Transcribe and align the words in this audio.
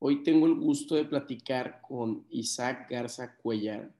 Hoy 0.00 0.22
tengo 0.22 0.46
el 0.46 0.54
gusto 0.54 0.94
de 0.94 1.04
platicar 1.04 1.80
con 1.82 2.24
Isaac 2.30 2.88
Garza 2.88 3.36
Cuellar, 3.36 3.90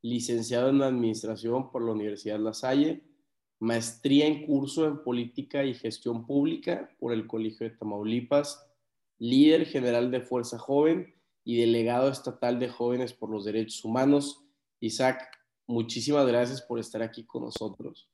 licenciado 0.00 0.68
en 0.68 0.80
Administración 0.80 1.72
por 1.72 1.84
la 1.84 1.90
Universidad 1.90 2.38
La 2.38 2.54
Salle, 2.54 3.02
maestría 3.58 4.26
en 4.26 4.46
curso 4.46 4.86
en 4.86 5.02
Política 5.02 5.64
y 5.64 5.74
Gestión 5.74 6.24
Pública 6.24 6.88
por 7.00 7.12
el 7.12 7.26
Colegio 7.26 7.68
de 7.68 7.76
Tamaulipas, 7.76 8.64
líder 9.18 9.66
general 9.66 10.12
de 10.12 10.20
Fuerza 10.20 10.56
Joven 10.56 11.14
y 11.42 11.58
delegado 11.58 12.10
estatal 12.10 12.60
de 12.60 12.68
Jóvenes 12.68 13.12
por 13.12 13.28
los 13.28 13.44
Derechos 13.44 13.84
Humanos. 13.84 14.44
Isaac, 14.78 15.36
muchísimas 15.66 16.28
gracias 16.28 16.62
por 16.62 16.78
estar 16.78 17.02
aquí 17.02 17.24
con 17.24 17.42
nosotros. 17.42 18.08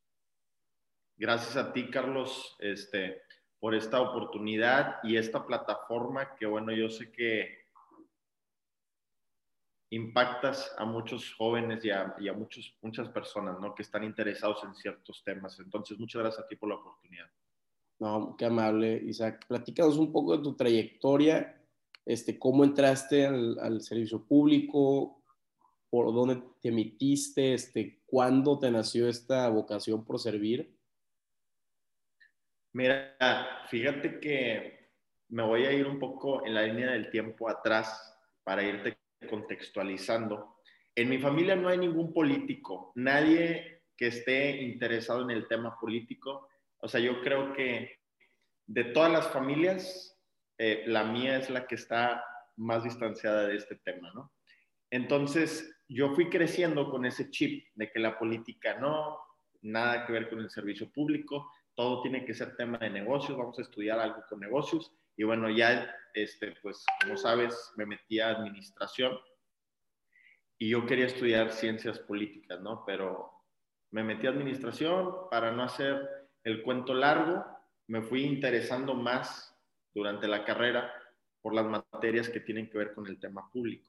Gracias 1.19 1.57
a 1.57 1.71
ti, 1.73 1.91
Carlos, 1.91 2.57
este, 2.61 3.26
por 3.61 3.75
esta 3.75 4.01
oportunidad 4.01 4.97
y 5.03 5.17
esta 5.17 5.47
plataforma 5.47 6.35
que, 6.37 6.47
bueno, 6.47 6.73
yo 6.73 6.89
sé 6.89 7.11
que 7.11 7.67
impactas 9.91 10.75
a 10.79 10.85
muchos 10.85 11.35
jóvenes 11.35 11.85
y 11.85 11.91
a, 11.91 12.15
muchos, 12.37 12.77
muchas 12.83 13.09
personas, 13.09 13.59
¿no? 13.61 13.75
Que 13.75 13.83
están 13.83 14.05
interesados 14.05 14.63
en 14.65 14.75
ciertos 14.75 15.23
temas. 15.25 15.59
Entonces, 15.61 15.99
muchas 15.99 16.23
gracias 16.23 16.45
a 16.45 16.49
ti 16.49 16.57
por 16.57 16.69
la 16.69 16.77
oportunidad. 16.77 17.27
No, 17.99 18.37
qué 18.37 18.47
amable, 18.47 19.01
Isaac. 19.05 19.47
Platícanos 19.49 19.97
un 19.97 20.13
poco 20.13 20.37
de 20.37 20.43
tu 20.43 20.55
trayectoria, 20.55 21.63
este, 22.05 22.39
cómo 22.39 22.65
entraste 22.65 23.27
al, 23.27 23.59
al 23.59 23.81
servicio 23.81 24.23
público, 24.25 25.23
por 25.89 26.13
dónde 26.13 26.43
te 26.61 26.69
emitiste, 26.69 27.55
este, 27.55 28.03
cuándo 28.07 28.59
te 28.59 28.71
nació 28.71 29.09
esta 29.09 29.49
vocación 29.49 30.05
por 30.05 30.19
servir. 30.19 30.76
Mira, 32.77 33.17
fíjate 33.71 34.21
que 34.21 34.91
me 35.31 35.43
voy 35.43 35.65
a 35.65 35.73
ir 35.73 35.87
un 35.87 35.99
poco 35.99 36.45
en 36.45 36.53
la 36.53 36.65
línea 36.65 36.91
del 36.91 37.09
tiempo 37.09 37.49
atrás 37.49 38.15
para 38.45 38.63
irte 38.63 38.99
contextualizando. 39.31 40.59
En 40.95 41.09
mi 41.09 41.17
familia 41.17 41.57
no 41.57 41.71
hay 41.71 41.79
ningún 41.79 42.13
político, 42.13 42.93
nadie 42.95 43.81
que 43.97 44.09
esté 44.09 44.61
interesado 44.61 45.23
en 45.23 45.31
el 45.31 45.49
tema 45.49 45.75
político. 45.81 46.51
O 46.77 46.87
sea, 46.87 47.01
yo 47.01 47.23
creo 47.23 47.55
que 47.55 48.01
de 48.67 48.85
todas 48.85 49.11
las 49.11 49.27
familias, 49.29 50.15
eh, 50.59 50.85
la 50.87 51.05
mía 51.05 51.39
es 51.39 51.49
la 51.49 51.67
que 51.67 51.77
está 51.77 52.23
más 52.57 52.85
distanciada 52.85 53.49
de 53.49 53.57
este 53.57 53.77
tema, 53.77 54.13
¿no? 54.15 54.35
Entonces, 54.91 55.81
yo 55.89 56.15
fui 56.15 56.29
creciendo 56.29 56.91
con 56.91 57.07
ese 57.07 57.31
chip 57.31 57.69
de 57.75 57.91
que 57.91 58.01
la 58.01 58.19
política 58.19 58.79
no, 58.79 59.19
nada 59.63 60.05
que 60.05 60.13
ver 60.13 60.29
con 60.29 60.41
el 60.41 60.51
servicio 60.51 60.91
público, 60.93 61.51
todo 61.77 62.03
tiene 62.03 62.25
que 62.25 62.35
ser 62.35 62.57
tema 62.57 62.79
de 62.79 62.91
negocios, 62.91 63.39
vamos 63.39 63.59
a 63.59 63.63
estudiar 63.63 64.01
algo 64.01 64.25
con 64.29 64.41
negocios. 64.41 64.93
Y 65.17 65.25
bueno, 65.25 65.49
ya, 65.51 65.95
este, 66.15 66.55
pues, 66.63 66.85
como 67.03 67.17
sabes, 67.17 67.73
me 67.77 67.87
metí 67.87 68.19
a 68.19 68.31
administración 68.31 69.17
y 70.59 70.71
yo 70.71 70.87
quería 70.87 71.07
estudiar 71.07 71.53
ciencias 71.53 71.99
políticas, 71.99 72.61
¿no? 72.61 72.83
Pero 72.87 73.31
me 73.91 74.03
metí 74.03 74.27
a 74.27 74.31
administración 74.31 75.29
para 75.31 75.53
no 75.53 75.63
hacer 75.63 76.29
el 76.45 76.63
cuento 76.63 76.95
largo, 76.95 77.45
me 77.89 78.03
fui 78.03 78.25
interesando 78.25 78.95
más 78.95 79.55
durante 79.95 80.27
la 80.29 80.45
carrera 80.45 80.93
por 81.43 81.55
las 81.55 81.67
materias 81.67 82.29
que 82.29 82.41
tienen 82.41 82.71
que 82.71 82.79
ver 82.79 82.95
con 82.95 83.07
el 83.07 83.21
tema 83.21 83.51
público. 83.53 83.89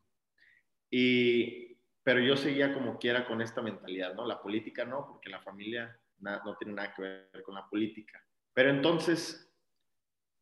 Y, 0.89 1.77
pero 2.03 2.19
yo 2.19 2.35
seguía 2.35 2.73
como 2.73 2.97
quiera 2.99 3.25
con 3.25 3.41
esta 3.41 3.61
mentalidad, 3.61 4.13
¿no? 4.13 4.25
La 4.25 4.41
política 4.41 4.85
no, 4.85 5.08
porque 5.08 5.30
la 5.30 5.41
familia 5.41 5.97
no 6.19 6.55
tiene 6.57 6.73
nada 6.73 6.93
que 6.93 7.01
ver 7.01 7.43
con 7.43 7.55
la 7.55 7.67
política. 7.69 8.23
Pero 8.53 8.69
entonces 8.69 9.47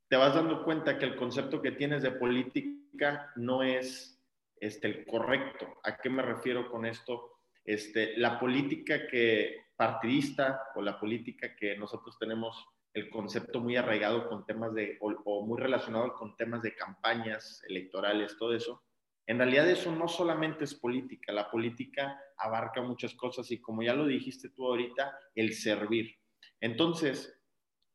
te 0.07 0.15
vas 0.15 0.35
dando 0.35 0.63
cuenta 0.63 0.97
que 0.97 1.05
el 1.05 1.15
concepto 1.15 1.61
que 1.61 1.71
tienes 1.71 2.01
de 2.01 2.11
política 2.11 3.31
no 3.35 3.63
es 3.63 4.21
este, 4.59 4.87
el 4.87 5.05
correcto. 5.05 5.67
¿A 5.83 5.97
qué 5.97 6.09
me 6.09 6.21
refiero 6.21 6.69
con 6.69 6.85
esto? 6.85 7.39
Este, 7.63 8.15
la 8.17 8.39
política 8.39 9.07
que 9.07 9.65
partidista 9.75 10.61
o 10.75 10.81
la 10.81 10.99
política 10.99 11.55
que 11.55 11.77
nosotros 11.77 12.17
tenemos 12.17 12.65
el 12.93 13.09
concepto 13.09 13.59
muy 13.59 13.75
arraigado 13.75 14.29
con 14.29 14.45
temas 14.45 14.73
de, 14.73 14.97
o 15.01 15.45
muy 15.45 15.59
relacionado 15.59 16.13
con 16.13 16.37
temas 16.37 16.61
de 16.61 16.75
campañas 16.75 17.61
electorales, 17.67 18.37
todo 18.37 18.53
eso, 18.53 18.81
en 19.27 19.37
realidad 19.39 19.69
eso 19.69 19.91
no 19.91 20.07
solamente 20.07 20.65
es 20.65 20.75
política, 20.75 21.33
la 21.33 21.49
política 21.49 22.19
abarca 22.37 22.81
muchas 22.81 23.15
cosas 23.15 23.49
y 23.51 23.59
como 23.59 23.81
ya 23.81 23.93
lo 23.93 24.05
dijiste 24.05 24.49
tú 24.49 24.67
ahorita, 24.67 25.17
el 25.33 25.53
servir. 25.53 26.15
Entonces, 26.61 27.41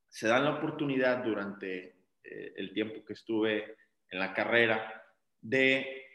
se 0.08 0.26
da 0.26 0.40
la 0.40 0.56
oportunidad 0.56 1.22
durante 1.22 2.00
eh, 2.24 2.52
el 2.56 2.72
tiempo 2.72 3.04
que 3.04 3.12
estuve 3.12 3.76
en 4.10 4.18
la 4.18 4.34
carrera 4.34 5.04
de 5.40 6.06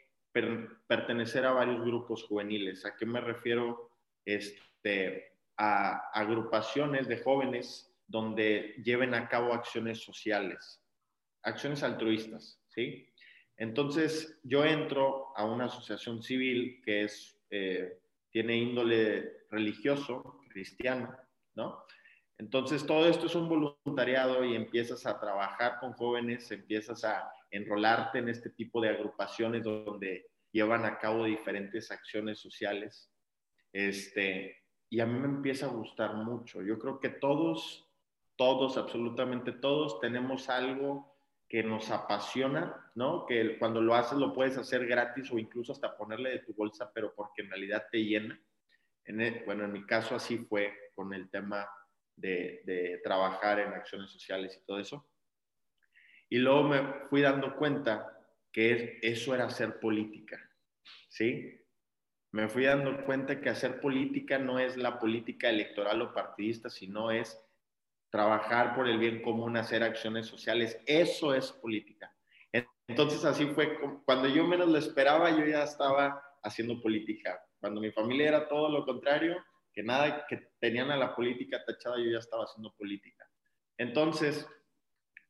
pertenecer 0.88 1.46
a 1.46 1.54
varios 1.54 1.82
grupos 1.82 2.24
juveniles. 2.24 2.86
¿A 2.86 2.96
qué 2.96 3.06
me 3.06 3.22
refiero? 3.22 3.92
Este, 4.26 5.32
a 5.58 6.10
agrupaciones 6.12 7.08
de 7.08 7.20
jóvenes 7.20 7.96
donde 8.06 8.76
lleven 8.84 9.14
a 9.14 9.30
cabo 9.30 9.54
acciones 9.54 10.04
sociales, 10.04 10.84
acciones 11.44 11.84
altruistas, 11.84 12.62
¿sí? 12.68 13.10
Entonces, 13.58 14.40
yo 14.44 14.66
entro 14.66 15.28
a 15.36 15.46
una 15.46 15.66
asociación 15.66 16.22
civil 16.22 16.82
que 16.84 17.04
es, 17.04 17.40
eh, 17.50 18.00
tiene 18.30 18.58
índole 18.58 19.46
religioso, 19.50 20.42
cristiano, 20.50 21.16
¿no? 21.56 21.84
Entonces, 22.38 22.86
todo 22.86 23.08
esto 23.08 23.28
es 23.28 23.36
un 23.36 23.48
voluntariado 23.48 24.44
y 24.44 24.56
empiezas 24.56 25.06
a 25.06 25.20
trabajar 25.20 25.80
con 25.80 25.94
jóvenes, 25.94 26.52
empiezas 26.52 27.06
a 27.06 27.32
enrolarte 27.50 28.20
en 28.20 28.28
este 28.28 28.50
tipo 28.50 28.82
de 28.82 28.90
agrupaciones 28.90 29.64
donde 29.64 30.28
llevan 30.52 30.84
a 30.84 30.98
cabo 30.98 31.24
diferentes 31.24 31.92
acciones 31.92 32.40
sociales. 32.40 33.10
Este, 33.72 34.58
y 34.90 35.00
a 35.00 35.06
mí 35.06 35.18
me 35.18 35.28
empieza 35.28 35.68
a 35.68 35.70
gustar 35.70 36.16
mucho. 36.16 36.62
Yo 36.62 36.78
creo 36.78 37.00
que 37.00 37.10
todos, 37.10 37.90
todos, 38.36 38.78
absolutamente 38.78 39.54
todos, 39.54 40.02
tenemos 40.02 40.50
algo 40.50 41.15
que 41.48 41.64
nos 41.64 41.92
apasiona, 41.92 42.92
¿no? 42.96 43.26
Que 43.26 43.58
cuando 43.60 43.82
lo 43.82 43.96
haces 43.96 44.18
lo 44.18 44.34
puedes 44.34 44.58
hacer 44.58 44.86
gratis 44.88 45.32
o 45.32 45.38
incluso 45.38 45.72
hasta 45.72 45.96
ponerle 45.96 46.32
de 46.32 46.40
tu 46.40 46.54
bolsa, 46.54 46.92
pero 46.94 47.14
porque 47.14 47.44
en 47.44 47.50
realidad 47.50 47.88
te 47.92 48.04
llena. 48.04 48.40
En 49.06 49.46
bueno, 49.46 49.66
en 49.66 49.74
mi 49.74 49.86
caso 49.86 50.16
así 50.16 50.40
fue 50.40 50.74
con 50.96 51.14
el 51.14 51.30
tema 51.30 51.70
de, 52.16 52.62
de, 52.66 53.00
trabajar 53.04 53.60
en 53.60 53.74
acciones 53.74 54.10
sociales 54.10 54.60
y 54.60 54.66
todo 54.66 54.80
eso. 54.80 55.08
Y 56.30 56.40
luego 56.40 56.64
me 56.64 57.08
fui 57.10 57.22
dando 57.22 57.56
cuenta 57.56 58.20
que 58.52 59.00
eso 59.04 59.36
era 59.36 59.46
hacer 59.46 59.80
política, 59.80 60.50
¿sí? 61.10 61.62
Me 62.32 62.50
fui 62.50 62.66
dando 62.66 63.06
cuenta 63.06 63.40
que 63.40 63.50
hacer 63.50 63.80
política 63.80 64.40
no 64.40 64.58
es 64.60 64.76
la 64.76 65.00
política 65.00 65.50
electoral 65.50 66.02
o 66.02 66.14
partidista, 66.14 66.70
sino 66.70 67.12
es 67.12 67.40
trabajar 68.16 68.74
por 68.74 68.88
el 68.88 68.98
bien 68.98 69.22
común, 69.22 69.58
hacer 69.58 69.84
acciones 69.84 70.26
sociales, 70.26 70.82
eso 70.86 71.36
es 71.36 71.52
política. 71.52 72.16
Entonces 72.88 73.26
así 73.26 73.46
fue, 73.48 73.78
cuando 74.06 74.30
yo 74.30 74.48
menos 74.48 74.70
lo 74.70 74.78
esperaba, 74.78 75.32
yo 75.32 75.46
ya 75.46 75.64
estaba 75.64 76.24
haciendo 76.42 76.82
política. 76.82 77.38
Cuando 77.60 77.82
mi 77.82 77.92
familia 77.92 78.30
era 78.30 78.48
todo 78.48 78.70
lo 78.70 78.86
contrario, 78.86 79.36
que 79.74 79.84
nada 79.84 80.26
que 80.28 80.48
tenían 80.62 80.92
a 80.92 80.96
la 80.96 81.14
política 81.14 81.62
tachada, 81.66 81.98
yo 81.98 82.10
ya 82.10 82.20
estaba 82.20 82.46
haciendo 82.46 82.74
política. 82.78 83.30
Entonces, 83.78 84.48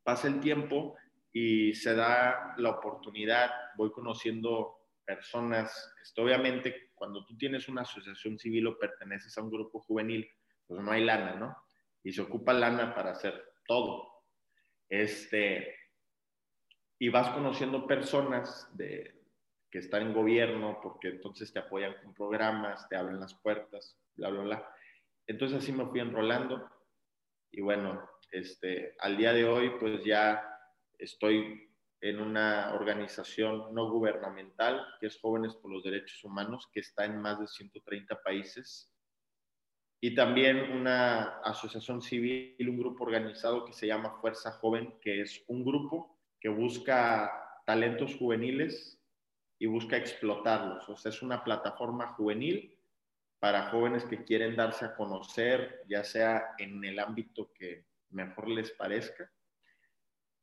pasa 0.04 0.28
el 0.28 0.40
tiempo 0.40 0.96
y 1.34 1.74
se 1.74 1.96
da 1.96 2.54
la 2.58 2.70
oportunidad, 2.70 3.50
voy 3.78 3.90
conociendo 3.90 4.76
personas, 5.04 5.92
esto, 6.04 6.22
obviamente 6.22 6.92
cuando 6.94 7.26
tú 7.26 7.36
tienes 7.36 7.68
una 7.68 7.82
asociación 7.82 8.38
civil 8.38 8.68
o 8.68 8.78
perteneces 8.78 9.36
a 9.36 9.42
un 9.42 9.50
grupo 9.50 9.80
juvenil, 9.80 10.30
pues 10.68 10.80
no 10.84 10.92
hay 10.92 11.04
lana, 11.04 11.34
¿no? 11.34 11.65
Y 12.06 12.14
se 12.14 12.22
ocupa 12.22 12.54
lana 12.54 12.94
para 12.94 13.12
hacer 13.12 13.54
todo. 13.68 14.24
Este, 14.88 15.76
y 17.00 17.10
vas 17.10 17.32
conociendo 17.32 17.88
personas 17.88 18.70
de, 18.78 19.24
que 19.72 19.80
están 19.80 20.04
en 20.04 20.14
gobierno, 20.14 20.80
porque 20.84 21.10
entonces 21.10 21.52
te 21.52 21.58
apoyan 21.58 21.96
con 22.04 22.14
programas, 22.14 22.88
te 22.88 22.96
abren 22.96 23.20
las 23.20 23.34
puertas, 23.34 24.00
bla, 24.16 24.30
bla, 24.30 24.44
bla. 24.44 24.76
Entonces 25.26 25.58
así 25.58 25.72
me 25.72 25.88
fui 25.88 26.00
enrolando 26.00 26.70
y 27.52 27.62
bueno, 27.62 28.08
este, 28.32 28.96
al 29.00 29.18
día 29.18 29.34
de 29.34 29.46
hoy 29.46 29.72
pues 29.80 30.04
ya 30.06 30.48
estoy 31.00 31.72
en 32.02 32.22
una 32.22 32.76
organización 32.76 33.74
no 33.74 33.90
gubernamental 33.90 34.86
que 35.00 35.08
es 35.08 35.20
Jóvenes 35.20 35.56
por 35.56 35.72
los 35.72 35.84
Derechos 35.84 36.24
Humanos, 36.24 36.70
que 36.72 36.82
está 36.82 37.06
en 37.06 37.20
más 37.20 37.40
de 37.40 37.48
130 37.48 38.22
países 38.22 38.95
y 40.02 40.14
también 40.14 40.72
una 40.72 41.40
asociación 41.40 42.02
civil, 42.02 42.70
un 42.70 42.78
grupo 42.78 43.06
organizado 43.06 43.66
que 43.66 43.74
se 43.74 43.88
llama 43.88 44.18
Fuerza 44.22 44.52
Joven, 44.54 44.94
que 45.02 45.22
es 45.22 45.44
un 45.48 45.64
grupo 45.64 46.18
que 46.40 46.50
busca 46.50 47.62
talentos 47.66 48.16
juveniles 48.16 49.02
y 49.58 49.66
busca 49.66 49.98
explotarlos. 49.98 50.88
O 50.90 50.98
sea, 50.98 51.10
es 51.10 51.22
una 51.22 51.44
plataforma 51.44 52.08
juvenil 52.10 52.78
para 53.40 53.70
jóvenes 53.70 54.06
que 54.06 54.24
quieren 54.24 54.56
darse 54.56 54.86
a 54.86 54.96
conocer, 54.96 55.84
ya 55.88 56.04
sea 56.04 56.56
en 56.58 56.84
el 56.84 57.00
ámbito 57.00 57.52
que 57.54 57.86
mejor 58.10 58.50
les 58.50 58.72
parezca. 58.72 59.32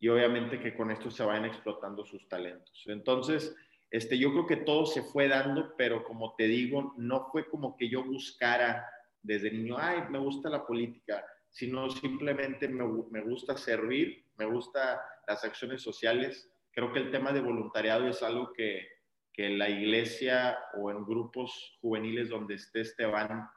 y 0.00 0.08
obviamente 0.08 0.58
que 0.58 0.75
con 0.75 0.90
esto 0.90 1.12
se 1.12 1.22
vayan 1.22 1.44
explotando 1.44 2.04
sus 2.04 2.28
talentos. 2.28 2.82
Entonces, 2.87 3.54
este, 3.88 4.19
yo 4.19 4.32
creo 4.32 4.46
que 4.49 4.56
todo 4.56 4.84
se 4.84 5.02
fue 5.02 5.28
dando, 5.28 5.76
pero 5.76 6.02
como 6.02 6.34
te 6.34 6.49
digo, 6.49 6.93
no 6.96 7.28
fue 7.31 7.49
como 7.49 7.76
que 7.76 7.88
yo 7.88 8.02
buscara 8.02 8.84
desde 9.23 9.51
niño, 9.51 9.77
ay, 9.79 10.03
me 10.11 10.19
gusta 10.19 10.49
la 10.49 10.67
política, 10.67 11.25
sino 11.49 11.91
simplemente 11.91 12.69
me, 12.69 12.85
me 13.11 13.21
gusta 13.21 13.57
servir, 13.57 14.27
me 14.37 14.47
gusta 14.47 15.01
las 15.27 15.45
acciones 15.45 15.83
sociales. 15.83 16.51
Creo 16.73 16.93
que 16.93 16.99
el 16.99 17.11
tema 17.11 17.33
de 17.33 17.41
voluntariado 17.41 18.09
es 18.09 18.23
algo 18.23 18.53
que, 18.53 18.89
que 19.33 19.51
la 19.51 19.69
iglesia 19.69 20.59
o 20.75 20.91
en 20.91 21.05
grupos 21.05 21.79
juveniles 21.81 22.29
donde 22.29 22.55
estés 22.55 22.97
te 22.97 23.07
van 23.07 23.49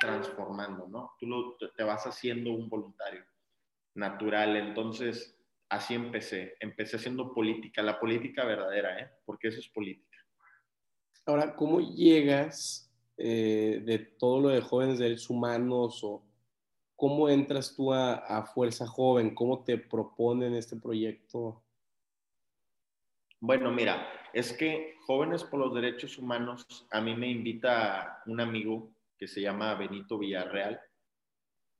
transformando, 0.00 0.86
¿no? 0.88 1.14
Tú 1.18 1.56
te 1.76 1.82
vas 1.82 2.06
haciendo 2.06 2.52
un 2.52 2.68
voluntario 2.68 3.24
natural. 3.94 4.56
Entonces, 4.56 5.38
así 5.68 5.94
empecé. 5.94 6.56
Empecé 6.60 6.96
haciendo 6.96 7.32
política, 7.32 7.82
la 7.82 7.98
política 7.98 8.44
verdadera, 8.44 8.98
¿eh? 9.00 9.10
Porque 9.24 9.48
eso 9.48 9.60
es 9.60 9.68
política. 9.68 10.18
Ahora, 11.26 11.54
¿cómo 11.54 11.80
llegas 11.80 12.93
eh, 13.16 13.82
de 13.84 13.98
todo 13.98 14.40
lo 14.40 14.48
de 14.48 14.60
jóvenes 14.60 14.98
derechos 14.98 15.30
humanos 15.30 16.02
o 16.02 16.22
cómo 16.96 17.28
entras 17.28 17.74
tú 17.76 17.92
a, 17.92 18.14
a, 18.14 18.44
Fuerza 18.46 18.86
Joven? 18.86 19.34
¿Cómo 19.34 19.64
te 19.64 19.78
proponen 19.78 20.54
este 20.54 20.76
proyecto? 20.76 21.62
Bueno, 23.40 23.70
mira, 23.72 24.08
es 24.32 24.52
que 24.52 24.94
Jóvenes 25.06 25.44
por 25.44 25.60
los 25.60 25.74
Derechos 25.74 26.16
Humanos, 26.16 26.86
a 26.90 27.00
mí 27.00 27.14
me 27.14 27.28
invita 27.28 28.22
un 28.24 28.40
amigo 28.40 28.94
que 29.18 29.28
se 29.28 29.42
llama 29.42 29.74
Benito 29.74 30.18
Villarreal. 30.18 30.80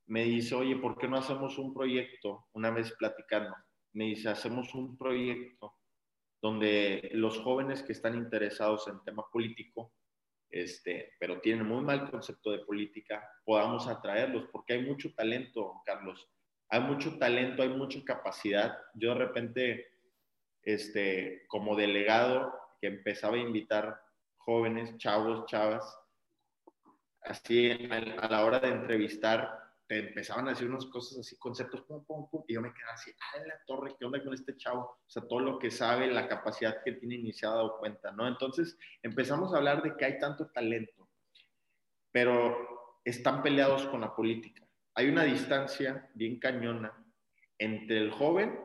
Me 0.07 0.25
dice, 0.25 0.53
oye, 0.53 0.75
¿por 0.75 0.95
qué 0.95 1.07
no 1.07 1.17
hacemos 1.17 1.57
un 1.57 1.73
proyecto? 1.73 2.45
Una 2.53 2.69
vez 2.69 2.93
platicando, 2.99 3.55
me 3.93 4.05
dice, 4.05 4.29
hacemos 4.29 4.75
un 4.75 4.95
proyecto 4.95 5.73
donde 6.39 7.09
los 7.13 7.39
jóvenes 7.39 7.81
que 7.81 7.93
están 7.93 8.13
interesados 8.15 8.87
en 8.87 9.03
tema 9.03 9.25
político, 9.31 9.91
este, 10.55 11.11
pero 11.19 11.41
tienen 11.41 11.67
muy 11.67 11.83
mal 11.83 12.09
concepto 12.09 12.49
de 12.49 12.59
política, 12.59 13.29
podamos 13.43 13.87
atraerlos, 13.89 14.47
porque 14.53 14.71
hay 14.71 14.83
mucho 14.83 15.13
talento, 15.13 15.81
Carlos. 15.85 16.29
Hay 16.69 16.79
mucho 16.79 17.17
talento, 17.17 17.61
hay 17.61 17.67
mucha 17.67 18.01
capacidad. 18.05 18.73
Yo 18.93 19.09
de 19.09 19.15
repente, 19.15 19.87
este, 20.61 21.43
como 21.49 21.75
delegado, 21.75 22.57
que 22.79 22.87
empezaba 22.87 23.35
a 23.35 23.41
invitar 23.41 23.99
jóvenes, 24.37 24.97
chavos, 24.97 25.45
chavas, 25.47 25.83
así 27.23 27.71
a 28.21 28.29
la 28.29 28.45
hora 28.45 28.59
de 28.59 28.69
entrevistar, 28.69 29.64
te 29.87 29.99
empezaban 29.99 30.47
a 30.47 30.51
decir 30.51 30.67
unas 30.67 30.85
cosas 30.87 31.19
así, 31.19 31.37
conceptos, 31.37 31.81
pum, 31.83 32.03
pum, 32.05 32.27
pum, 32.29 32.43
y 32.47 32.55
yo 32.55 32.61
me 32.61 32.73
quedaba 32.73 32.93
así, 32.93 33.11
¡ay, 33.33 33.47
la 33.47 33.59
torre! 33.65 33.95
¿Qué 33.97 34.05
onda 34.05 34.23
con 34.23 34.33
este 34.33 34.57
chavo? 34.57 34.81
O 34.81 35.09
sea, 35.09 35.27
todo 35.27 35.39
lo 35.39 35.59
que 35.59 35.69
sabe, 35.69 36.07
la 36.07 36.27
capacidad 36.27 36.81
que 36.83 36.93
tiene 36.93 37.15
iniciado, 37.15 37.55
dado 37.55 37.77
cuenta, 37.77 38.11
¿no? 38.11 38.27
Entonces 38.27 38.77
empezamos 39.03 39.53
a 39.53 39.57
hablar 39.57 39.83
de 39.83 39.95
que 39.95 40.05
hay 40.05 40.19
tanto 40.19 40.47
talento, 40.47 41.07
pero 42.11 42.99
están 43.03 43.43
peleados 43.43 43.85
con 43.85 44.01
la 44.01 44.15
política. 44.15 44.67
Hay 44.95 45.09
una 45.09 45.23
distancia 45.23 46.09
bien 46.15 46.39
cañona 46.39 46.93
entre 47.57 47.97
el 47.99 48.11
joven 48.11 48.59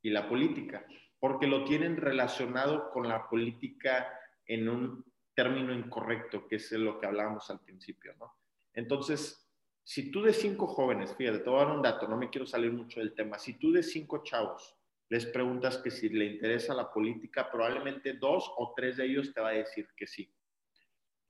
y 0.00 0.10
la 0.10 0.28
política, 0.28 0.86
porque 1.18 1.46
lo 1.46 1.64
tienen 1.64 1.96
relacionado 1.96 2.90
con 2.90 3.08
la 3.08 3.28
política 3.28 4.12
en 4.46 4.68
un 4.68 5.04
término 5.34 5.72
incorrecto, 5.72 6.46
que 6.46 6.56
es 6.56 6.70
lo 6.72 7.00
que 7.00 7.06
hablábamos 7.06 7.50
al 7.50 7.60
principio, 7.60 8.14
¿no? 8.18 8.36
Entonces, 8.74 9.41
si 9.84 10.10
tú 10.10 10.22
de 10.22 10.32
cinco 10.32 10.66
jóvenes, 10.66 11.14
fíjate, 11.16 11.40
te 11.40 11.50
voy 11.50 11.60
a 11.60 11.64
dar 11.64 11.76
un 11.76 11.82
dato, 11.82 12.06
no 12.06 12.16
me 12.16 12.30
quiero 12.30 12.46
salir 12.46 12.72
mucho 12.72 13.00
del 13.00 13.14
tema, 13.14 13.38
si 13.38 13.58
tú 13.58 13.72
de 13.72 13.82
cinco 13.82 14.22
chavos 14.22 14.76
les 15.08 15.26
preguntas 15.26 15.78
que 15.78 15.90
si 15.90 16.08
le 16.08 16.24
interesa 16.24 16.72
la 16.72 16.90
política, 16.90 17.50
probablemente 17.50 18.14
dos 18.14 18.50
o 18.56 18.72
tres 18.74 18.96
de 18.96 19.04
ellos 19.04 19.32
te 19.34 19.40
va 19.40 19.50
a 19.50 19.52
decir 19.52 19.86
que 19.94 20.06
sí. 20.06 20.32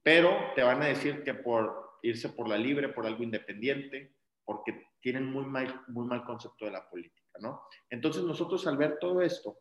Pero 0.03 0.53
te 0.55 0.63
van 0.63 0.83
a 0.83 0.87
decir 0.87 1.25
que 1.25 1.35
por 1.35 1.99
irse 2.03 2.29
por 2.29 2.49
la 2.49 2.57
libre, 2.57 2.91
por 2.91 3.07
algo 3.07 3.25
independiente, 3.25 4.15
porque 4.45 4.87
tienen 5.01 5.27
muy 5.27 5.45
mal, 5.45 5.83
muy 5.89 6.07
mal 6.07 6.25
concepto 6.25 6.65
de 6.65 6.71
la 6.71 6.89
política, 6.89 7.39
¿no? 7.41 7.63
Entonces 7.91 8.23
nosotros 8.23 8.67
al 8.69 8.77
ver 8.77 8.99
todo 9.01 9.21
esto, 9.21 9.59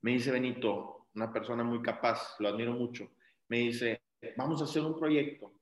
me 0.00 0.12
dice 0.12 0.30
Benito, 0.30 1.08
una 1.14 1.30
persona 1.30 1.62
muy 1.62 1.82
capaz, 1.82 2.36
lo 2.38 2.48
admiro 2.48 2.72
mucho, 2.72 3.10
me 3.48 3.58
dice, 3.58 4.02
vamos 4.36 4.62
a 4.62 4.64
hacer 4.64 4.82
un 4.82 4.98
proyecto 4.98 5.59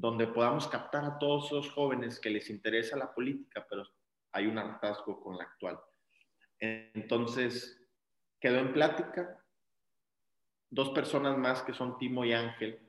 donde 0.00 0.26
podamos 0.26 0.66
captar 0.66 1.04
a 1.04 1.18
todos 1.18 1.46
esos 1.46 1.70
jóvenes 1.72 2.18
que 2.18 2.30
les 2.30 2.48
interesa 2.48 2.96
la 2.96 3.12
política, 3.12 3.66
pero 3.68 3.86
hay 4.32 4.46
un 4.46 4.58
hartazgo 4.58 5.20
con 5.20 5.36
la 5.36 5.44
actual. 5.44 5.78
Entonces, 6.58 7.78
quedó 8.40 8.60
en 8.60 8.72
plática 8.72 9.44
dos 10.70 10.90
personas 10.90 11.36
más 11.36 11.62
que 11.62 11.74
son 11.74 11.98
Timo 11.98 12.24
y 12.24 12.32
Ángel, 12.32 12.80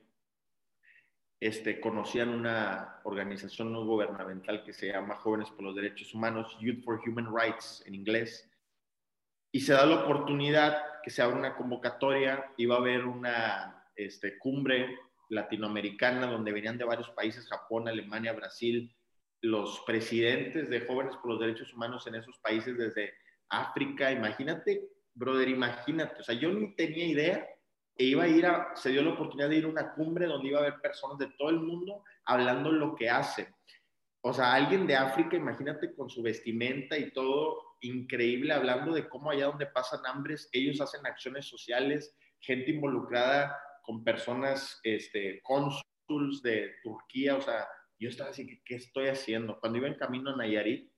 este, 1.38 1.80
conocían 1.80 2.30
una 2.30 3.00
organización 3.04 3.72
no 3.72 3.84
gubernamental 3.84 4.64
que 4.64 4.72
se 4.72 4.90
llama 4.90 5.16
Jóvenes 5.16 5.50
por 5.50 5.64
los 5.64 5.74
Derechos 5.74 6.14
Humanos, 6.14 6.56
Youth 6.60 6.82
for 6.82 7.00
Human 7.06 7.28
Rights 7.34 7.82
en 7.84 7.94
inglés, 7.94 8.50
y 9.50 9.60
se 9.60 9.74
da 9.74 9.84
la 9.84 10.04
oportunidad 10.04 11.02
que 11.02 11.10
se 11.10 11.20
abra 11.20 11.36
una 11.36 11.56
convocatoria, 11.56 12.52
iba 12.56 12.76
a 12.76 12.78
haber 12.78 13.04
una 13.04 13.86
este, 13.96 14.38
cumbre 14.38 14.96
latinoamericana, 15.32 16.26
donde 16.26 16.52
venían 16.52 16.78
de 16.78 16.84
varios 16.84 17.10
países, 17.10 17.48
Japón, 17.48 17.88
Alemania, 17.88 18.32
Brasil, 18.34 18.94
los 19.40 19.82
presidentes 19.86 20.68
de 20.68 20.82
jóvenes 20.82 21.16
por 21.16 21.32
los 21.32 21.40
derechos 21.40 21.72
humanos 21.72 22.06
en 22.06 22.16
esos 22.16 22.38
países 22.38 22.76
desde 22.76 23.12
África. 23.48 24.12
Imagínate, 24.12 24.88
brother, 25.14 25.48
imagínate. 25.48 26.20
O 26.20 26.22
sea, 26.22 26.34
yo 26.34 26.52
ni 26.52 26.76
tenía 26.76 27.06
idea 27.06 27.48
e 27.96 28.04
iba 28.04 28.24
a 28.24 28.28
ir 28.28 28.46
a, 28.46 28.72
se 28.74 28.90
dio 28.90 29.02
la 29.02 29.14
oportunidad 29.14 29.48
de 29.48 29.56
ir 29.56 29.64
a 29.64 29.68
una 29.68 29.94
cumbre 29.94 30.26
donde 30.26 30.48
iba 30.48 30.58
a 30.58 30.62
haber 30.62 30.80
personas 30.80 31.18
de 31.18 31.32
todo 31.38 31.50
el 31.50 31.60
mundo 31.60 32.04
hablando 32.24 32.70
lo 32.70 32.94
que 32.94 33.08
hacen. 33.08 33.46
O 34.24 34.32
sea, 34.32 34.52
alguien 34.52 34.86
de 34.86 34.94
África, 34.94 35.36
imagínate 35.36 35.94
con 35.94 36.08
su 36.08 36.22
vestimenta 36.22 36.96
y 36.96 37.10
todo 37.10 37.58
increíble, 37.80 38.52
hablando 38.52 38.94
de 38.94 39.08
cómo 39.08 39.30
allá 39.30 39.46
donde 39.46 39.66
pasan 39.66 40.00
hambres, 40.06 40.48
ellos 40.52 40.80
hacen 40.80 41.04
acciones 41.04 41.46
sociales, 41.46 42.16
gente 42.38 42.70
involucrada 42.70 43.58
con 43.82 44.04
personas, 44.04 44.80
este, 44.82 45.42
cónsuls 45.42 46.42
de 46.42 46.76
Turquía, 46.82 47.36
o 47.36 47.40
sea, 47.40 47.66
yo 47.98 48.08
estaba 48.08 48.30
así, 48.30 48.60
¿qué 48.64 48.76
estoy 48.76 49.08
haciendo? 49.08 49.58
Cuando 49.60 49.78
iba 49.78 49.88
en 49.88 49.94
camino 49.94 50.30
a 50.30 50.36
Nayarit, 50.36 50.90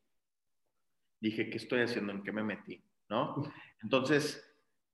dije, 1.21 1.51
¿qué 1.51 1.57
estoy 1.57 1.81
haciendo? 1.81 2.13
¿En 2.13 2.23
qué 2.23 2.33
me 2.33 2.43
metí? 2.43 2.83
¿No? 3.09 3.43
Entonces, 3.83 4.43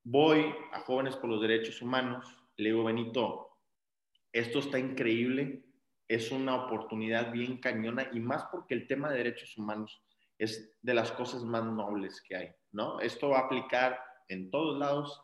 voy 0.02 0.54
a 0.72 0.80
Jóvenes 0.80 1.16
por 1.16 1.30
los 1.30 1.40
Derechos 1.40 1.82
Humanos, 1.82 2.24
le 2.56 2.70
digo, 2.70 2.84
Benito, 2.84 3.58
esto 4.32 4.58
está 4.58 4.78
increíble, 4.78 5.64
es 6.08 6.32
una 6.32 6.56
oportunidad 6.56 7.32
bien 7.32 7.58
cañona 7.58 8.08
y 8.12 8.20
más 8.20 8.44
porque 8.50 8.74
el 8.74 8.86
tema 8.86 9.10
de 9.10 9.18
derechos 9.18 9.56
humanos 9.56 10.02
es 10.38 10.76
de 10.82 10.94
las 10.94 11.12
cosas 11.12 11.44
más 11.44 11.64
nobles 11.64 12.20
que 12.22 12.36
hay, 12.36 12.50
¿no? 12.72 13.00
Esto 13.00 13.30
va 13.30 13.40
a 13.40 13.46
aplicar 13.46 14.00
en 14.28 14.50
todos 14.50 14.78
lados 14.78 15.22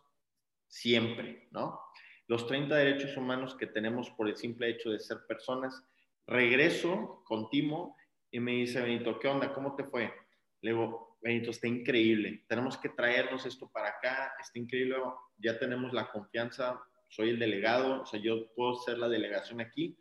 siempre, 0.68 1.48
¿no? 1.50 1.80
Los 2.28 2.46
30 2.46 2.74
derechos 2.74 3.16
humanos 3.16 3.54
que 3.54 3.66
tenemos 3.66 4.10
por 4.10 4.28
el 4.28 4.36
simple 4.36 4.68
hecho 4.68 4.90
de 4.90 4.98
ser 4.98 5.18
personas. 5.28 5.84
Regreso 6.26 7.22
con 7.24 7.48
Timo 7.50 7.96
y 8.30 8.40
me 8.40 8.52
dice, 8.52 8.80
Benito, 8.80 9.18
¿qué 9.18 9.28
onda? 9.28 9.52
¿Cómo 9.52 9.76
te 9.76 9.84
fue? 9.84 10.12
Le 10.60 10.72
digo, 10.72 11.16
Benito, 11.20 11.50
está 11.50 11.68
increíble. 11.68 12.44
Tenemos 12.48 12.76
que 12.78 12.88
traernos 12.88 13.46
esto 13.46 13.70
para 13.70 13.90
acá. 13.90 14.32
Está 14.40 14.58
increíble. 14.58 14.96
Ya 15.38 15.58
tenemos 15.58 15.92
la 15.92 16.10
confianza. 16.10 16.80
Soy 17.08 17.30
el 17.30 17.38
delegado. 17.38 18.02
O 18.02 18.06
sea, 18.06 18.20
yo 18.20 18.52
puedo 18.54 18.74
ser 18.74 18.98
la 18.98 19.08
delegación 19.08 19.60
aquí. 19.60 19.96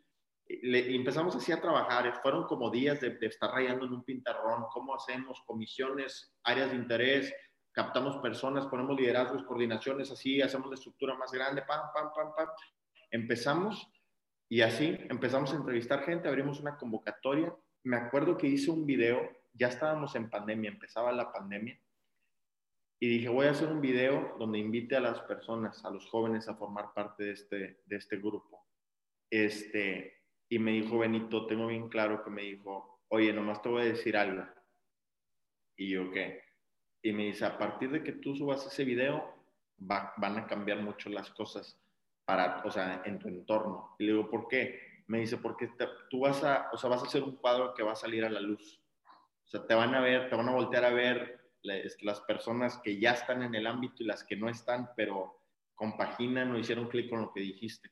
Empezamos 0.48 1.36
así 1.36 1.52
a 1.52 1.60
trabajar. 1.60 2.20
Fueron 2.22 2.44
como 2.44 2.70
días 2.70 3.00
de, 3.00 3.10
de 3.10 3.26
estar 3.26 3.50
rayando 3.52 3.86
en 3.86 3.92
un 3.92 4.04
pintarrón. 4.04 4.64
¿Cómo 4.72 4.94
hacemos? 4.94 5.40
Comisiones, 5.46 6.36
áreas 6.42 6.70
de 6.70 6.76
interés, 6.76 7.32
captamos 7.76 8.16
personas, 8.22 8.66
ponemos 8.68 8.98
liderazgos, 8.98 9.42
coordinaciones, 9.42 10.10
así, 10.10 10.40
hacemos 10.40 10.68
la 10.70 10.76
estructura 10.76 11.14
más 11.14 11.30
grande, 11.30 11.60
pam, 11.60 11.92
pam, 11.92 12.10
pam, 12.14 12.34
pam. 12.34 12.48
Empezamos 13.10 13.86
y 14.48 14.62
así 14.62 14.96
empezamos 15.10 15.52
a 15.52 15.56
entrevistar 15.56 16.02
gente, 16.02 16.26
abrimos 16.26 16.58
una 16.58 16.78
convocatoria. 16.78 17.54
Me 17.84 17.98
acuerdo 17.98 18.38
que 18.38 18.46
hice 18.46 18.70
un 18.70 18.86
video, 18.86 19.30
ya 19.52 19.68
estábamos 19.68 20.14
en 20.14 20.30
pandemia, 20.30 20.70
empezaba 20.70 21.12
la 21.12 21.30
pandemia, 21.30 21.78
y 22.98 23.08
dije, 23.08 23.28
voy 23.28 23.46
a 23.46 23.50
hacer 23.50 23.68
un 23.68 23.82
video 23.82 24.36
donde 24.38 24.58
invite 24.58 24.96
a 24.96 25.00
las 25.00 25.20
personas, 25.20 25.84
a 25.84 25.90
los 25.90 26.08
jóvenes 26.08 26.48
a 26.48 26.56
formar 26.56 26.94
parte 26.94 27.24
de 27.24 27.32
este, 27.32 27.82
de 27.84 27.96
este 27.96 28.16
grupo. 28.16 28.66
Este, 29.30 30.22
y 30.48 30.58
me 30.58 30.70
dijo 30.70 31.00
Benito, 31.00 31.46
tengo 31.46 31.66
bien 31.66 31.90
claro 31.90 32.24
que 32.24 32.30
me 32.30 32.40
dijo, 32.40 33.02
oye, 33.08 33.34
nomás 33.34 33.60
te 33.60 33.68
voy 33.68 33.82
a 33.82 33.92
decir 33.92 34.16
algo. 34.16 34.46
Y 35.76 35.90
yo, 35.90 36.10
¿qué? 36.10 36.45
Y 37.02 37.12
me 37.12 37.24
dice, 37.24 37.44
a 37.44 37.58
partir 37.58 37.90
de 37.90 38.02
que 38.02 38.12
tú 38.12 38.34
subas 38.34 38.66
ese 38.66 38.84
video, 38.84 39.34
van 39.78 40.38
a 40.38 40.46
cambiar 40.46 40.80
mucho 40.80 41.10
las 41.10 41.30
cosas 41.30 41.78
para, 42.24 42.62
o 42.64 42.70
sea, 42.70 43.02
en 43.04 43.18
tu 43.18 43.28
entorno. 43.28 43.94
Y 43.98 44.04
le 44.04 44.12
digo, 44.12 44.30
¿por 44.30 44.48
qué? 44.48 45.02
Me 45.06 45.20
dice, 45.20 45.36
porque 45.36 45.70
tú 46.10 46.20
vas 46.20 46.42
a, 46.42 46.68
o 46.72 46.76
sea, 46.76 46.90
vas 46.90 47.02
a 47.02 47.06
hacer 47.06 47.22
un 47.22 47.36
cuadro 47.36 47.74
que 47.74 47.82
va 47.82 47.92
a 47.92 47.96
salir 47.96 48.24
a 48.24 48.30
la 48.30 48.40
luz. 48.40 48.80
O 49.44 49.48
sea, 49.48 49.64
te 49.64 49.74
van 49.74 49.94
a 49.94 50.00
ver, 50.00 50.28
te 50.28 50.34
van 50.34 50.48
a 50.48 50.52
voltear 50.52 50.84
a 50.84 50.90
ver 50.90 51.40
las 51.62 52.20
personas 52.22 52.78
que 52.78 52.98
ya 52.98 53.12
están 53.12 53.42
en 53.42 53.54
el 53.54 53.66
ámbito 53.66 54.02
y 54.02 54.06
las 54.06 54.24
que 54.24 54.36
no 54.36 54.48
están, 54.48 54.90
pero 54.96 55.40
compaginan 55.74 56.50
o 56.52 56.58
hicieron 56.58 56.88
clic 56.88 57.08
con 57.08 57.20
lo 57.20 57.32
que 57.32 57.40
dijiste. 57.40 57.90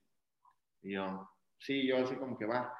Y 0.83 0.93
yo, 0.93 1.31
sí, 1.59 1.87
yo 1.87 1.99
así 1.99 2.17
como 2.17 2.37
que 2.37 2.47
va. 2.47 2.77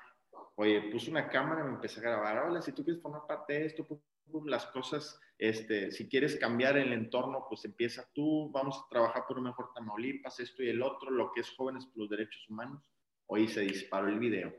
Oye, 0.57 0.91
puse 0.91 1.11
una 1.11 1.29
cámara 1.29 1.63
y 1.63 1.65
me 1.65 1.75
empecé 1.75 2.01
a 2.01 2.05
grabar. 2.05 2.47
Hola, 2.47 2.63
si 2.63 2.73
tú 2.73 2.85
quieres 2.85 3.03
formar 3.03 3.27
parte 3.27 3.53
de 3.53 3.67
esto, 3.67 3.87
las 4.47 4.67
cosas, 4.67 5.21
este, 5.39 5.91
si 5.93 6.09
quieres 6.09 6.37
cambiar 6.37 6.77
el 6.77 6.93
entorno, 6.93 7.47
pues 7.49 7.65
empieza 7.65 8.09
tú, 8.15 8.51
vamos 8.51 8.77
a 8.77 8.89
trabajar 8.89 9.25
por 9.27 9.39
un 9.39 9.45
mejor 9.45 9.73
Tamaulipas, 9.75 10.41
esto 10.41 10.63
y 10.63 10.69
el 10.69 10.83
otro, 10.83 11.11
lo 11.11 11.33
que 11.33 11.41
es 11.41 11.51
Jóvenes 11.51 11.87
por 11.87 11.99
los 11.99 12.11
Derechos 12.11 12.49
Humanos. 12.49 12.91
Hoy 13.27 13.49
se 13.49 13.63
disparó 13.63 14.09
el 14.09 14.19
video. 14.19 14.55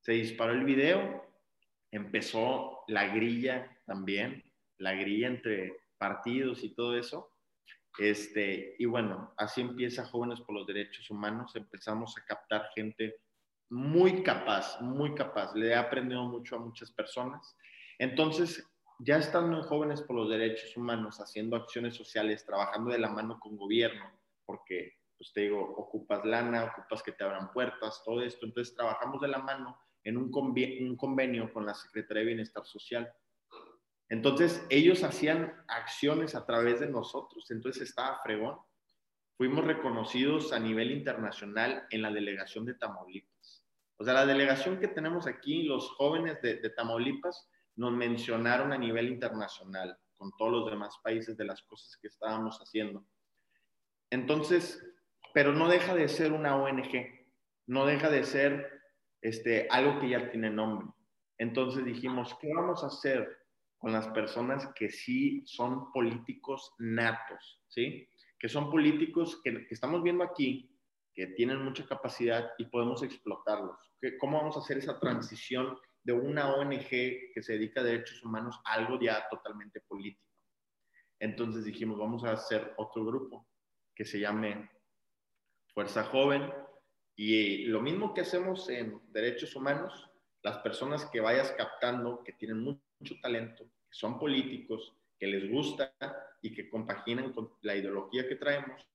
Se 0.00 0.12
disparó 0.12 0.52
el 0.52 0.64
video, 0.64 1.24
empezó 1.90 2.84
la 2.88 3.14
grilla 3.14 3.78
también, 3.86 4.42
la 4.78 4.92
grilla 4.92 5.28
entre 5.28 5.76
partidos 5.96 6.62
y 6.62 6.74
todo 6.74 6.98
eso. 6.98 7.30
Este, 7.98 8.74
y 8.78 8.84
bueno, 8.86 9.32
así 9.36 9.60
empieza 9.60 10.04
Jóvenes 10.04 10.40
por 10.40 10.54
los 10.54 10.66
Derechos 10.66 11.10
Humanos. 11.10 11.54
Empezamos 11.56 12.18
a 12.18 12.24
captar 12.24 12.68
gente 12.74 13.16
muy 13.70 14.22
capaz, 14.22 14.80
muy 14.82 15.14
capaz. 15.14 15.54
Le 15.54 15.68
he 15.68 15.74
aprendido 15.74 16.24
mucho 16.24 16.56
a 16.56 16.58
muchas 16.58 16.90
personas. 16.90 17.56
Entonces, 17.98 18.68
ya 18.98 19.18
estando 19.18 19.58
en 19.58 19.64
Jóvenes 19.64 20.02
por 20.02 20.16
los 20.16 20.28
Derechos 20.28 20.76
Humanos, 20.76 21.20
haciendo 21.20 21.56
acciones 21.56 21.94
sociales, 21.94 22.44
trabajando 22.44 22.90
de 22.90 22.98
la 22.98 23.10
mano 23.10 23.38
con 23.40 23.56
gobierno, 23.56 24.04
porque, 24.44 24.94
pues 25.16 25.32
te 25.32 25.42
digo, 25.42 25.60
ocupas 25.60 26.24
lana, 26.24 26.64
ocupas 26.64 27.02
que 27.02 27.12
te 27.12 27.24
abran 27.24 27.52
puertas, 27.52 28.02
todo 28.04 28.22
esto. 28.22 28.46
Entonces, 28.46 28.74
trabajamos 28.74 29.20
de 29.20 29.28
la 29.28 29.38
mano 29.38 29.78
en 30.02 30.16
un, 30.16 30.30
convenio 30.30 31.52
con 31.52 31.66
la 31.66 31.74
Secretaría 31.74 32.20
de 32.20 32.26
Bienestar 32.26 32.64
Social 32.64 33.12
entonces, 34.08 34.64
ellos 34.70 35.02
hacían 35.02 35.54
acciones 35.66 36.34
a 36.34 36.44
través 36.44 36.80
de 36.80 36.88
nosotros, 36.88 37.50
entonces 37.50 37.82
estaba 37.88 38.20
fregón. 38.22 38.58
Fuimos 39.36 39.64
reconocidos 39.64 40.52
a 40.52 40.60
nivel 40.60 40.92
internacional 40.92 41.86
en 41.90 42.02
la 42.02 42.12
delegación 42.12 42.64
de 42.64 42.74
Tamaulipas. 42.74 43.64
O 43.96 44.04
sea, 44.04 44.14
la 44.14 44.26
delegación 44.26 44.78
que 44.78 44.88
tenemos 44.88 45.26
aquí, 45.26 45.64
los 45.64 45.90
jóvenes 45.92 46.40
de, 46.42 46.70
Tamaulipas, 46.70 47.48
nos 47.76 47.92
mencionaron 47.92 48.72
a 48.72 48.78
nivel 48.78 49.08
internacional 49.08 49.98
con 50.14 50.30
todos 50.36 50.52
los 50.52 50.70
demás 50.70 50.96
países 51.02 51.36
de 51.36 51.44
las 51.44 51.62
cosas 51.62 51.96
que 52.00 52.08
estábamos 52.08 52.58
haciendo. 52.58 53.04
Entonces, 54.10 54.82
pero 55.32 55.52
no 55.52 55.68
deja 55.68 55.94
de 55.94 56.08
ser 56.08 56.32
una 56.32 56.56
ONG, 56.56 57.26
no 57.66 57.86
deja 57.86 58.10
de 58.10 58.24
ser 58.24 58.80
este, 59.20 59.66
algo 59.70 60.00
que 60.00 60.10
ya 60.10 60.30
tiene 60.30 60.50
nombre. 60.50 60.88
Entonces 61.38 61.84
dijimos, 61.84 62.36
¿qué 62.40 62.54
vamos 62.54 62.84
a 62.84 62.86
hacer? 62.86 63.44
con 63.84 63.92
las 63.92 64.08
personas 64.08 64.66
que 64.74 64.88
sí 64.88 65.42
son 65.44 65.92
políticos 65.92 66.72
natos, 66.78 67.60
¿sí? 67.68 68.08
Que 68.38 68.48
son 68.48 68.70
políticos 68.70 69.42
que, 69.44 69.66
estamos 69.68 70.02
viendo 70.02 70.24
aquí, 70.24 70.74
que 71.12 71.26
tienen 71.26 71.62
mucha 71.62 71.86
capacidad 71.86 72.50
y 72.56 72.64
podemos 72.64 73.02
explotarlos. 73.02 73.76
¿Cómo 74.18 74.38
vamos 74.38 74.56
a 74.56 74.60
hacer 74.60 74.78
esa 74.78 74.98
transición 74.98 75.76
de 76.04 76.12
una 76.12 76.54
ONG 76.54 76.88
que 76.88 77.42
se 77.42 77.54
dedica 77.54 77.80
a 77.80 77.84
derechos 77.84 78.22
humanos 78.22 78.60
algo 78.64 79.00
ya 79.00 79.26
totalmente 79.28 79.80
político? 79.80 80.22
Entonces 81.18 81.64
dijimos, 81.64 81.98
vamos 81.98 82.24
a 82.24 82.32
hacer 82.32 82.74
otro 82.76 83.04
grupo 83.04 83.48
que 83.94 84.04
se 84.04 84.20
llame 84.20 84.70
Fuerza 85.72 86.04
Joven 86.04 86.52
y 87.16 87.64
lo 87.66 87.80
mismo 87.80 88.12
que 88.12 88.22
hacemos 88.22 88.68
en 88.68 89.00
derechos 89.12 89.56
humanos, 89.56 90.10
las 90.42 90.58
personas 90.58 91.06
que 91.06 91.20
vayas 91.20 91.52
captando, 91.52 92.22
que 92.22 92.32
tienen 92.32 92.60
mucho 92.60 93.14
talento, 93.22 93.64
que 93.64 93.96
son 93.96 94.18
políticos, 94.18 94.94
que 95.18 95.26
les 95.26 95.50
gusta 95.50 95.94
y 96.42 96.52
que 96.52 96.68
compaginan 96.68 97.32
con 97.32 97.52
la 97.62 97.76
ideología 97.76 98.28
que 98.28 98.36
traemos, 98.36 98.86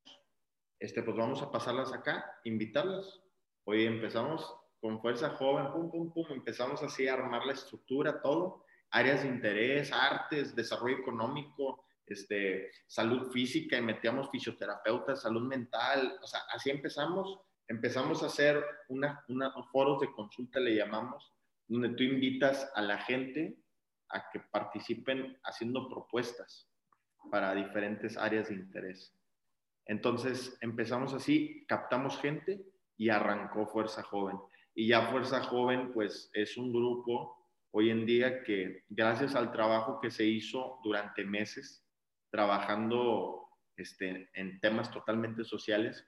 este, 0.79 1.01
pues 1.01 1.17
vamos 1.17 1.41
a 1.41 1.51
pasarlas 1.51 1.91
acá, 1.93 2.39
invitarlas. 2.43 3.21
Hoy 3.65 3.85
empezamos 3.85 4.55
con 4.79 5.01
fuerza 5.01 5.29
joven, 5.31 5.71
pum, 5.71 5.91
pum, 5.91 6.13
pum, 6.13 6.25
empezamos 6.31 6.81
así 6.83 7.07
a 7.07 7.13
armar 7.13 7.45
la 7.45 7.53
estructura, 7.53 8.21
todo, 8.21 8.65
áreas 8.91 9.23
de 9.23 9.29
interés, 9.29 9.91
artes, 9.91 10.55
desarrollo 10.55 10.97
económico, 10.97 11.85
este, 12.05 12.71
salud 12.87 13.31
física 13.31 13.77
y 13.77 13.81
metíamos 13.81 14.29
fisioterapeutas, 14.31 15.21
salud 15.21 15.47
mental, 15.47 16.17
o 16.21 16.27
sea, 16.27 16.41
así 16.53 16.69
empezamos, 16.69 17.39
empezamos 17.67 18.23
a 18.23 18.27
hacer 18.27 18.63
una, 18.87 19.23
una, 19.27 19.53
foros 19.71 19.99
de 19.99 20.11
consulta, 20.11 20.59
le 20.59 20.75
llamamos, 20.75 21.33
donde 21.67 21.89
tú 21.89 22.03
invitas 22.03 22.71
a 22.73 22.81
la 22.81 22.97
gente 22.97 23.59
a 24.09 24.29
que 24.31 24.39
participen 24.39 25.37
haciendo 25.43 25.87
propuestas 25.87 26.67
para 27.29 27.53
diferentes 27.53 28.17
áreas 28.17 28.49
de 28.49 28.55
interés. 28.55 29.15
Entonces 29.85 30.57
empezamos 30.61 31.13
así, 31.13 31.65
captamos 31.67 32.19
gente 32.19 32.65
y 32.97 33.09
arrancó 33.09 33.67
Fuerza 33.67 34.03
Joven. 34.03 34.37
Y 34.79 34.87
ya 34.87 35.11
Fuerza 35.11 35.43
Joven 35.43 35.91
pues 35.91 36.31
es 36.31 36.55
un 36.55 36.71
grupo 36.71 37.45
hoy 37.71 37.89
en 37.89 38.05
día 38.05 38.43
que 38.43 38.85
gracias 38.87 39.35
al 39.35 39.51
trabajo 39.51 39.99
que 39.99 40.09
se 40.09 40.23
hizo 40.23 40.79
durante 40.85 41.25
meses, 41.25 41.85
trabajando 42.31 43.49
este, 43.75 44.29
en 44.33 44.57
temas 44.61 44.89
totalmente 44.89 45.43
sociales, 45.43 46.07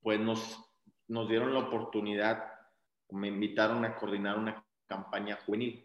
pues 0.00 0.20
nos, 0.20 0.72
nos 1.08 1.28
dieron 1.28 1.52
la 1.52 1.58
oportunidad, 1.58 2.44
me 3.10 3.26
invitaron 3.26 3.84
a 3.84 3.96
coordinar 3.96 4.38
una 4.38 4.64
campaña 4.86 5.40
juvenil 5.44 5.84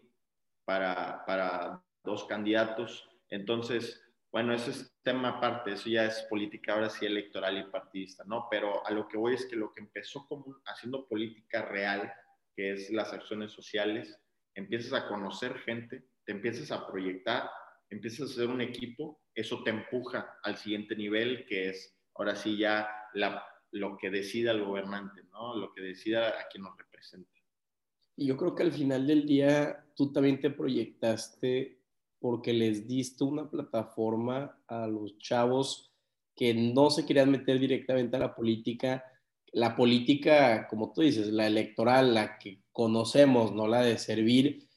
para, 0.65 1.25
para 1.25 1.84
dos 2.03 2.25
candidatos. 2.25 3.10
Entonces, 3.30 4.00
bueno, 4.34 4.52
eso 4.52 4.72
es 4.72 4.92
tema 5.04 5.30
aparte, 5.30 5.74
eso 5.74 5.88
ya 5.92 6.06
es 6.06 6.24
política 6.24 6.74
ahora 6.74 6.90
sí 6.90 7.06
electoral 7.06 7.56
y 7.56 7.72
partidista, 7.72 8.24
¿no? 8.25 8.48
Pero 8.50 8.84
a 8.84 8.90
lo 8.90 9.08
que 9.08 9.16
voy 9.16 9.36
es 9.36 9.46
que 9.46 9.56
lo 9.56 9.72
que 9.72 9.82
empezó 9.82 10.25
como 10.25 10.60
haciendo 10.66 11.08
política 11.08 11.62
real, 11.62 12.12
que 12.56 12.72
es 12.72 12.90
las 12.90 13.13
acciones 13.13 13.52
sociales, 13.52 14.20
empiezas 14.56 14.94
a 14.94 15.08
conocer 15.08 15.60
gente, 15.60 16.08
te 16.25 16.32
empiezas 16.32 16.72
a 16.72 16.88
proyectar, 16.88 17.48
empiezas 17.92 18.22
a 18.22 18.34
hacer 18.34 18.48
un 18.48 18.62
equipo, 18.62 19.22
eso 19.36 19.63
te 19.63 19.70
empuja 19.70 20.40
al 20.42 20.58
siguiente 20.58 20.96
nivel, 20.96 21.46
que 21.46 21.70
es 21.70 21.96
ahora 22.16 22.36
sí 22.36 22.58
ya 22.58 22.90
la, 23.13 23.46
lo 23.70 23.98
que 24.00 24.10
decida 24.10 24.50
el 24.50 24.63
gobernante, 24.63 25.22
¿no? 25.32 25.56
Lo 25.56 25.72
que 25.72 25.82
decida 25.82 26.30
a 26.30 26.48
quien 26.52 26.63
nos 26.63 26.75
representa. 26.75 27.30
Y 28.16 28.25
yo 28.25 28.38
creo 28.38 28.56
que 28.56 28.63
al 28.63 28.72
final 28.72 29.06
del 29.06 29.28
día 29.28 29.86
tú 29.96 30.12
también 30.12 30.42
te 30.42 30.50
proyectaste 30.50 31.83
porque 32.24 32.53
les 32.53 32.88
diste 32.88 33.25
una 33.25 33.50
plataforma 33.50 34.58
a 34.70 34.88
los 34.88 35.18
chavos 35.18 35.92
que 36.34 36.53
no 36.53 36.89
se 36.89 37.06
querían 37.06 37.30
meter 37.30 37.60
directamente 37.60 38.15
a 38.15 38.20
la 38.20 38.34
política. 38.34 39.03
La 39.51 39.75
política, 39.75 40.65
como 40.70 40.94
tú 40.94 41.01
dices, 41.01 41.27
la 41.27 41.48
electoral, 41.48 42.13
la 42.13 42.38
que 42.38 42.62
conocemos, 42.72 43.51
no 43.51 43.68
la 43.68 43.82
de 43.82 43.98
servir. 43.98 44.70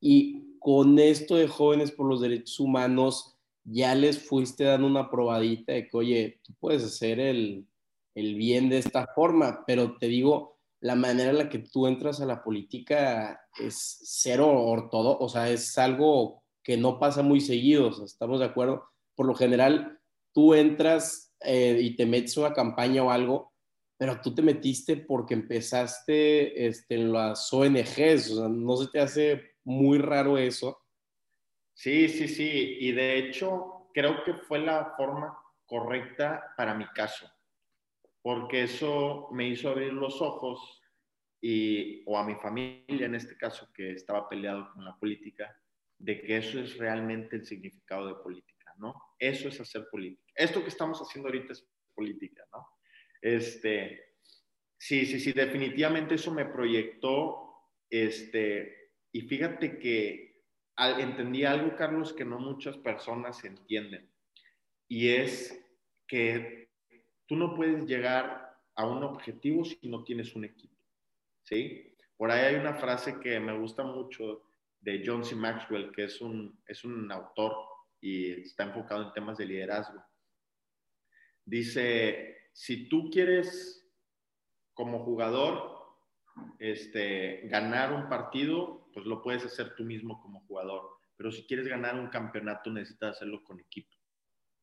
Y 0.00 0.56
con 0.58 0.98
esto 0.98 1.36
de 1.36 1.46
jóvenes 1.46 1.92
por 1.92 2.06
los 2.06 2.22
derechos 2.22 2.58
humanos, 2.58 3.36
ya 3.64 3.94
les 3.94 4.26
fuiste 4.26 4.64
dando 4.64 4.86
una 4.86 5.10
probadita 5.10 5.74
de 5.74 5.86
que, 5.86 5.96
oye, 5.98 6.40
tú 6.42 6.54
puedes 6.58 6.82
hacer 6.84 7.20
el, 7.20 7.66
el 8.14 8.34
bien 8.34 8.70
de 8.70 8.78
esta 8.78 9.08
forma, 9.14 9.62
pero 9.66 9.98
te 9.98 10.06
digo, 10.08 10.56
la 10.80 10.94
manera 10.94 11.32
en 11.32 11.38
la 11.38 11.50
que 11.50 11.58
tú 11.58 11.86
entras 11.86 12.22
a 12.22 12.26
la 12.26 12.42
política 12.42 13.42
es 13.60 13.98
cero 14.04 14.50
ortodoxo, 14.50 15.22
o 15.22 15.28
sea, 15.28 15.50
es 15.50 15.76
algo 15.76 16.43
que 16.64 16.76
no 16.76 16.98
pasa 16.98 17.22
muy 17.22 17.40
seguido, 17.40 17.90
estamos 18.04 18.40
de 18.40 18.46
acuerdo. 18.46 18.88
Por 19.14 19.26
lo 19.26 19.34
general, 19.36 20.00
tú 20.32 20.54
entras 20.54 21.32
eh, 21.40 21.78
y 21.80 21.94
te 21.94 22.06
metes 22.06 22.36
una 22.36 22.52
campaña 22.52 23.04
o 23.04 23.10
algo, 23.10 23.52
pero 23.96 24.20
tú 24.20 24.34
te 24.34 24.42
metiste 24.42 24.96
porque 24.96 25.34
empezaste 25.34 26.66
este, 26.66 26.96
en 26.96 27.12
las 27.12 27.52
ONGs, 27.52 28.32
¿no 28.50 28.76
se 28.76 28.90
te 28.90 28.98
hace 28.98 29.52
muy 29.62 29.98
raro 29.98 30.36
eso? 30.38 30.80
Sí, 31.74 32.08
sí, 32.08 32.26
sí, 32.26 32.78
y 32.80 32.90
de 32.90 33.18
hecho 33.18 33.88
creo 33.94 34.24
que 34.24 34.34
fue 34.34 34.58
la 34.58 34.94
forma 34.96 35.38
correcta 35.66 36.54
para 36.56 36.74
mi 36.74 36.86
caso 36.86 37.28
porque 38.24 38.62
eso 38.62 39.28
me 39.32 39.46
hizo 39.46 39.68
abrir 39.68 39.92
los 39.92 40.22
ojos 40.22 40.80
y, 41.42 42.02
o 42.06 42.16
a 42.16 42.24
mi 42.24 42.34
familia 42.36 43.04
en 43.04 43.14
este 43.14 43.36
caso 43.36 43.70
que 43.74 43.92
estaba 43.92 44.26
peleado 44.30 44.72
con 44.72 44.82
la 44.82 44.96
política, 44.96 45.54
de 46.04 46.20
que 46.20 46.36
eso 46.36 46.60
es 46.60 46.76
realmente 46.76 47.36
el 47.36 47.46
significado 47.46 48.06
de 48.08 48.22
política, 48.22 48.74
¿no? 48.76 48.94
Eso 49.18 49.48
es 49.48 49.58
hacer 49.58 49.86
política. 49.90 50.32
Esto 50.34 50.62
que 50.62 50.68
estamos 50.68 51.00
haciendo 51.00 51.28
ahorita 51.28 51.54
es 51.54 51.66
política, 51.94 52.44
¿no? 52.52 52.66
Este, 53.22 54.16
sí, 54.76 55.06
sí, 55.06 55.18
sí, 55.18 55.32
definitivamente 55.32 56.16
eso 56.16 56.30
me 56.34 56.44
proyectó, 56.44 57.54
este, 57.88 58.90
y 59.12 59.22
fíjate 59.22 59.78
que 59.78 60.42
entendí 60.76 61.44
algo, 61.44 61.74
Carlos, 61.74 62.12
que 62.12 62.26
no 62.26 62.38
muchas 62.38 62.76
personas 62.76 63.42
entienden, 63.44 64.12
y 64.86 65.08
es 65.08 65.58
que 66.06 66.70
tú 67.26 67.36
no 67.36 67.54
puedes 67.54 67.86
llegar 67.86 68.58
a 68.74 68.86
un 68.86 69.02
objetivo 69.04 69.64
si 69.64 69.88
no 69.88 70.04
tienes 70.04 70.34
un 70.36 70.44
equipo, 70.44 70.76
¿sí? 71.44 71.96
Por 72.18 72.30
ahí 72.30 72.44
hay 72.44 72.56
una 72.56 72.74
frase 72.74 73.18
que 73.20 73.40
me 73.40 73.56
gusta 73.58 73.84
mucho 73.84 74.42
de 74.84 75.02
John 75.04 75.24
C. 75.24 75.34
Maxwell, 75.34 75.90
que 75.92 76.04
es 76.04 76.20
un, 76.20 76.62
es 76.66 76.84
un 76.84 77.10
autor 77.10 77.56
y 78.00 78.32
está 78.42 78.64
enfocado 78.64 79.06
en 79.06 79.12
temas 79.14 79.38
de 79.38 79.46
liderazgo. 79.46 80.04
Dice, 81.44 82.50
si 82.52 82.88
tú 82.88 83.08
quieres 83.10 83.90
como 84.74 85.04
jugador 85.04 85.72
este, 86.58 87.42
ganar 87.48 87.92
un 87.92 88.08
partido, 88.10 88.90
pues 88.92 89.06
lo 89.06 89.22
puedes 89.22 89.44
hacer 89.44 89.74
tú 89.74 89.84
mismo 89.84 90.20
como 90.20 90.44
jugador. 90.46 90.90
Pero 91.16 91.32
si 91.32 91.44
quieres 91.46 91.66
ganar 91.66 91.98
un 91.98 92.08
campeonato, 92.08 92.70
necesitas 92.70 93.16
hacerlo 93.16 93.42
con 93.42 93.60
equipo. 93.60 93.96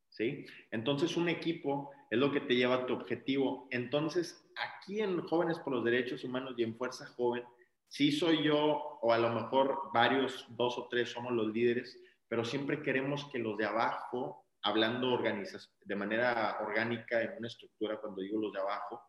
¿Sí? 0.09 0.45
Entonces, 0.71 1.15
un 1.15 1.29
equipo 1.29 1.89
es 2.09 2.19
lo 2.19 2.31
que 2.31 2.41
te 2.41 2.55
lleva 2.55 2.75
a 2.75 2.85
tu 2.85 2.93
objetivo. 2.93 3.67
Entonces, 3.71 4.45
aquí 4.57 4.99
en 4.99 5.21
Jóvenes 5.21 5.57
por 5.59 5.73
los 5.73 5.85
Derechos 5.85 6.25
Humanos 6.25 6.53
y 6.57 6.63
en 6.63 6.75
Fuerza 6.75 7.07
Joven, 7.07 7.43
sí 7.91 8.09
soy 8.13 8.41
yo, 8.41 8.99
o 9.01 9.11
a 9.11 9.17
lo 9.17 9.29
mejor 9.31 9.91
varios, 9.93 10.45
dos 10.55 10.77
o 10.77 10.87
tres 10.89 11.11
somos 11.11 11.33
los 11.33 11.47
líderes, 11.47 12.01
pero 12.29 12.45
siempre 12.45 12.81
queremos 12.81 13.25
que 13.25 13.37
los 13.37 13.57
de 13.57 13.65
abajo, 13.65 14.47
hablando 14.61 15.17
de 15.17 15.95
manera 15.97 16.59
orgánica 16.61 17.21
en 17.21 17.37
una 17.37 17.47
estructura, 17.47 17.99
cuando 17.99 18.21
digo 18.21 18.39
los 18.39 18.53
de 18.53 18.61
abajo, 18.61 19.01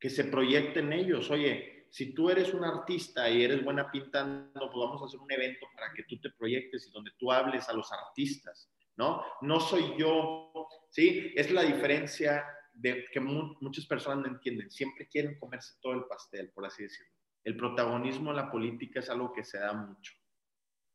que 0.00 0.08
se 0.08 0.24
proyecten 0.24 0.94
ellos. 0.94 1.30
Oye, 1.30 1.88
si 1.90 2.14
tú 2.14 2.30
eres 2.30 2.54
un 2.54 2.64
artista 2.64 3.28
y 3.28 3.44
eres 3.44 3.62
buena 3.62 3.90
pintando, 3.90 4.70
pues 4.70 4.86
vamos 4.86 5.02
a 5.02 5.04
hacer 5.04 5.20
un 5.20 5.30
evento 5.30 5.66
para 5.74 5.92
que 5.92 6.04
tú 6.04 6.18
te 6.18 6.30
proyectes 6.30 6.88
y 6.88 6.92
donde 6.92 7.10
tú 7.18 7.30
hables 7.30 7.68
a 7.68 7.74
los 7.74 7.92
artistas, 7.92 8.72
¿no? 8.96 9.22
No 9.42 9.60
soy 9.60 9.94
yo, 9.98 10.50
¿sí? 10.88 11.34
Es 11.36 11.50
la 11.50 11.62
diferencia 11.62 12.46
de 12.72 13.04
que 13.12 13.20
muchas 13.20 13.84
personas 13.84 14.20
no 14.20 14.28
entienden. 14.28 14.70
Siempre 14.70 15.06
quieren 15.06 15.38
comerse 15.38 15.74
todo 15.82 15.92
el 15.92 16.04
pastel, 16.04 16.50
por 16.52 16.64
así 16.64 16.84
decirlo. 16.84 17.15
El 17.46 17.56
protagonismo 17.56 18.30
en 18.30 18.36
la 18.36 18.50
política 18.50 18.98
es 18.98 19.08
algo 19.08 19.32
que 19.32 19.44
se 19.44 19.60
da 19.60 19.72
mucho. 19.72 20.12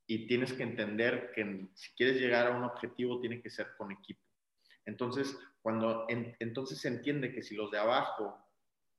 Y 0.05 0.27
tienes 0.27 0.51
que 0.51 0.63
entender 0.63 1.31
que 1.34 1.70
si 1.74 1.96
quieres 1.96 2.20
llegar 2.20 2.48
a 2.48 2.58
un 2.58 2.65
objetivo, 2.65 3.22
tiene 3.22 3.41
que 3.41 3.50
ser 3.50 3.67
con 3.77 3.89
equipo. 3.89 4.22
Entonces, 4.86 5.39
cuando 5.62 6.05
entonces 6.10 6.81
se 6.81 6.89
entiende 6.89 7.31
que 7.31 7.41
si 7.41 7.55
los 7.55 7.72
de 7.72 7.77
abajo 7.77 8.38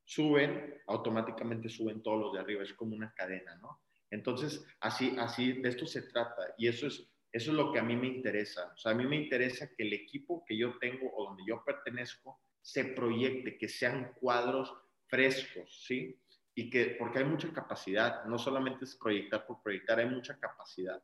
suben, 0.02 0.80
automáticamente 0.86 1.68
suben 1.68 2.02
todos 2.02 2.20
los 2.20 2.32
de 2.32 2.40
arriba, 2.40 2.62
es 2.62 2.72
como 2.72 2.96
una 2.96 3.12
cadena, 3.12 3.54
¿no? 3.56 3.82
Entonces, 4.10 4.66
así, 4.80 5.14
así, 5.18 5.52
de 5.60 5.68
esto 5.68 5.84
se 5.84 6.08
trata 6.08 6.54
y 6.56 6.68
eso 6.68 6.86
es, 6.86 7.06
eso 7.32 7.50
es 7.50 7.56
lo 7.56 7.70
que 7.70 7.80
a 7.80 7.82
mí 7.82 7.96
me 7.96 8.06
interesa. 8.06 8.72
O 8.74 8.78
sea, 8.78 8.92
a 8.92 8.94
mí 8.94 9.06
me 9.06 9.16
interesa 9.16 9.68
que 9.76 9.82
el 9.82 9.92
equipo 9.92 10.42
que 10.46 10.56
yo 10.56 10.78
tengo 10.78 11.12
o 11.14 11.26
donde 11.26 11.42
yo 11.46 11.62
pertenezco 11.62 12.40
se 12.62 12.86
proyecte, 12.86 13.58
que 13.58 13.68
sean 13.68 14.14
cuadros 14.18 14.72
frescos, 15.06 15.84
¿sí? 15.86 16.18
Y 16.54 16.68
que, 16.68 16.96
porque 16.98 17.20
hay 17.20 17.24
mucha 17.24 17.52
capacidad, 17.52 18.24
no 18.24 18.38
solamente 18.38 18.84
es 18.84 18.96
proyectar 18.96 19.46
por 19.46 19.62
proyectar, 19.62 19.98
hay 19.98 20.08
mucha 20.08 20.38
capacidad. 20.38 21.02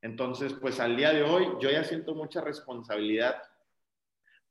Entonces, 0.00 0.54
pues 0.54 0.80
al 0.80 0.96
día 0.96 1.12
de 1.12 1.22
hoy 1.22 1.48
yo 1.60 1.70
ya 1.70 1.84
siento 1.84 2.14
mucha 2.14 2.40
responsabilidad 2.40 3.42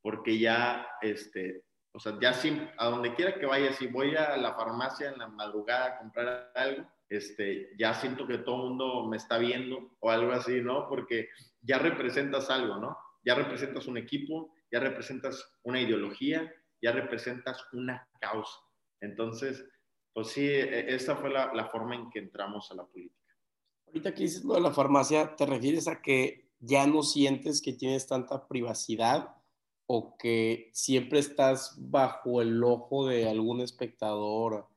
porque 0.01 0.37
ya 0.37 0.87
este, 1.01 1.65
o 1.95 1.99
sea, 1.99 2.19
ya 2.19 2.33
a 2.77 2.89
donde 2.89 3.15
quiera 3.15 3.39
que 3.39 3.45
vaya, 3.45 3.71
si 3.71 3.87
voy 3.87 4.17
a 4.17 4.35
la 4.35 4.53
farmacia 4.53 5.11
en 5.11 5.17
la 5.17 5.27
madrugada 5.27 5.85
a 5.85 5.97
comprar 5.99 6.51
algo, 6.53 6.85
este, 7.07 7.71
ya 7.77 7.93
siento 7.93 8.27
que 8.27 8.39
todo 8.39 8.55
el 8.55 8.69
mundo 8.69 9.07
me 9.07 9.15
está 9.15 9.37
viendo 9.37 9.95
o 10.01 10.11
algo 10.11 10.33
así, 10.33 10.59
¿no? 10.59 10.89
Porque 10.89 11.29
ya 11.61 11.79
representas 11.79 12.49
algo, 12.49 12.75
¿no? 12.75 12.97
Ya 13.23 13.35
representas 13.35 13.87
un 13.87 13.97
equipo, 13.97 14.53
ya 14.69 14.81
representas 14.81 15.57
una 15.63 15.79
ideología, 15.79 16.53
ya 16.81 16.91
representas 16.91 17.65
una 17.71 18.05
causa. 18.19 18.59
Entonces, 18.99 19.65
pues 20.15 20.29
sí, 20.29 20.47
e, 20.47 20.95
esa 20.95 21.17
fue 21.17 21.29
la, 21.29 21.53
la 21.53 21.65
forma 21.65 21.93
en 21.93 22.09
que 22.09 22.19
entramos 22.19 22.71
a 22.71 22.75
la 22.75 22.85
política. 22.85 23.35
Ahorita 23.87 24.13
que 24.13 24.23
dices 24.23 24.45
lo 24.45 24.53
de 24.53 24.61
la 24.61 24.71
farmacia, 24.71 25.35
¿te 25.35 25.45
refieres 25.45 25.89
a 25.89 26.01
que 26.01 26.47
ya 26.59 26.87
no 26.87 27.03
sientes 27.03 27.61
que 27.61 27.73
tienes 27.73 28.07
tanta 28.07 28.47
privacidad 28.47 29.35
o 29.87 30.17
que 30.17 30.69
siempre 30.73 31.19
estás 31.19 31.75
bajo 31.77 32.41
el 32.41 32.63
ojo 32.63 33.07
de 33.07 33.29
algún 33.29 33.59
espectador? 33.59 34.69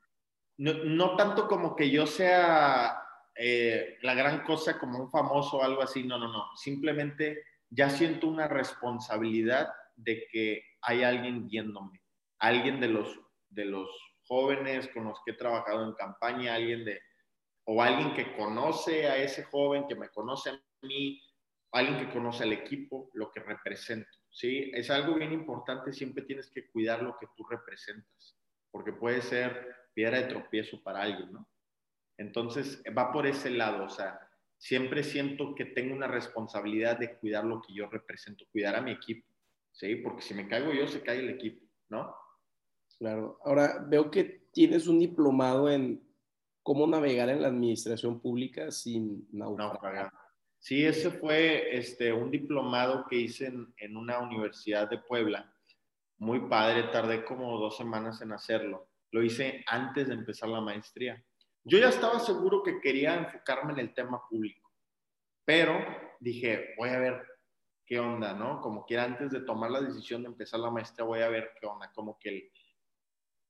No, 0.56 0.74
no 0.74 1.14
tanto 1.14 1.46
como 1.46 1.76
que 1.76 1.88
yo 1.88 2.04
sea 2.04 3.00
eh, 3.36 3.96
la 4.02 4.14
gran 4.14 4.42
cosa 4.42 4.76
como 4.76 4.98
un 4.98 5.08
famoso 5.08 5.58
o 5.58 5.62
algo 5.62 5.82
así, 5.82 6.02
no, 6.02 6.18
no, 6.18 6.26
no. 6.32 6.46
Simplemente 6.56 7.44
ya 7.70 7.90
siento 7.90 8.26
una 8.26 8.48
responsabilidad 8.48 9.68
de 9.94 10.26
que 10.32 10.64
hay 10.82 11.04
alguien 11.04 11.46
viéndome, 11.46 12.02
alguien 12.40 12.80
de 12.80 12.88
los, 12.88 13.20
de 13.50 13.66
los 13.66 13.88
jóvenes 14.28 14.88
con 14.88 15.04
los 15.04 15.18
que 15.24 15.32
he 15.32 15.34
trabajado 15.34 15.84
en 15.84 15.94
campaña, 15.94 16.54
alguien 16.54 16.84
de, 16.84 17.00
o 17.64 17.82
alguien 17.82 18.14
que 18.14 18.36
conoce 18.36 19.08
a 19.08 19.16
ese 19.16 19.44
joven, 19.44 19.86
que 19.88 19.94
me 19.94 20.08
conoce 20.10 20.50
a 20.50 20.60
mí, 20.82 21.20
alguien 21.72 21.98
que 21.98 22.12
conoce 22.12 22.44
al 22.44 22.52
equipo, 22.52 23.10
lo 23.14 23.30
que 23.32 23.40
represento. 23.40 24.08
¿sí? 24.30 24.70
Es 24.74 24.90
algo 24.90 25.14
bien 25.14 25.32
importante, 25.32 25.92
siempre 25.92 26.22
tienes 26.24 26.50
que 26.50 26.70
cuidar 26.70 27.02
lo 27.02 27.16
que 27.18 27.26
tú 27.36 27.44
representas, 27.44 28.38
porque 28.70 28.92
puede 28.92 29.20
ser 29.22 29.74
piedra 29.94 30.18
de 30.18 30.28
tropiezo 30.28 30.82
para 30.82 31.02
alguien, 31.02 31.32
¿no? 31.32 31.48
Entonces, 32.16 32.82
va 32.96 33.12
por 33.12 33.26
ese 33.26 33.50
lado, 33.50 33.84
o 33.84 33.88
sea, 33.88 34.18
siempre 34.56 35.04
siento 35.04 35.54
que 35.54 35.66
tengo 35.66 35.94
una 35.94 36.08
responsabilidad 36.08 36.98
de 36.98 37.16
cuidar 37.18 37.44
lo 37.44 37.62
que 37.62 37.72
yo 37.72 37.88
represento, 37.88 38.44
cuidar 38.50 38.76
a 38.76 38.80
mi 38.80 38.92
equipo, 38.92 39.26
¿sí? 39.72 39.96
Porque 39.96 40.22
si 40.22 40.34
me 40.34 40.48
caigo 40.48 40.72
yo, 40.72 40.86
se 40.86 41.02
cae 41.02 41.18
el 41.18 41.30
equipo, 41.30 41.64
¿no? 41.88 42.14
Claro. 42.98 43.38
Ahora, 43.44 43.84
veo 43.86 44.10
que 44.10 44.48
tienes 44.52 44.88
un 44.88 44.98
diplomado 44.98 45.70
en 45.70 46.02
cómo 46.62 46.86
navegar 46.86 47.28
en 47.28 47.42
la 47.42 47.48
administración 47.48 48.20
pública 48.20 48.70
sin 48.70 49.26
naufragar. 49.32 50.12
Sí, 50.58 50.84
ese 50.84 51.10
fue 51.10 51.76
este, 51.76 52.12
un 52.12 52.30
diplomado 52.30 53.06
que 53.08 53.16
hice 53.16 53.52
en, 53.76 53.96
una 53.96 54.18
universidad 54.18 54.90
de 54.90 54.98
Puebla. 54.98 55.50
Muy 56.18 56.40
padre, 56.48 56.84
tardé 56.92 57.24
como 57.24 57.58
dos 57.58 57.76
semanas 57.76 58.20
en 58.20 58.32
hacerlo. 58.32 58.88
Lo 59.12 59.22
hice 59.22 59.64
antes 59.68 60.08
de 60.08 60.14
empezar 60.14 60.48
la 60.48 60.60
maestría. 60.60 61.24
Yo 61.64 61.78
ya 61.78 61.88
estaba 61.88 62.18
seguro 62.18 62.62
que 62.62 62.80
quería 62.80 63.14
enfocarme 63.14 63.72
en 63.74 63.78
el 63.78 63.94
tema 63.94 64.20
público, 64.28 64.70
pero 65.44 65.78
dije, 66.18 66.74
voy 66.76 66.90
a 66.90 66.98
ver 66.98 67.26
qué 67.86 68.00
onda, 68.00 68.34
¿no? 68.34 68.60
Como 68.60 68.84
que 68.84 68.98
antes 68.98 69.30
de 69.30 69.40
tomar 69.40 69.70
la 69.70 69.80
decisión 69.80 70.22
de 70.22 70.28
empezar 70.28 70.60
la 70.60 70.70
maestría, 70.70 71.06
voy 71.06 71.20
a 71.20 71.28
ver 71.28 71.52
qué 71.60 71.66
onda, 71.66 71.90
como 71.92 72.18
que 72.18 72.50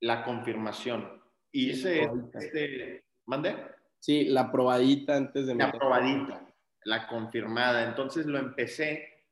la 0.00 0.24
confirmación. 0.24 1.22
Hice 1.52 2.08
este, 2.34 3.04
¿mande? 3.26 3.56
Sí, 3.98 4.24
la 4.24 4.50
probadita 4.52 5.16
antes 5.16 5.46
de... 5.46 5.54
La 5.54 5.72
probadita 5.72 6.48
la 6.88 7.06
confirmada. 7.06 7.84
Entonces 7.84 8.26
lo 8.26 8.38
empecé, 8.38 9.26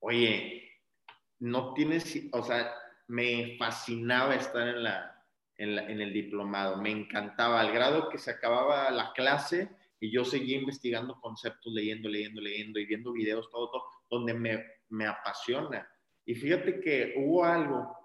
oye, 0.00 0.80
no 1.40 1.74
tienes, 1.74 2.28
o 2.32 2.42
sea, 2.42 2.72
me 3.08 3.56
fascinaba 3.58 4.34
estar 4.34 4.66
en, 4.66 4.82
la, 4.82 5.24
en, 5.56 6.00
el 6.00 6.12
diplomado, 6.12 6.78
me 6.78 6.90
encantaba, 6.90 7.60
al 7.60 7.72
grado 7.72 8.08
que 8.08 8.18
se 8.18 8.30
acababa 8.30 8.90
la 8.90 9.12
clase 9.12 9.70
y 10.00 10.10
yo 10.10 10.24
seguía 10.24 10.58
investigando 10.58 11.20
conceptos, 11.20 11.72
leyendo, 11.72 12.08
leyendo, 12.08 12.40
leyendo 12.40 12.80
y 12.80 12.86
viendo 12.86 13.12
videos, 13.12 13.50
todo, 13.50 13.70
todo, 13.70 13.84
donde 14.10 14.34
me, 14.34 14.64
me 14.88 15.06
apasiona. 15.06 15.86
Y 16.24 16.34
fíjate 16.34 16.80
que 16.80 17.14
hubo 17.18 17.44
algo 17.44 18.01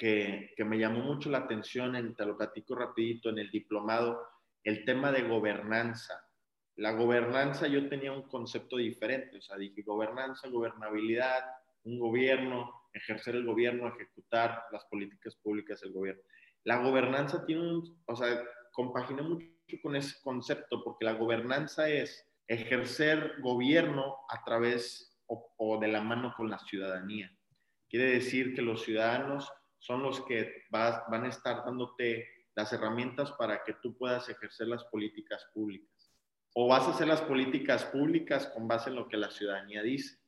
que, 0.00 0.54
que, 0.56 0.64
me 0.64 0.78
llamó 0.78 1.00
mucho 1.00 1.28
la 1.28 1.38
atención, 1.40 1.94
en, 1.94 2.14
te 2.14 2.24
lo 2.24 2.34
platico 2.34 2.74
rapidito, 2.74 3.28
en 3.28 3.38
el 3.38 3.50
diplomado, 3.50 4.26
el 4.64 4.86
tema 4.86 5.12
de 5.12 5.28
gobernanza. 5.28 6.24
La 6.76 6.92
gobernanza 6.92 7.66
yo 7.66 7.86
tenía 7.90 8.10
un 8.10 8.22
concepto 8.22 8.78
diferente, 8.78 9.36
o 9.36 9.42
sea, 9.42 9.58
dije 9.58 9.82
gobernanza, 9.82 10.48
gobernabilidad, 10.48 11.44
un 11.84 11.98
gobierno, 11.98 12.88
ejercer 12.94 13.36
el 13.36 13.44
gobierno, 13.44 13.88
ejecutar 13.88 14.64
las 14.72 14.86
políticas 14.86 15.36
públicas 15.36 15.82
del 15.82 15.92
gobierno. 15.92 16.22
La 16.64 16.78
gobernanza 16.78 17.44
tiene 17.44 17.68
un, 17.68 18.02
o 18.06 18.16
sea, 18.16 18.42
compaginé 18.72 19.20
mucho 19.20 19.46
con 19.82 19.96
ese 19.96 20.16
concepto 20.22 20.82
porque 20.82 21.04
la 21.04 21.12
gobernanza 21.12 21.90
es 21.90 22.26
ejercer 22.48 23.34
gobierno 23.42 24.16
a 24.30 24.42
través 24.44 25.20
o, 25.26 25.78
de 25.78 25.88
la 25.88 26.00
mano 26.00 26.32
con 26.38 26.48
la 26.48 26.58
ciudadanía. 26.58 27.30
Quiere 27.90 28.12
decir 28.12 28.54
que 28.54 28.62
los 28.62 28.82
ciudadanos 28.82 29.52
son 29.80 30.02
los 30.02 30.20
que 30.26 30.64
van 30.70 31.24
a 31.24 31.28
estar 31.28 31.64
dándote 31.64 32.28
las 32.54 32.72
herramientas 32.72 33.32
para 33.32 33.64
que 33.64 33.74
tú 33.82 33.96
puedas 33.96 34.28
ejercer 34.28 34.68
las 34.68 34.84
políticas 34.84 35.44
públicas 35.52 36.00
o 36.54 36.68
vas 36.68 36.86
a 36.86 36.90
hacer 36.90 37.08
las 37.08 37.22
políticas 37.22 37.84
públicas 37.86 38.46
con 38.48 38.66
base 38.66 38.90
en 38.90 38.96
lo 38.96 39.08
que 39.08 39.16
la 39.16 39.30
ciudadanía 39.30 39.82
dice, 39.82 40.18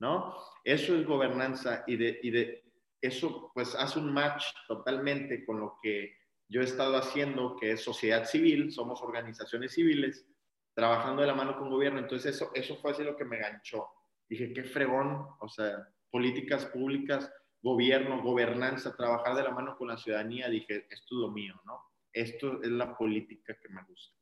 ¿no? 0.00 0.34
Eso 0.64 0.96
es 0.96 1.06
gobernanza 1.06 1.84
y 1.86 1.96
de, 1.96 2.20
y 2.22 2.30
de 2.30 2.64
eso 3.00 3.50
pues 3.54 3.74
hace 3.74 3.98
un 3.98 4.12
match 4.12 4.44
totalmente 4.66 5.44
con 5.44 5.60
lo 5.60 5.78
que 5.82 6.16
yo 6.48 6.60
he 6.60 6.64
estado 6.64 6.96
haciendo, 6.96 7.56
que 7.56 7.72
es 7.72 7.84
sociedad 7.84 8.24
civil, 8.24 8.72
somos 8.72 9.02
organizaciones 9.02 9.74
civiles, 9.74 10.26
trabajando 10.74 11.22
de 11.22 11.28
la 11.28 11.34
mano 11.34 11.58
con 11.58 11.70
gobierno, 11.70 11.98
entonces 11.98 12.34
eso, 12.34 12.50
eso 12.54 12.76
fue 12.76 12.92
así 12.92 13.02
lo 13.02 13.16
que 13.16 13.24
me 13.24 13.38
ganchó. 13.38 13.88
Dije, 14.28 14.52
qué 14.52 14.64
fregón, 14.64 15.26
o 15.40 15.48
sea, 15.48 15.88
políticas 16.10 16.64
públicas, 16.66 17.30
gobierno, 17.62 18.22
gobernanza, 18.22 18.96
trabajar 18.96 19.34
de 19.34 19.42
la 19.42 19.50
mano 19.50 19.76
con 19.76 19.88
la 19.88 19.96
ciudadanía, 19.96 20.48
dije, 20.48 20.86
esto 20.90 21.14
es 21.14 21.20
lo 21.20 21.30
mío, 21.30 21.54
¿no? 21.64 21.80
Esto 22.12 22.62
es 22.62 22.70
la 22.70 22.96
política 22.96 23.56
que 23.60 23.68
me 23.68 23.82
gusta. 23.84 24.16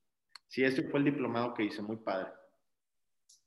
Sí, 0.49 0.65
ese 0.65 0.85
fue 0.85 1.01
el 1.01 1.07
diplomado 1.07 1.55
que 1.55 1.65
hice, 1.65 1.83
muy 1.83 1.97
padre. 1.97 2.31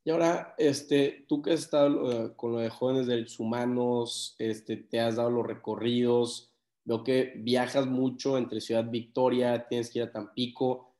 Y 0.04 0.12
ahora, 0.12 0.56
este, 0.58 1.26
tú 1.28 1.42
que 1.42 1.54
has 1.54 1.62
estado 1.62 2.12
eh, 2.12 2.36
con 2.36 2.54
lo 2.54 2.60
de 2.60 2.70
jóvenes 2.70 3.08
derechos 3.08 3.40
humanos, 3.40 4.36
este, 4.40 4.78
te 4.78 5.00
has 5.00 5.18
dado 5.18 5.30
los 5.30 5.46
recorridos, 5.46 6.54
veo 6.86 7.04
que 7.04 7.34
viajas 7.38 7.86
mucho 7.86 8.38
entre 8.38 8.62
Ciudad 8.62 8.90
Victoria, 8.90 9.68
tienes 9.68 9.90
que 9.90 10.00
ir 10.00 10.06
a 10.06 10.12
Tampico. 10.12 10.96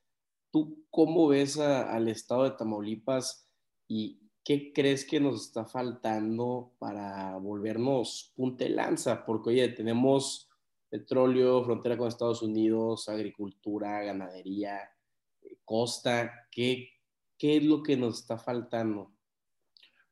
¿Tú 0.52 0.86
cómo 0.90 1.28
ves 1.28 1.58
al 1.60 2.08
estado 2.08 2.44
de 2.44 2.52
Tamaulipas 2.52 3.50
y 3.88 4.29
qué 4.50 4.74
crees 4.74 5.06
que 5.06 5.20
nos 5.20 5.46
está 5.46 5.64
faltando 5.64 6.74
para 6.80 7.38
volvernos 7.38 8.34
punta 8.36 8.64
de 8.64 8.72
lanza? 8.72 9.24
Porque, 9.24 9.52
oye, 9.52 9.68
tenemos 9.68 10.50
petróleo, 10.90 11.64
frontera 11.64 11.96
con 11.96 12.08
Estados 12.08 12.42
Unidos, 12.42 13.08
agricultura, 13.10 14.02
ganadería, 14.02 14.92
eh, 15.44 15.60
costa. 15.64 16.48
¿Qué, 16.50 16.90
¿Qué 17.38 17.58
es 17.58 17.64
lo 17.64 17.84
que 17.84 17.96
nos 17.96 18.22
está 18.22 18.40
faltando? 18.40 19.12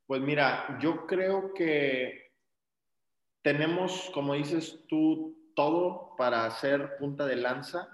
Pues 0.06 0.22
mira, 0.22 0.78
yo 0.80 1.08
creo 1.08 1.52
que 1.56 2.34
tenemos, 3.42 4.12
como 4.14 4.36
dices 4.36 4.84
tú, 4.88 5.52
todo 5.56 6.14
para 6.16 6.46
hacer 6.46 6.98
punta 7.00 7.26
de 7.26 7.38
lanza, 7.38 7.90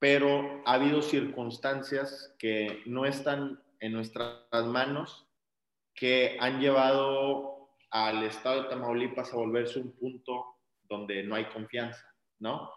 pero 0.00 0.60
ha 0.66 0.72
habido 0.72 1.02
circunstancias 1.02 2.34
que 2.36 2.82
no 2.86 3.06
están 3.06 3.62
en 3.78 3.92
nuestras 3.92 4.66
manos, 4.66 5.28
que 5.94 6.36
han 6.40 6.60
llevado 6.60 7.70
al 7.90 8.22
estado 8.24 8.62
de 8.62 8.68
Tamaulipas 8.68 9.32
a 9.32 9.36
volverse 9.36 9.78
un 9.78 9.96
punto 9.96 10.56
donde 10.82 11.22
no 11.22 11.34
hay 11.34 11.46
confianza, 11.46 12.04
¿no? 12.38 12.70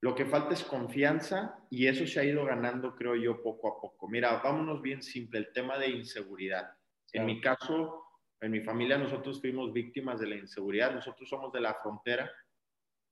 Lo 0.00 0.14
que 0.14 0.26
falta 0.26 0.54
es 0.54 0.62
confianza 0.62 1.58
y 1.70 1.86
eso 1.86 2.06
se 2.06 2.20
ha 2.20 2.24
ido 2.24 2.44
ganando, 2.44 2.94
creo 2.94 3.16
yo, 3.16 3.42
poco 3.42 3.68
a 3.68 3.80
poco. 3.80 4.08
Mira, 4.08 4.40
vámonos 4.42 4.82
bien 4.82 5.02
simple, 5.02 5.38
el 5.38 5.52
tema 5.52 5.78
de 5.78 5.88
inseguridad. 5.88 6.76
En 7.12 7.24
mi 7.24 7.40
caso, 7.40 8.04
en 8.40 8.50
mi 8.52 8.60
familia, 8.60 8.98
nosotros 8.98 9.40
fuimos 9.40 9.72
víctimas 9.72 10.20
de 10.20 10.26
la 10.28 10.36
inseguridad. 10.36 10.92
Nosotros 10.92 11.28
somos 11.28 11.52
de 11.52 11.60
la 11.60 11.74
frontera 11.74 12.30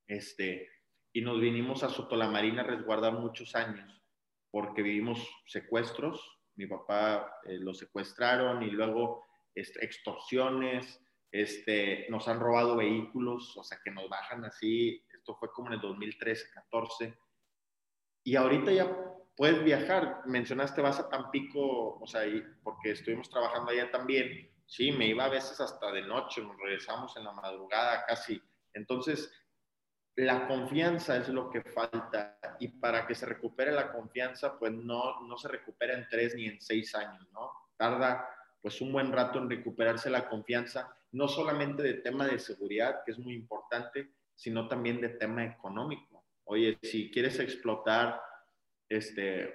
este, 0.06 0.68
y 1.12 1.22
nos 1.22 1.40
vinimos 1.40 1.82
a 1.82 1.88
Sotolamarina 1.88 2.62
a 2.62 2.66
resguardar 2.66 3.14
muchos 3.14 3.54
años 3.54 4.02
porque 4.50 4.82
vivimos 4.82 5.18
secuestros. 5.46 6.33
Mi 6.56 6.66
papá 6.66 7.40
eh, 7.44 7.58
lo 7.58 7.74
secuestraron 7.74 8.62
y 8.62 8.70
luego 8.70 9.24
este, 9.54 9.84
extorsiones, 9.84 11.00
este, 11.30 12.06
nos 12.10 12.28
han 12.28 12.40
robado 12.40 12.76
vehículos, 12.76 13.56
o 13.56 13.64
sea, 13.64 13.78
que 13.84 13.90
nos 13.90 14.08
bajan 14.08 14.44
así 14.44 15.04
esto 15.24 15.36
fue 15.36 15.50
como 15.52 15.68
en 15.68 15.74
el 15.74 15.80
2013, 15.80 16.50
14. 16.52 17.18
Y 18.24 18.36
ahorita 18.36 18.72
ya 18.72 18.94
puedes 19.34 19.64
viajar. 19.64 20.20
Mencionaste, 20.26 20.82
vas 20.82 21.00
a 21.00 21.08
Tampico, 21.08 21.98
o 21.98 22.06
sea, 22.06 22.24
porque 22.62 22.90
estuvimos 22.90 23.30
trabajando 23.30 23.70
allá 23.70 23.90
también. 23.90 24.50
Sí, 24.66 24.92
me 24.92 25.06
iba 25.06 25.24
a 25.24 25.30
veces 25.30 25.58
hasta 25.62 25.92
de 25.92 26.02
noche, 26.02 26.42
nos 26.42 26.58
regresamos 26.58 27.16
en 27.16 27.24
la 27.24 27.32
madrugada 27.32 28.04
casi. 28.06 28.38
Entonces, 28.74 29.32
la 30.16 30.46
confianza 30.46 31.16
es 31.16 31.28
lo 31.28 31.50
que 31.50 31.62
falta 31.62 32.38
y 32.60 32.68
para 32.68 33.06
que 33.06 33.14
se 33.14 33.26
recupere 33.26 33.72
la 33.72 33.92
confianza, 33.92 34.58
pues 34.58 34.72
no, 34.72 35.20
no 35.22 35.36
se 35.36 35.48
recupera 35.48 35.94
en 35.94 36.06
tres 36.08 36.34
ni 36.34 36.46
en 36.46 36.60
seis 36.60 36.94
años, 36.94 37.26
¿no? 37.32 37.50
Tarda 37.76 38.28
pues 38.62 38.80
un 38.80 38.92
buen 38.92 39.12
rato 39.12 39.38
en 39.38 39.50
recuperarse 39.50 40.08
la 40.08 40.28
confianza, 40.28 40.96
no 41.12 41.28
solamente 41.28 41.82
de 41.82 41.94
tema 41.94 42.26
de 42.26 42.38
seguridad, 42.38 43.02
que 43.04 43.12
es 43.12 43.18
muy 43.18 43.34
importante, 43.34 44.12
sino 44.34 44.68
también 44.68 45.00
de 45.00 45.10
tema 45.10 45.44
económico. 45.44 46.24
Oye, 46.44 46.78
si 46.82 47.10
quieres 47.10 47.38
explotar 47.40 48.20
este, 48.88 49.52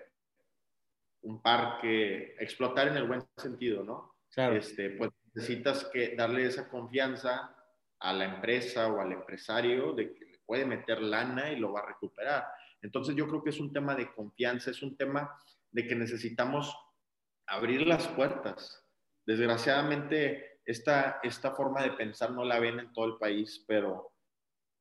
un 1.21 1.41
parque, 1.41 2.35
explotar 2.39 2.89
en 2.89 2.97
el 2.97 3.07
buen 3.07 3.23
sentido, 3.37 3.83
¿no? 3.83 4.15
Claro. 4.29 4.55
Este, 4.55 4.91
pues 4.91 5.09
necesitas 5.33 5.85
que 5.85 6.15
darle 6.15 6.45
esa 6.45 6.69
confianza 6.69 7.55
a 7.99 8.13
la 8.13 8.25
empresa 8.25 8.87
o 8.89 9.01
al 9.01 9.11
empresario 9.11 9.93
de 9.93 10.13
que 10.13 10.28
puede 10.49 10.65
meter 10.65 10.99
lana 10.99 11.51
y 11.51 11.57
lo 11.57 11.71
va 11.73 11.81
a 11.81 11.85
recuperar. 11.85 12.43
Entonces 12.81 13.15
yo 13.15 13.27
creo 13.27 13.43
que 13.43 13.51
es 13.51 13.59
un 13.59 13.71
tema 13.71 13.93
de 13.93 14.11
confianza, 14.11 14.71
es 14.71 14.81
un 14.81 14.97
tema 14.97 15.31
de 15.69 15.85
que 15.85 15.93
necesitamos 15.93 16.75
abrir 17.45 17.85
las 17.85 18.07
puertas. 18.07 18.83
Desgraciadamente, 19.27 20.59
esta, 20.65 21.19
esta 21.21 21.51
forma 21.51 21.83
de 21.83 21.91
pensar 21.91 22.31
no 22.31 22.43
la 22.43 22.59
ven 22.59 22.79
en 22.79 22.91
todo 22.93 23.05
el 23.05 23.17
país, 23.17 23.63
pero 23.67 24.11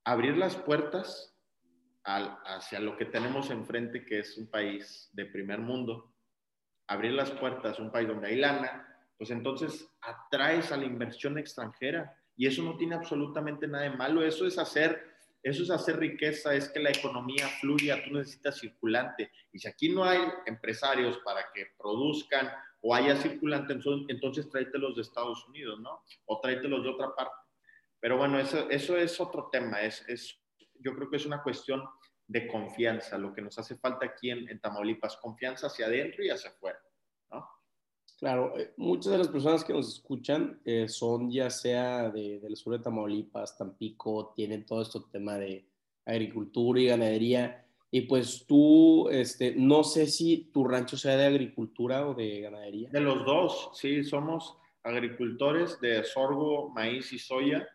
abrir 0.05 0.39
las 0.39 0.57
puertas 0.57 1.37
hacia 2.03 2.81
lo 2.81 2.97
que 2.97 3.05
tenemos 3.05 3.51
enfrente, 3.51 4.07
que 4.07 4.21
es 4.21 4.39
un 4.39 4.49
país 4.51 5.11
de 5.13 5.27
primer 5.27 5.59
mundo, 5.59 6.15
abrir 6.87 7.13
las 7.13 7.31
puertas 7.33 7.79
a 7.79 7.83
un 7.83 7.93
país 7.93 8.09
donde 8.09 8.29
hay 8.29 8.37
lana, 8.37 8.89
pues 9.19 9.31
entonces 9.31 9.87
atraes 10.01 10.73
a 10.73 10.79
la 10.79 10.87
inversión 10.87 11.37
extranjera 11.37 12.17
y 12.39 12.47
eso 12.47 12.63
no 12.63 12.79
tiene 12.79 12.95
absolutamente 12.95 13.69
nada 13.69 13.85
de 13.85 13.97
malo, 13.99 14.23
eso 14.23 14.47
es 14.47 14.57
hacer 14.57 15.18
eso 15.43 15.63
es 15.63 15.71
hacer 15.71 15.99
riqueza, 15.99 16.55
es 16.55 16.69
que 16.69 16.81
la 16.81 16.91
economía 16.91 17.49
fluya, 17.61 18.03
tú 18.05 18.13
necesitas 18.13 18.59
circulante. 18.59 19.31
Y 19.53 19.59
si 19.59 19.69
aquí 19.69 19.89
no 19.89 20.05
hay 20.05 20.21
empresarios 20.47 21.19
para 21.25 21.47
que 21.55 21.67
produzcan 21.79 22.51
o 22.81 22.95
haya 22.95 23.17
circulante, 23.17 23.73
entonces 24.09 24.51
tráetelos 24.51 24.97
de 24.97 25.03
Estados 25.03 25.47
Unidos, 25.49 25.81
¿no? 25.81 26.03
O 26.27 26.41
tráetelos 26.41 26.83
de 26.83 26.91
otra 26.91 27.15
parte. 27.15 27.35
Pero 28.01 28.17
bueno, 28.17 28.39
eso, 28.39 28.69
eso 28.71 28.97
es 28.97 29.21
otro 29.21 29.49
tema. 29.51 29.81
Es, 29.81 30.07
es, 30.09 30.41
yo 30.81 30.95
creo 30.95 31.11
que 31.11 31.17
es 31.17 31.27
una 31.27 31.43
cuestión 31.43 31.85
de 32.27 32.47
confianza, 32.47 33.17
lo 33.17 33.33
que 33.33 33.43
nos 33.43 33.59
hace 33.59 33.77
falta 33.77 34.07
aquí 34.07 34.31
en, 34.31 34.49
en 34.49 34.61
Tamaulipas, 34.61 35.17
confianza 35.17 35.69
hacia 35.69 35.87
adentro 35.87 36.23
y 36.23 36.31
hacia 36.31 36.51
afuera. 36.51 36.79
Claro, 38.19 38.59
eh, 38.59 38.73
muchas 38.77 39.13
de 39.13 39.19
las 39.19 39.29
personas 39.29 39.63
que 39.65 39.73
nos 39.73 39.95
escuchan 39.95 40.61
eh, 40.65 40.89
son 40.89 41.31
ya 41.31 41.51
sea 41.51 42.11
de, 42.11 42.41
del 42.41 42.57
sur 42.57 42.73
de 42.77 42.83
Tamaulipas, 42.83 43.57
Tampico, 43.57 44.33
tienen 44.35 44.67
todo 44.67 44.83
este 44.83 44.99
tema 45.13 45.37
de 45.39 45.65
agricultura 46.05 46.81
y 46.81 46.87
ganadería. 46.87 47.65
Y 47.91 48.03
pues 48.03 48.45
tú, 48.47 49.09
este, 49.09 49.55
no 49.57 49.85
sé 49.85 50.09
si 50.09 50.51
tu 50.53 50.65
rancho 50.65 50.97
sea 50.97 51.17
de 51.17 51.27
agricultura 51.27 52.09
o 52.09 52.15
de 52.15 52.41
ganadería. 52.41 52.91
De 52.91 53.01
los 53.01 53.25
dos, 53.25 53.71
sí, 53.75 54.03
somos 54.03 54.59
agricultores 54.83 55.81
de 55.81 56.03
sorgo, 56.03 56.71
maíz 56.71 57.13
y 57.13 57.19
soya 57.19 57.69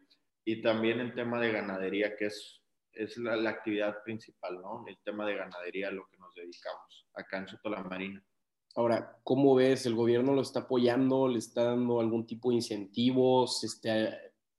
y 0.43 0.61
también 0.61 0.99
el 0.99 1.13
tema 1.13 1.39
de 1.39 1.53
ganadería, 1.53 2.17
que 2.17 2.25
es, 2.25 2.61
es 2.91 3.17
la, 3.17 3.49
actividad 3.49 4.03
principal, 4.03 4.61
¿no? 4.61 4.83
El 4.87 4.97
tema 5.05 5.25
de 5.25 5.35
ganadería 5.35 5.87
a 5.87 5.91
lo 5.91 6.05
que 6.07 6.17
nos 6.17 6.33
dedicamos 6.35 7.07
acá 7.13 7.37
en 7.37 7.47
Soto 7.47 7.69
la 7.69 7.81
Marina. 7.81 8.23
Ahora, 8.75 9.19
¿cómo 9.23 9.55
ves? 9.55 9.85
¿El 9.85 9.95
gobierno 9.95 10.33
lo 10.33 10.41
está 10.41 10.61
apoyando? 10.61 11.27
¿Le 11.27 11.39
está 11.39 11.63
dando 11.63 11.99
algún 11.99 12.25
tipo 12.25 12.49
de 12.49 12.55
incentivos? 12.55 13.63
Este, 13.63 14.09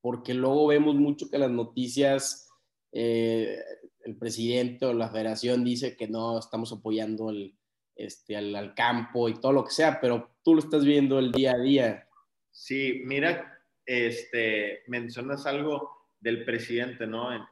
porque 0.01 0.35
luego 0.35 0.69
vemos 0.69 0.95
mucho 0.95 1.29
que 1.31 1.39
las 1.39 1.51
noticias, 1.51 2.49
eh, 2.93 3.59
el 4.05 4.17
presidente 4.17 4.87
o 4.87 4.93
la 4.93 5.11
federación 5.11 5.65
dice 5.65 5.97
que 5.97 6.07
no, 6.07 6.39
estamos 6.39 6.73
apoyando 6.73 7.31
el, 7.31 7.57
este, 7.97 8.37
al, 8.37 8.55
al, 8.55 8.75
campo 8.75 9.29
y 9.29 9.35
todo 9.35 9.53
lo 9.53 9.65
que 9.65 9.73
sea, 9.73 10.01
pero 10.01 10.37
tú 10.43 10.55
lo 10.55 10.61
estás 10.61 10.85
viendo 10.85 11.19
el 11.19 11.33
día 11.33 11.53
a 11.53 11.59
día. 11.59 12.09
Sí, 12.51 13.03
mira, 13.05 13.59
este, 13.87 14.83
mencionas 14.87 15.47
algo 15.47 15.91
del 16.21 16.45
presidente, 16.45 17.07
¿no? 17.07 17.33
En, 17.35 17.43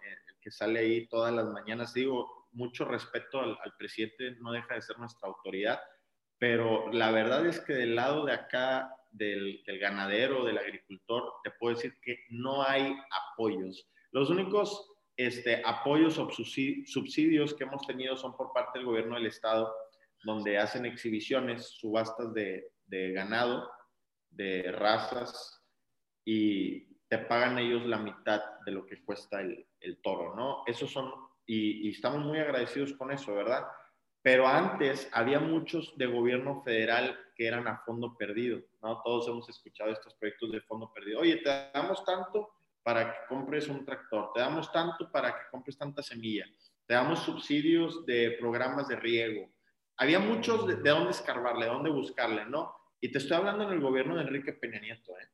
que 0.40 0.50
sale 0.50 0.80
ahí 0.80 1.06
todas 1.06 1.32
las 1.32 1.46
mañanas. 1.46 1.94
Digo, 1.94 2.48
mucho 2.52 2.84
respeto 2.84 3.40
al, 3.40 3.56
presidente, 3.78 4.32
no 4.40 4.52
deja 4.52 4.74
de 4.74 4.82
ser 4.82 4.98
nuestra 4.98 5.28
autoridad, 5.28 5.80
pero 6.42 6.90
la 6.90 7.12
verdad 7.12 7.46
es 7.46 7.60
que 7.60 7.72
del 7.72 7.94
lado 7.94 8.24
de 8.24 8.32
acá, 8.32 8.92
del, 9.12 9.62
del 9.64 9.78
ganadero, 9.78 10.44
del 10.44 10.58
agricultor, 10.58 11.34
te 11.44 11.52
puedo 11.52 11.76
decir 11.76 11.94
que 12.02 12.18
no 12.30 12.64
hay 12.64 12.96
apoyos. 13.30 13.88
Los 14.10 14.28
únicos 14.28 14.90
este, 15.16 15.62
apoyos 15.64 16.18
o 16.18 16.28
subsidios 16.30 17.54
que 17.54 17.62
hemos 17.62 17.86
tenido 17.86 18.16
son 18.16 18.36
por 18.36 18.52
parte 18.52 18.80
del 18.80 18.86
gobierno 18.86 19.14
del 19.14 19.26
estado, 19.26 19.72
donde 20.24 20.58
hacen 20.58 20.84
exhibiciones, 20.84 21.68
subastas 21.78 22.34
de, 22.34 22.72
de 22.86 23.12
ganado, 23.12 23.70
de 24.28 24.72
razas 24.72 25.62
y 26.24 26.96
te 27.06 27.18
pagan 27.18 27.56
ellos 27.60 27.86
la 27.86 27.98
mitad 27.98 28.42
de 28.66 28.72
lo 28.72 28.84
que 28.84 29.00
cuesta 29.04 29.42
el, 29.42 29.64
el 29.78 30.02
toro, 30.02 30.34
¿no? 30.34 30.64
Esos 30.66 30.90
son, 30.90 31.08
y, 31.46 31.86
y, 31.86 31.90
estamos 31.90 32.26
muy 32.26 32.40
agradecidos 32.40 32.94
con 32.94 33.12
eso, 33.12 33.32
¿verdad? 33.32 33.64
Pero 34.22 34.46
antes 34.46 35.08
había 35.12 35.40
muchos 35.40 35.96
de 35.98 36.06
gobierno 36.06 36.62
federal 36.62 37.18
que 37.34 37.46
eran 37.46 37.66
a 37.66 37.78
fondo 37.78 38.16
perdido, 38.16 38.62
¿no? 38.80 39.02
Todos 39.02 39.26
hemos 39.26 39.48
escuchado 39.48 39.90
estos 39.90 40.14
proyectos 40.14 40.52
de 40.52 40.60
fondo 40.60 40.92
perdido. 40.92 41.20
Oye, 41.20 41.38
te 41.38 41.50
damos 41.74 42.04
tanto 42.04 42.50
para 42.84 43.12
que 43.12 43.18
compres 43.28 43.68
un 43.68 43.84
tractor, 43.84 44.32
te 44.32 44.40
damos 44.40 44.70
tanto 44.70 45.10
para 45.10 45.32
que 45.32 45.50
compres 45.50 45.76
tanta 45.76 46.02
semilla, 46.02 46.46
te 46.86 46.94
damos 46.94 47.20
subsidios 47.20 48.06
de 48.06 48.36
programas 48.38 48.88
de 48.88 48.96
riego. 48.96 49.50
Había 49.96 50.20
muchos 50.20 50.66
de, 50.66 50.76
de 50.76 50.90
dónde 50.90 51.10
escarbarle, 51.10 51.66
de 51.66 51.72
dónde 51.72 51.90
buscarle, 51.90 52.44
¿no? 52.46 52.74
Y 53.00 53.10
te 53.10 53.18
estoy 53.18 53.36
hablando 53.36 53.64
en 53.64 53.70
el 53.70 53.80
gobierno 53.80 54.14
de 54.14 54.22
Enrique 54.22 54.52
Peña 54.52 54.80
Nieto, 54.80 55.12
¿eh? 55.18 55.28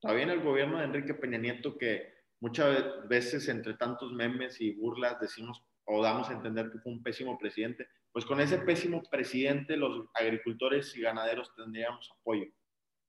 Todavía 0.00 0.24
en 0.24 0.30
el 0.30 0.40
gobierno 0.40 0.78
de 0.78 0.84
Enrique 0.84 1.14
Peña 1.14 1.38
Nieto 1.38 1.76
que 1.76 2.12
muchas 2.40 3.08
veces 3.08 3.48
entre 3.48 3.74
tantos 3.74 4.12
memes 4.12 4.60
y 4.60 4.72
burlas 4.74 5.20
decimos 5.20 5.64
o 5.84 6.02
damos 6.02 6.28
a 6.28 6.32
entender 6.32 6.70
que 6.70 6.78
fue 6.78 6.92
un 6.92 7.02
pésimo 7.02 7.38
presidente, 7.38 7.88
pues 8.12 8.24
con 8.24 8.40
ese 8.40 8.58
pésimo 8.58 9.02
presidente 9.10 9.76
los 9.76 10.06
agricultores 10.14 10.94
y 10.96 11.00
ganaderos 11.00 11.54
tendríamos 11.54 12.10
apoyo, 12.20 12.46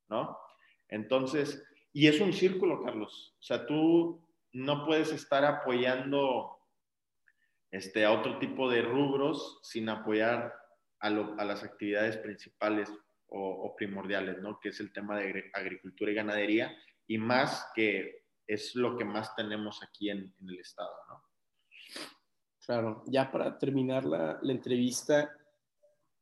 ¿no? 0.10 0.38
Entonces, 0.88 1.64
y 1.92 2.08
es 2.08 2.20
un 2.22 2.34
círculo, 2.34 2.84
Carlos. 2.84 3.36
O 3.40 3.44
sea, 3.44 3.66
tú 3.66 4.28
no 4.54 4.86
puedes 4.86 5.12
estar 5.12 5.44
apoyando 5.46 6.58
este, 7.72 8.06
a 8.06 8.12
otro 8.12 8.40
tipo 8.40 8.70
de 8.70 8.82
rubros 8.82 9.60
sin 9.64 9.90
apoyar 9.90 10.54
a, 11.00 11.10
las 11.10 11.64
actividades 11.64 12.18
principales 12.18 12.92
o, 13.28 13.76
primordiales, 13.76 14.38
¿no? 14.40 14.60
Que 14.60 14.70
es 14.70 14.80
el 14.80 14.94
tema 14.94 15.18
de 15.18 15.52
agricultura 15.54 16.12
y 16.12 16.16
ganadería, 16.16 16.78
y 17.08 17.18
más 17.18 17.68
que 17.76 18.26
es 18.48 18.76
lo 18.76 18.96
que 18.96 19.06
más 19.06 19.36
tenemos 19.36 19.82
aquí 19.84 20.12
en, 20.12 20.34
el 20.48 20.60
estado, 20.60 20.94
¿no? 21.10 21.24
Claro, 22.66 23.04
ya 23.08 23.30
para 23.30 23.58
terminar 23.58 24.06
la, 24.06 24.40
entrevista, 24.44 25.36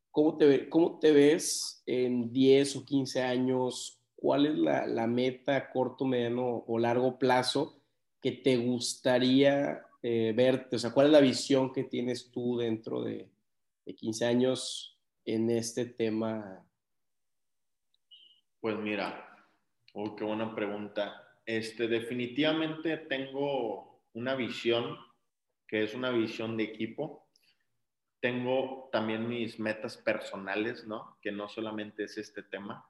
¿cómo 0.09 0.37
te, 0.37 0.69
¿cómo 0.69 0.97
te 0.97 1.11
ves 1.11 1.83
en 1.85 2.33
10 2.33 2.77
o 2.77 2.85
15 2.85 3.21
años? 3.21 3.99
¿Cuál 4.15 4.47
es 4.47 4.57
la, 4.57 4.87
la 4.87 5.05
meta 5.05 5.69
corto, 5.71 6.03
mediano 6.03 6.63
o 6.65 6.79
largo 6.79 7.19
plazo 7.19 7.79
que 8.19 8.31
te 8.31 8.57
gustaría 8.57 9.85
eh, 10.01 10.33
verte? 10.35 10.77
O 10.77 10.79
sea, 10.79 10.91
¿cuál 10.91 11.07
es 11.07 11.11
la 11.13 11.19
visión 11.19 11.71
que 11.71 11.83
tienes 11.83 12.31
tú 12.31 12.57
dentro 12.57 13.03
de, 13.03 13.29
15 13.95 14.25
años 14.25 14.97
en 15.25 15.49
este 15.49 15.85
tema? 15.85 16.65
Pues 18.61 18.77
mira, 18.77 19.37
oh, 19.93 20.15
qué 20.15 20.23
buena 20.23 20.55
pregunta. 20.55 21.37
Este, 21.45 21.87
definitivamente 21.87 22.97
tengo 22.97 24.01
una 24.13 24.35
visión 24.35 24.97
que 25.71 25.83
es 25.83 25.95
una 25.95 26.09
visión 26.09 26.57
de 26.57 26.63
equipo. 26.65 27.29
Tengo 28.19 28.89
también 28.91 29.29
mis 29.29 29.57
metas 29.57 29.95
personales, 29.95 30.85
¿no? 30.85 31.17
Que 31.21 31.31
no 31.31 31.47
solamente 31.47 32.03
es 32.03 32.17
este 32.17 32.43
tema, 32.43 32.85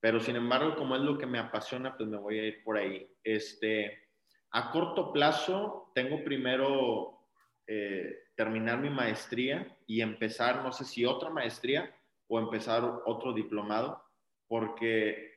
pero 0.00 0.18
sin 0.18 0.36
embargo, 0.36 0.74
como 0.74 0.96
es 0.96 1.02
lo 1.02 1.18
que 1.18 1.26
me 1.26 1.38
apasiona, 1.38 1.94
pues 1.94 2.08
me 2.08 2.16
voy 2.16 2.38
a 2.38 2.46
ir 2.46 2.64
por 2.64 2.78
ahí. 2.78 3.06
Este, 3.22 4.08
a 4.50 4.70
corto 4.70 5.12
plazo, 5.12 5.92
tengo 5.94 6.24
primero 6.24 7.28
eh, 7.66 8.30
terminar 8.34 8.78
mi 8.80 8.88
maestría 8.88 9.76
y 9.86 10.00
empezar, 10.00 10.64
no 10.64 10.72
sé 10.72 10.86
si 10.86 11.04
otra 11.04 11.28
maestría 11.28 11.94
o 12.28 12.40
empezar 12.40 12.82
otro 13.04 13.34
diplomado, 13.34 14.02
porque 14.48 15.34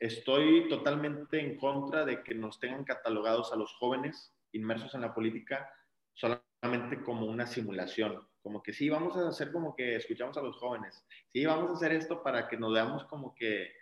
estoy 0.00 0.66
totalmente 0.68 1.38
en 1.38 1.58
contra 1.58 2.06
de 2.06 2.22
que 2.22 2.34
nos 2.34 2.58
tengan 2.58 2.84
catalogados 2.84 3.52
a 3.52 3.56
los 3.56 3.74
jóvenes 3.74 4.33
inmersos 4.54 4.94
en 4.94 5.02
la 5.02 5.14
política 5.14 5.70
solamente 6.12 7.02
como 7.02 7.26
una 7.26 7.46
simulación, 7.46 8.26
como 8.42 8.62
que 8.62 8.72
sí, 8.72 8.88
vamos 8.88 9.16
a 9.16 9.28
hacer 9.28 9.52
como 9.52 9.74
que 9.74 9.96
escuchamos 9.96 10.36
a 10.36 10.42
los 10.42 10.56
jóvenes, 10.56 11.04
sí, 11.32 11.44
vamos 11.44 11.70
a 11.70 11.74
hacer 11.74 11.92
esto 11.92 12.22
para 12.22 12.48
que 12.48 12.56
nos 12.56 12.72
veamos 12.72 13.04
como 13.04 13.34
que 13.34 13.72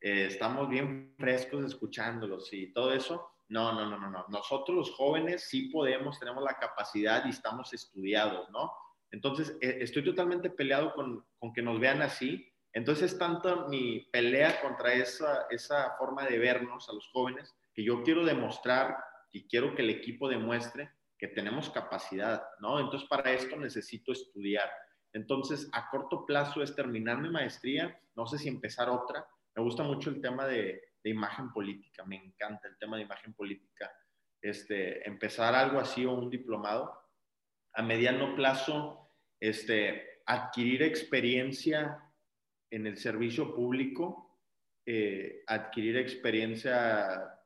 eh, 0.00 0.26
estamos 0.26 0.68
bien 0.68 1.14
frescos 1.18 1.64
escuchándolos 1.64 2.52
y 2.52 2.72
todo 2.72 2.92
eso, 2.92 3.30
no, 3.50 3.72
no, 3.72 3.84
no, 3.90 3.98
no, 3.98 4.10
no. 4.10 4.24
Nosotros 4.28 4.76
los 4.76 4.90
jóvenes 4.92 5.48
sí 5.48 5.68
podemos, 5.70 6.18
tenemos 6.18 6.42
la 6.42 6.56
capacidad 6.56 7.24
y 7.26 7.30
estamos 7.30 7.72
estudiados, 7.74 8.48
¿no? 8.50 8.72
Entonces, 9.10 9.56
eh, 9.60 9.78
estoy 9.80 10.04
totalmente 10.04 10.50
peleado 10.50 10.94
con, 10.94 11.26
con, 11.38 11.52
que 11.52 11.60
nos 11.60 11.80
vean 11.80 12.00
así. 12.00 12.48
Entonces, 12.72 13.18
tanto 13.18 13.68
mi 13.68 14.08
pelea 14.12 14.60
contra 14.60 14.92
esa, 14.92 15.46
esa 15.50 15.96
forma 15.98 16.24
de 16.26 16.38
vernos 16.38 16.88
a 16.88 16.92
los 16.92 17.08
jóvenes, 17.08 17.56
que 17.74 17.82
yo 17.82 18.04
quiero 18.04 18.24
demostrar 18.24 18.96
y 19.32 19.46
quiero 19.48 19.74
que 19.74 19.82
el 19.82 19.90
equipo 19.90 20.28
demuestre 20.28 20.90
que 21.18 21.28
tenemos 21.28 21.70
capacidad, 21.70 22.42
¿no? 22.60 22.80
Entonces, 22.80 23.08
para 23.08 23.32
esto 23.32 23.56
necesito 23.56 24.12
estudiar. 24.12 24.70
Entonces, 25.12 25.68
a 25.72 25.90
corto 25.90 26.24
plazo 26.24 26.62
es 26.62 26.74
terminar 26.74 27.20
mi 27.20 27.30
maestría, 27.30 28.00
no 28.16 28.26
sé 28.26 28.38
si 28.38 28.48
empezar 28.48 28.88
otra. 28.88 29.26
Me 29.54 29.62
gusta 29.62 29.82
mucho 29.82 30.10
el 30.10 30.20
tema 30.20 30.46
de, 30.46 30.82
de 31.02 31.10
imagen 31.10 31.52
política, 31.52 32.04
me 32.04 32.16
encanta 32.16 32.68
el 32.68 32.78
tema 32.78 32.96
de 32.96 33.02
imagen 33.04 33.34
política. 33.34 33.92
Este, 34.40 35.06
empezar 35.06 35.54
algo 35.54 35.78
así 35.78 36.06
o 36.06 36.12
un 36.12 36.30
diplomado. 36.30 36.98
A 37.74 37.82
mediano 37.82 38.34
plazo, 38.34 39.10
este, 39.38 40.22
adquirir 40.26 40.82
experiencia 40.82 42.02
en 42.70 42.86
el 42.86 42.96
servicio 42.96 43.54
público, 43.54 44.38
eh, 44.86 45.42
adquirir 45.46 45.96
experiencia, 45.96 47.39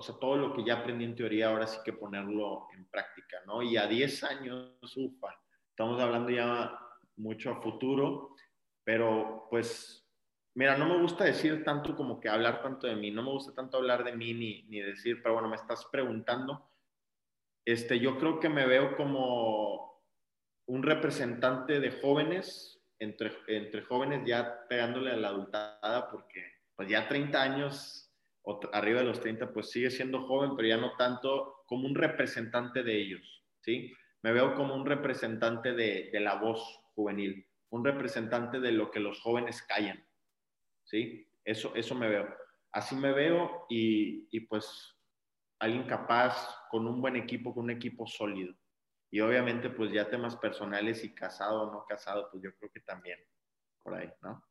o 0.00 0.02
sea, 0.02 0.16
todo 0.18 0.36
lo 0.36 0.54
que 0.54 0.64
ya 0.64 0.78
aprendí 0.78 1.04
en 1.04 1.14
teoría, 1.14 1.48
ahora 1.48 1.66
sí 1.66 1.78
que 1.84 1.92
ponerlo 1.92 2.66
en 2.74 2.86
práctica, 2.86 3.38
¿no? 3.46 3.62
Y 3.62 3.76
a 3.76 3.86
10 3.86 4.24
años, 4.24 4.96
ufa, 4.96 5.28
estamos 5.70 6.00
hablando 6.00 6.30
ya 6.30 6.76
mucho 7.16 7.50
a 7.50 7.60
futuro, 7.60 8.34
pero 8.84 9.46
pues 9.50 10.00
Mira, 10.54 10.76
no 10.76 10.86
me 10.86 11.00
gusta 11.00 11.24
decir 11.24 11.62
tanto 11.62 11.94
como 11.94 12.20
que 12.20 12.28
hablar 12.28 12.60
tanto 12.60 12.86
de 12.86 12.96
mí, 12.96 13.10
no 13.10 13.22
me 13.22 13.30
gusta 13.30 13.54
tanto 13.54 13.76
hablar 13.76 14.02
de 14.02 14.16
mí 14.16 14.34
ni, 14.34 14.62
ni 14.64 14.80
decir, 14.80 15.22
pero 15.22 15.34
bueno, 15.34 15.48
me 15.48 15.56
estás 15.56 15.86
preguntando. 15.92 16.68
Este, 17.64 18.00
yo 18.00 18.18
creo 18.18 18.40
que 18.40 18.48
me 18.48 18.66
veo 18.66 18.96
como 18.96 20.02
un 20.66 20.82
representante 20.82 21.78
de 21.78 21.92
jóvenes, 21.92 22.82
entre, 22.98 23.32
entre 23.46 23.82
jóvenes 23.82 24.22
ya 24.26 24.66
pegándole 24.68 25.12
a 25.12 25.16
la 25.16 25.28
adultada, 25.28 26.10
porque 26.10 26.44
pues 26.74 26.88
ya 26.88 27.06
30 27.06 27.40
años, 27.40 28.09
o 28.42 28.60
arriba 28.72 29.00
de 29.00 29.06
los 29.06 29.20
30, 29.20 29.52
pues 29.52 29.70
sigue 29.70 29.90
siendo 29.90 30.26
joven, 30.26 30.56
pero 30.56 30.68
ya 30.68 30.76
no 30.76 30.96
tanto 30.96 31.62
como 31.66 31.86
un 31.86 31.94
representante 31.94 32.82
de 32.82 32.96
ellos, 32.96 33.44
¿sí? 33.60 33.92
Me 34.22 34.32
veo 34.32 34.54
como 34.54 34.74
un 34.74 34.86
representante 34.86 35.72
de, 35.72 36.10
de 36.12 36.20
la 36.20 36.34
voz 36.36 36.80
juvenil, 36.94 37.46
un 37.70 37.84
representante 37.84 38.60
de 38.60 38.72
lo 38.72 38.90
que 38.90 39.00
los 39.00 39.20
jóvenes 39.20 39.62
callan 39.62 40.04
¿sí? 40.90 41.26
Eso, 41.44 41.74
eso 41.74 41.94
me 41.94 42.08
veo. 42.08 42.28
Así 42.72 42.94
me 42.94 43.12
veo 43.12 43.66
y, 43.68 44.28
y 44.30 44.40
pues 44.40 44.96
alguien 45.60 45.86
capaz, 45.86 46.48
con 46.70 46.86
un 46.86 47.00
buen 47.00 47.16
equipo, 47.16 47.54
con 47.54 47.64
un 47.64 47.70
equipo 47.70 48.06
sólido. 48.06 48.54
Y 49.10 49.20
obviamente 49.20 49.70
pues 49.70 49.92
ya 49.92 50.08
temas 50.08 50.36
personales 50.36 51.04
y 51.04 51.14
casado 51.14 51.62
o 51.62 51.72
no 51.72 51.84
casado, 51.86 52.28
pues 52.30 52.42
yo 52.42 52.54
creo 52.56 52.70
que 52.70 52.80
también 52.80 53.18
por 53.82 53.94
ahí, 53.94 54.10
¿no? 54.22 54.44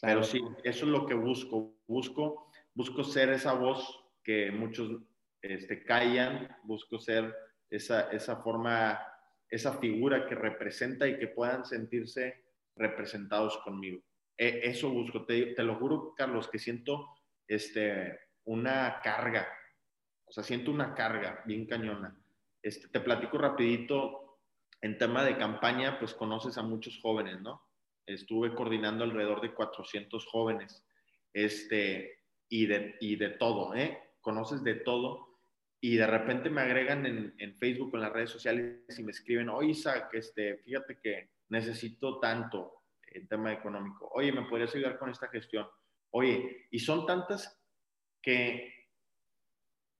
Pero 0.00 0.22
sí, 0.24 0.40
eso 0.64 0.86
es 0.86 0.90
lo 0.90 1.06
que 1.06 1.14
busco. 1.14 1.76
Busco, 1.86 2.50
busco 2.74 3.04
ser 3.04 3.30
esa 3.30 3.54
voz 3.54 4.04
que 4.22 4.50
muchos 4.50 5.00
este, 5.40 5.84
callan, 5.84 6.56
busco 6.64 6.98
ser 6.98 7.34
esa, 7.70 8.10
esa 8.10 8.36
forma, 8.36 9.00
esa 9.48 9.78
figura 9.78 10.26
que 10.26 10.34
representa 10.34 11.06
y 11.06 11.18
que 11.18 11.28
puedan 11.28 11.64
sentirse 11.64 12.44
representados 12.76 13.58
conmigo. 13.58 14.02
E, 14.36 14.60
eso 14.64 14.90
busco. 14.90 15.24
Te, 15.24 15.54
lo 15.62 15.76
juro, 15.76 16.14
Carlos, 16.16 16.48
que 16.48 16.58
siento 16.58 17.08
este, 17.46 18.18
una 18.44 19.00
carga. 19.02 19.46
O 20.26 20.32
sea, 20.32 20.42
siento 20.42 20.70
una 20.70 20.94
carga 20.94 21.42
bien 21.46 21.66
cañona. 21.66 22.16
Este, 22.62 22.88
te 22.88 23.00
platico 23.00 23.38
rapidito, 23.38 24.24
en 24.80 24.98
tema 24.98 25.24
de 25.24 25.38
campaña, 25.38 25.98
pues 25.98 26.12
conoces 26.14 26.58
a 26.58 26.62
muchos 26.62 26.98
jóvenes, 27.00 27.40
¿no? 27.40 27.62
Estuve 28.06 28.54
coordinando 28.54 29.04
alrededor 29.04 29.40
de 29.40 29.54
400 29.54 30.26
jóvenes, 30.26 30.84
este, 31.32 32.23
y 32.54 32.66
de, 32.66 32.94
y 33.00 33.16
de 33.16 33.30
todo, 33.30 33.74
¿eh? 33.74 34.14
Conoces 34.20 34.62
de 34.62 34.76
todo. 34.76 35.40
Y 35.80 35.96
de 35.96 36.06
repente 36.06 36.50
me 36.50 36.60
agregan 36.60 37.04
en, 37.04 37.34
en 37.36 37.56
Facebook, 37.56 37.90
en 37.94 38.02
las 38.02 38.12
redes 38.12 38.30
sociales, 38.30 38.96
y 38.96 39.02
me 39.02 39.10
escriben, 39.10 39.48
oye, 39.48 39.70
Isaac, 39.70 40.10
este, 40.12 40.58
fíjate 40.58 41.00
que 41.00 41.30
necesito 41.48 42.20
tanto, 42.20 42.84
el 43.08 43.26
tema 43.26 43.52
económico. 43.52 44.08
Oye, 44.14 44.30
¿me 44.30 44.42
podrías 44.42 44.72
ayudar 44.72 45.00
con 45.00 45.10
esta 45.10 45.26
gestión? 45.26 45.66
Oye, 46.10 46.68
y 46.70 46.78
son 46.78 47.06
tantas 47.06 47.60
que 48.22 48.72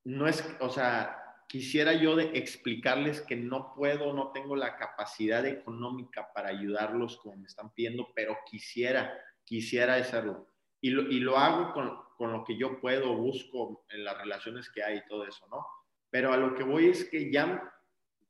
no 0.04 0.28
es, 0.28 0.48
o 0.60 0.70
sea, 0.70 1.42
quisiera 1.48 1.92
yo 1.92 2.14
de 2.14 2.38
explicarles 2.38 3.20
que 3.20 3.34
no 3.34 3.74
puedo, 3.74 4.12
no 4.12 4.30
tengo 4.30 4.54
la 4.54 4.76
capacidad 4.76 5.44
económica 5.44 6.32
para 6.32 6.50
ayudarlos 6.50 7.16
como 7.16 7.36
me 7.36 7.48
están 7.48 7.74
pidiendo, 7.74 8.12
pero 8.14 8.38
quisiera, 8.48 9.12
quisiera 9.42 9.96
hacerlo. 9.96 10.53
Y 10.84 10.90
lo, 10.90 11.02
y 11.10 11.18
lo 11.20 11.38
hago 11.38 11.72
con, 11.72 11.98
con 12.18 12.30
lo 12.30 12.44
que 12.44 12.58
yo 12.58 12.78
puedo, 12.78 13.16
busco 13.16 13.86
en 13.88 14.04
las 14.04 14.18
relaciones 14.18 14.70
que 14.70 14.82
hay 14.82 14.98
y 14.98 15.06
todo 15.06 15.26
eso, 15.26 15.46
¿no? 15.48 15.66
Pero 16.10 16.30
a 16.30 16.36
lo 16.36 16.54
que 16.54 16.62
voy 16.62 16.88
es 16.88 17.08
que 17.08 17.32
ya, 17.32 17.72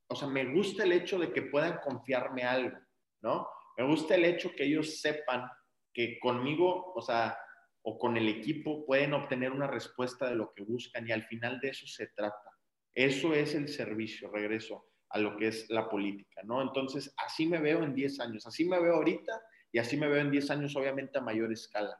o 0.07 0.15
sea, 0.15 0.29
me 0.29 0.45
gusta 0.53 0.85
el 0.85 0.93
hecho 0.93 1.19
de 1.19 1.33
que 1.33 1.41
puedan 1.41 1.79
confiarme 1.83 2.43
algo, 2.43 2.77
¿no? 3.21 3.45
Me 3.77 3.85
gusta 3.85 4.15
el 4.15 4.23
hecho 4.23 4.55
que 4.55 4.63
ellos 4.63 5.01
sepan 5.01 5.49
que 5.93 6.17
conmigo, 6.17 6.93
o 6.93 7.01
sea, 7.01 7.37
o 7.81 7.99
con 7.99 8.15
el 8.15 8.29
equipo 8.29 8.85
pueden 8.85 9.13
obtener 9.13 9.51
una 9.51 9.67
respuesta 9.67 10.29
de 10.29 10.35
lo 10.35 10.53
que 10.53 10.63
buscan 10.63 11.05
y 11.05 11.11
al 11.11 11.23
final 11.23 11.59
de 11.59 11.71
eso 11.71 11.85
se 11.87 12.07
trata. 12.07 12.51
Eso 12.93 13.33
es 13.33 13.53
el 13.53 13.67
servicio, 13.67 14.31
regreso 14.31 14.85
a 15.09 15.19
lo 15.19 15.35
que 15.35 15.47
es 15.47 15.69
la 15.69 15.89
política, 15.89 16.41
¿no? 16.43 16.61
Entonces, 16.61 17.13
así 17.17 17.47
me 17.47 17.59
veo 17.59 17.83
en 17.83 17.93
10 17.93 18.21
años, 18.21 18.47
así 18.47 18.63
me 18.63 18.79
veo 18.79 18.95
ahorita 18.95 19.41
y 19.73 19.77
así 19.77 19.97
me 19.97 20.07
veo 20.07 20.21
en 20.21 20.31
10 20.31 20.51
años, 20.51 20.73
obviamente 20.77 21.17
a 21.17 21.21
mayor 21.21 21.51
escala. 21.51 21.99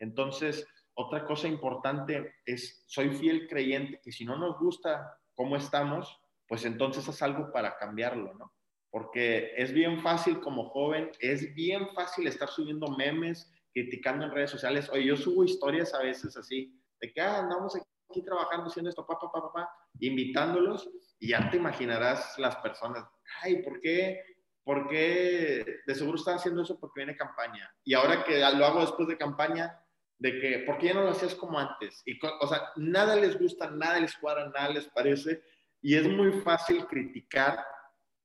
Entonces, 0.00 0.66
otra 0.94 1.24
cosa 1.24 1.46
importante 1.46 2.34
es, 2.44 2.82
soy 2.86 3.10
fiel 3.10 3.46
creyente 3.48 4.00
que 4.02 4.10
si 4.10 4.24
no 4.24 4.36
nos 4.36 4.58
gusta 4.58 5.16
cómo 5.34 5.56
estamos, 5.56 6.20
pues 6.48 6.64
entonces 6.64 7.08
haz 7.08 7.22
algo 7.22 7.52
para 7.52 7.76
cambiarlo, 7.76 8.34
¿no? 8.34 8.52
porque 8.90 9.52
es 9.56 9.72
bien 9.72 10.00
fácil 10.00 10.40
como 10.40 10.68
joven, 10.70 11.10
es 11.20 11.54
bien 11.54 11.88
fácil 11.94 12.26
estar 12.26 12.48
subiendo 12.48 12.88
memes, 12.96 13.52
criticando 13.72 14.26
en 14.26 14.32
redes 14.32 14.50
sociales. 14.50 14.90
Oye, 14.90 15.04
yo 15.04 15.16
subo 15.16 15.44
historias 15.44 15.94
a 15.94 16.02
veces 16.02 16.36
así, 16.36 16.76
de 17.00 17.12
que 17.12 17.20
ah, 17.20 17.38
andamos 17.38 17.76
aquí 17.76 18.22
trabajando 18.22 18.66
haciendo 18.66 18.90
esto, 18.90 19.06
papá, 19.06 19.30
papá, 19.32 19.42
papá, 19.42 19.70
invitándolos, 20.00 20.90
y 21.20 21.28
ya 21.28 21.48
te 21.50 21.56
imaginarás 21.56 22.36
las 22.38 22.56
personas, 22.56 23.04
ay, 23.42 23.62
¿por 23.62 23.80
qué? 23.80 24.20
¿Por 24.64 24.88
qué 24.88 25.64
de 25.86 25.94
seguro 25.94 26.16
están 26.16 26.36
haciendo 26.36 26.62
eso 26.62 26.78
porque 26.78 27.00
viene 27.00 27.16
campaña? 27.16 27.70
Y 27.84 27.94
ahora 27.94 28.24
que 28.24 28.40
lo 28.40 28.66
hago 28.66 28.80
después 28.80 29.08
de 29.08 29.16
campaña, 29.16 29.79
de 30.20 30.38
que, 30.38 30.58
¿por 30.60 30.78
qué 30.78 30.88
ya 30.88 30.94
no 30.94 31.02
lo 31.02 31.10
hacías 31.10 31.34
como 31.34 31.58
antes? 31.58 32.02
Y, 32.04 32.18
o 32.22 32.46
sea, 32.46 32.70
nada 32.76 33.16
les 33.16 33.38
gusta, 33.38 33.70
nada 33.70 33.98
les 33.98 34.14
cuadra, 34.16 34.48
nada 34.50 34.68
les 34.68 34.86
parece, 34.88 35.42
y 35.80 35.96
es 35.96 36.06
muy 36.06 36.30
fácil 36.42 36.86
criticar, 36.86 37.64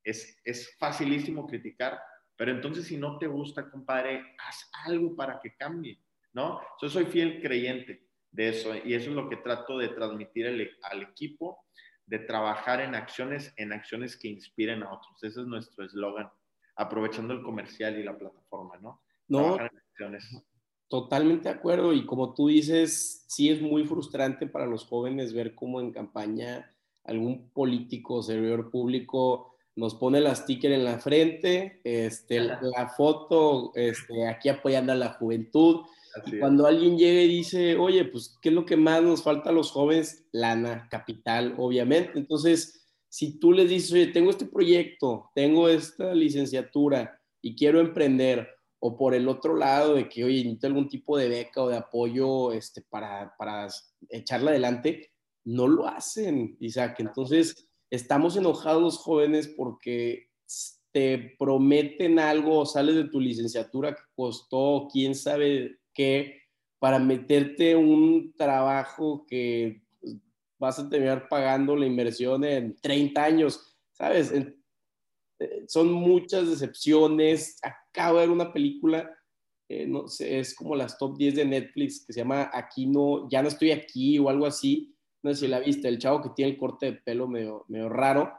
es, 0.04 0.38
es 0.44 0.76
facilísimo 0.78 1.48
criticar, 1.48 2.00
pero 2.36 2.52
entonces 2.52 2.86
si 2.86 2.98
no 2.98 3.18
te 3.18 3.28
gusta, 3.28 3.72
compadre, 3.72 4.36
haz 4.46 4.70
algo 4.86 5.16
para 5.16 5.40
que 5.40 5.56
cambie, 5.56 5.98
¿no? 6.34 6.60
Yo 6.82 6.90
soy 6.90 7.06
fiel 7.06 7.42
creyente 7.42 8.06
de 8.30 8.50
eso 8.50 8.76
y 8.76 8.94
eso 8.94 9.10
es 9.10 9.16
lo 9.16 9.30
que 9.30 9.38
trato 9.38 9.78
de 9.78 9.88
transmitir 9.88 10.48
al, 10.48 11.02
equipo, 11.02 11.66
de 12.06 12.20
trabajar 12.20 12.82
en 12.82 12.94
acciones, 12.94 13.54
en 13.56 13.72
acciones 13.72 14.18
que 14.18 14.28
inspiren 14.28 14.84
a 14.84 14.92
otros. 14.92 15.24
Ese 15.24 15.40
es 15.40 15.48
nuestro 15.48 15.86
eslogan, 15.86 16.30
aprovechando 16.76 17.34
el 17.34 17.42
comercial 17.42 17.98
y 17.98 18.04
la 18.04 18.18
plataforma, 18.18 18.78
¿no? 18.82 19.02
No, 19.30 19.58
totalmente 20.88 21.50
de 21.50 21.56
acuerdo 21.56 21.94
y 21.94 22.06
como 22.06 22.34
tú 22.34 22.48
dices, 22.48 23.26
sí 23.28 23.50
es 23.50 23.62
muy 23.62 23.86
frustrante 23.86 24.48
para 24.48 24.66
los 24.66 24.86
jóvenes 24.86 25.34
ver 25.34 25.56
cómo 25.56 25.82
en 25.82 25.92
campaña 25.92 26.72
algún 27.04 27.50
político, 27.50 28.24
servidor 28.24 28.70
público, 28.70 29.56
nos 29.76 29.96
pone 29.96 30.22
la 30.22 30.36
sticker 30.36 30.72
en 30.72 30.86
la 30.86 31.00
frente, 31.00 31.82
este, 31.84 32.40
la 32.40 32.94
foto, 32.96 33.72
este, 33.76 34.28
aquí 34.28 34.50
apoyando 34.50 34.94
a 34.94 34.96
la 34.96 35.14
juventud. 35.14 35.82
y 36.26 36.40
cuando 36.40 36.66
alguien 36.66 36.98
llega 36.98 37.22
y 37.22 37.28
dice, 37.28 37.76
oye, 37.76 38.06
pues, 38.06 38.38
¿qué 38.42 38.50
es 38.50 38.56
lo 38.56 38.66
que 38.66 38.78
más 38.78 39.04
nos 39.04 39.22
falta 39.22 39.50
a 39.50 39.54
los 39.54 39.72
jóvenes? 39.72 40.26
Lana, 40.32 40.88
capital, 40.90 41.56
obviamente. 41.58 42.18
Entonces, 42.18 42.88
si 43.10 43.38
tú 43.38 43.52
les 43.52 43.70
dices, 43.70 43.92
oye, 43.92 44.08
tengo 44.08 44.30
este 44.30 44.46
proyecto, 44.46 45.30
tengo 45.36 45.68
esta 45.68 46.14
licenciatura 46.14 47.20
y 47.42 47.56
quiero 47.56 47.82
emprender, 47.82 48.55
o 48.88 48.96
por 48.96 49.16
el 49.16 49.28
otro 49.28 49.56
lado 49.56 49.96
de 49.96 50.08
que, 50.08 50.24
oye, 50.24 50.44
necesito 50.44 50.68
algún 50.68 50.88
tipo 50.88 51.18
de 51.18 51.28
beca 51.28 51.64
o 51.64 51.70
de 51.70 51.78
apoyo 51.78 52.52
este, 52.52 52.84
para, 52.84 53.36
para 53.36 53.68
echarla 54.10 54.52
adelante, 54.52 55.12
no 55.44 55.68
lo 55.68 55.88
hacen, 55.88 56.56
Isaac. 56.60 57.00
Entonces, 57.00 57.68
estamos 57.90 58.38
enojados 58.38 58.84
los 58.84 58.98
jóvenes 59.00 59.48
porque 59.48 60.28
te 60.92 61.36
prometen 61.40 62.20
algo, 62.20 62.64
sales 62.68 62.94
de 62.94 63.06
tu 63.06 63.20
licenciatura 63.20 63.96
que 63.96 64.04
costó 64.16 64.88
quién 64.94 65.16
sabe 65.16 65.80
qué, 65.92 66.44
para 66.78 67.00
meterte 67.00 67.76
un 67.76 68.36
trabajo 68.38 69.26
que 69.28 69.82
pues, 70.00 70.16
vas 70.60 70.78
a 70.78 70.88
terminar 70.88 71.28
pagando 71.28 71.76
la 71.76 71.88
inversión 71.88 72.44
en 72.44 72.76
30 72.76 73.24
años, 73.24 73.76
¿sabes? 73.94 74.32
Eh, 74.32 75.66
son 75.68 75.92
muchas 75.92 76.48
decepciones. 76.48 77.60
Acabo 77.96 78.20
de 78.20 78.26
ver 78.26 78.30
una 78.30 78.52
película, 78.52 79.10
eh, 79.70 79.88
no 79.88 80.08
sé, 80.10 80.40
es 80.40 80.54
como 80.54 80.76
las 80.76 80.98
top 80.98 81.18
10 81.18 81.36
de 81.36 81.46
Netflix, 81.46 82.06
que 82.06 82.12
se 82.12 82.20
llama 82.20 82.50
Aquí 82.54 82.88
no, 82.88 83.30
ya 83.30 83.42
no 83.42 83.48
estoy 83.48 83.72
aquí 83.72 84.20
o 84.20 84.28
algo 84.30 84.46
así, 84.46 84.94
no 85.24 85.34
sé 85.34 85.42
si 85.42 85.48
la 85.48 85.60
viste, 85.60 85.88
el 85.88 85.98
chavo 85.98 86.22
que 86.22 86.30
tiene 86.36 86.52
el 86.52 86.58
corte 86.58 86.88
de 86.88 86.94
pelo 86.94 87.28
medio, 87.28 87.64
medio 87.70 87.88
raro, 87.88 88.34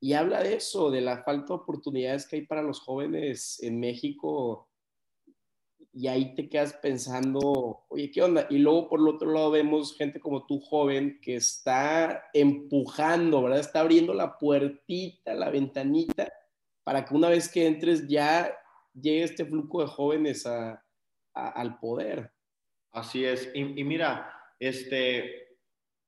y 0.00 0.12
habla 0.12 0.42
de 0.44 0.54
eso, 0.54 0.90
de 0.90 1.00
la 1.00 1.24
falta 1.24 1.54
de 1.54 1.60
oportunidades 1.60 2.26
que 2.26 2.36
hay 2.36 2.46
para 2.46 2.62
los 2.62 2.80
jóvenes 2.80 3.60
en 3.62 3.80
México, 3.80 4.70
y 5.92 6.06
ahí 6.06 6.34
te 6.36 6.48
quedas 6.48 6.74
pensando, 6.74 7.84
oye, 7.88 8.10
¿qué 8.12 8.22
onda? 8.22 8.46
Y 8.48 8.58
luego 8.58 8.88
por 8.88 9.00
el 9.00 9.08
otro 9.08 9.32
lado 9.32 9.50
vemos 9.50 9.96
gente 9.96 10.20
como 10.20 10.46
tú, 10.46 10.60
joven, 10.60 11.18
que 11.20 11.34
está 11.34 12.24
empujando, 12.32 13.42
¿verdad? 13.42 13.58
Está 13.58 13.80
abriendo 13.80 14.14
la 14.14 14.38
puertita, 14.38 15.34
la 15.34 15.50
ventanita, 15.50 16.32
para 16.84 17.04
que 17.04 17.14
una 17.14 17.28
vez 17.28 17.50
que 17.50 17.66
entres 17.66 18.06
ya 18.06 18.54
llegue 18.94 19.22
este 19.22 19.44
flujo 19.44 19.82
de 19.82 19.88
jóvenes 19.88 20.46
al 21.34 21.78
poder. 21.78 22.32
Así 22.92 23.24
es. 23.24 23.50
Y, 23.54 23.80
y 23.80 23.84
mira, 23.84 24.32
este, 24.58 25.50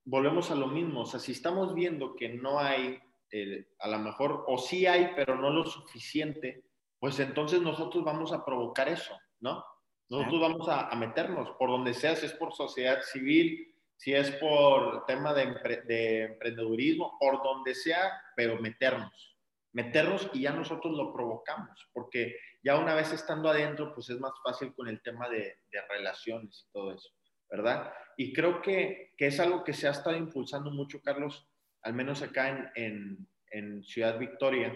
volvemos 0.05 0.51
a 0.51 0.55
lo 0.55 0.67
mismo, 0.67 1.03
o 1.03 1.07
sea, 1.07 1.21
si 1.21 1.33
estamos 1.33 1.75
viendo 1.75 2.15
que 2.15 2.29
no 2.31 2.59
hay, 2.59 2.99
eh, 3.31 3.67
a 3.79 3.89
lo 3.89 3.99
mejor, 3.99 4.45
o 4.47 4.59
sí 4.59 4.87
hay, 4.87 5.11
pero 5.15 5.37
no 5.37 5.51
lo 5.51 5.65
suficiente, 5.65 6.65
pues 6.99 7.19
entonces 7.21 7.61
nosotros 7.61 8.05
vamos 8.05 8.33
a 8.33 8.45
provocar 8.45 8.89
eso, 8.89 9.15
¿no? 9.41 9.65
Nosotros 10.09 10.41
vamos 10.43 10.69
a, 10.69 10.95
meternos, 10.95 11.51
por 11.59 11.71
donde 11.71 11.95
sea, 11.95 12.15
si 12.15 12.27
es 12.27 12.35
por 12.35 12.53
sociedad 12.53 13.01
civil, 13.01 13.75
si 13.97 14.13
es 14.13 14.31
por 14.33 15.07
tema 15.07 15.33
de, 15.33 15.47
de 15.87 16.23
emprendedurismo, 16.25 17.17
por 17.19 17.43
donde 17.43 17.75
sea, 17.75 18.13
pero 18.37 18.61
meternos, 18.61 19.39
meternos 19.73 20.29
y 20.35 20.43
ya 20.43 20.53
nosotros 20.53 20.95
lo 20.95 21.15
provocamos, 21.15 21.89
porque 21.95 22.37
ya 22.63 22.79
una 22.79 22.95
vez 22.95 23.13
estando 23.13 23.49
adentro, 23.49 23.93
pues 23.95 24.11
es 24.11 24.21
más 24.21 24.33
fácil 24.43 24.75
con 24.75 24.89
el 24.89 25.03
tema 25.03 25.29
de, 25.29 25.59
de 25.71 25.81
relaciones 25.89 26.67
y 26.67 26.73
todo 26.73 26.93
eso. 26.93 27.11
¿verdad? 27.53 27.93
Y 28.17 28.33
creo 28.33 28.63
que, 28.63 29.13
que, 29.19 29.27
es 29.27 29.39
algo 29.39 29.63
que 29.63 29.75
se 29.75 29.87
ha 29.87 29.91
estado 29.91 30.17
impulsando 30.17 30.71
mucho, 30.71 31.03
Carlos, 31.03 31.47
al 31.83 31.93
menos 31.93 32.23
acá 32.23 32.49
en, 32.49 32.71
en, 32.75 33.29
en, 33.51 33.85
Ciudad 33.85 34.19
Victoria, 34.19 34.75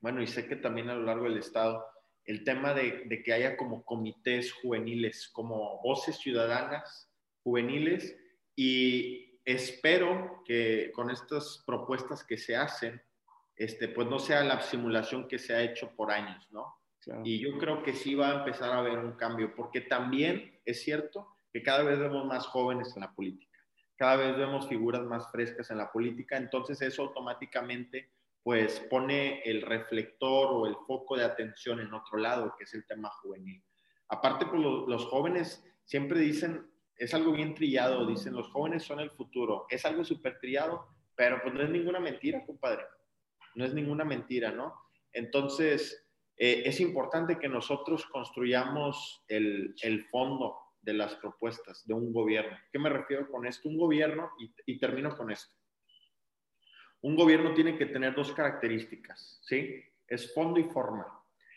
bueno, 0.00 0.20
y 0.20 0.26
sé 0.26 0.48
que 0.48 0.56
también 0.56 0.90
a 0.90 0.96
lo 0.96 1.04
largo 1.04 1.24
del 1.24 1.38
estado, 1.38 1.86
el 2.24 2.42
tema 2.42 2.74
de, 2.74 3.04
de 3.06 3.22
que 3.22 3.32
haya 3.32 3.56
como 3.56 3.84
comités 3.84 4.52
juveniles, 4.52 5.28
como 5.28 5.80
voces 5.80 6.16
ciudadanas 6.18 7.08
juveniles, 7.44 8.16
y 8.56 9.38
espero 9.44 10.42
que 10.44 10.90
con 10.92 11.10
estas 11.10 11.62
propuestas 11.64 12.24
que 12.24 12.36
se 12.36 12.56
hacen, 12.56 13.00
este, 13.54 13.86
pues 13.86 14.08
no 14.08 14.18
sea 14.18 14.42
la 14.42 14.60
simulación 14.60 15.28
que 15.28 15.38
se 15.38 15.54
ha 15.54 15.62
hecho 15.62 15.94
por 15.94 16.10
años, 16.10 16.48
¿no? 16.50 16.74
Y 17.24 17.38
yo 17.38 17.56
creo 17.58 17.82
que 17.82 17.92
sí 17.92 18.14
va 18.14 18.30
a 18.30 18.38
empezar 18.38 18.70
a 18.70 18.78
haber 18.78 18.98
un 18.98 19.12
cambio, 19.12 19.54
porque 19.54 19.80
también 19.80 20.60
es 20.64 20.82
cierto 20.82 21.36
que 21.52 21.62
cada 21.62 21.82
vez 21.84 21.98
vemos 21.98 22.26
más 22.26 22.46
jóvenes 22.46 22.92
en 22.96 23.02
la 23.02 23.14
política, 23.14 23.58
cada 23.96 24.16
vez 24.16 24.36
vemos 24.36 24.68
figuras 24.68 25.02
más 25.02 25.30
frescas 25.30 25.70
en 25.70 25.78
la 25.78 25.92
política, 25.92 26.36
entonces 26.36 26.82
eso 26.82 27.02
automáticamente 27.02 28.10
pues 28.42 28.78
pone 28.90 29.40
el 29.42 29.62
reflector 29.62 30.48
o 30.52 30.66
el 30.66 30.76
foco 30.86 31.16
de 31.16 31.24
atención 31.24 31.80
en 31.80 31.92
otro 31.92 32.16
lado, 32.18 32.54
que 32.56 32.62
es 32.62 32.74
el 32.74 32.86
tema 32.86 33.10
juvenil. 33.10 33.60
Aparte, 34.08 34.46
pues 34.46 34.60
los, 34.62 35.04
jóvenes 35.06 35.64
siempre 35.84 36.20
dicen, 36.20 36.64
es 36.96 37.12
algo 37.12 37.32
bien 37.32 37.54
trillado, 37.54 38.06
dicen 38.06 38.34
los 38.34 38.48
jóvenes 38.50 38.84
son 38.84 39.00
el 39.00 39.10
futuro, 39.10 39.66
es 39.68 39.84
algo 39.84 40.04
súper 40.04 40.38
trillado, 40.38 40.86
pero 41.16 41.42
pues 41.42 41.54
no 41.54 41.62
es 41.62 41.70
ninguna 41.70 41.98
mentira, 41.98 42.46
compadre, 42.46 42.84
no 43.56 43.64
es 43.64 43.74
ninguna 43.74 44.04
mentira, 44.04 44.52
¿no? 44.52 44.74
Entonces, 45.12 46.05
eh, 46.36 46.62
es 46.66 46.80
importante 46.80 47.38
que 47.38 47.48
nosotros 47.48 48.06
construyamos 48.06 49.24
el, 49.28 49.74
el 49.82 50.04
fondo, 50.06 50.66
de 50.86 50.94
las 50.94 51.16
propuestas 51.16 51.84
de 51.84 51.94
un 51.94 52.12
gobierno. 52.12 52.56
¿Qué 52.72 52.78
me 52.78 52.88
refiero 52.88 53.28
con 53.28 53.44
esto? 53.44 53.68
Un 53.68 53.76
gobierno, 53.76 54.30
y, 54.38 54.78
termino 54.78 55.14
con 55.16 55.32
esto. 55.32 55.52
Un 57.02 57.16
gobierno 57.16 57.52
tiene 57.54 57.76
que 57.76 57.86
tener 57.86 58.14
dos 58.14 58.32
características, 58.32 59.40
¿sí? 59.42 59.82
Es 60.06 60.32
fondo 60.32 60.60
y 60.60 60.64
forma. 60.64 61.04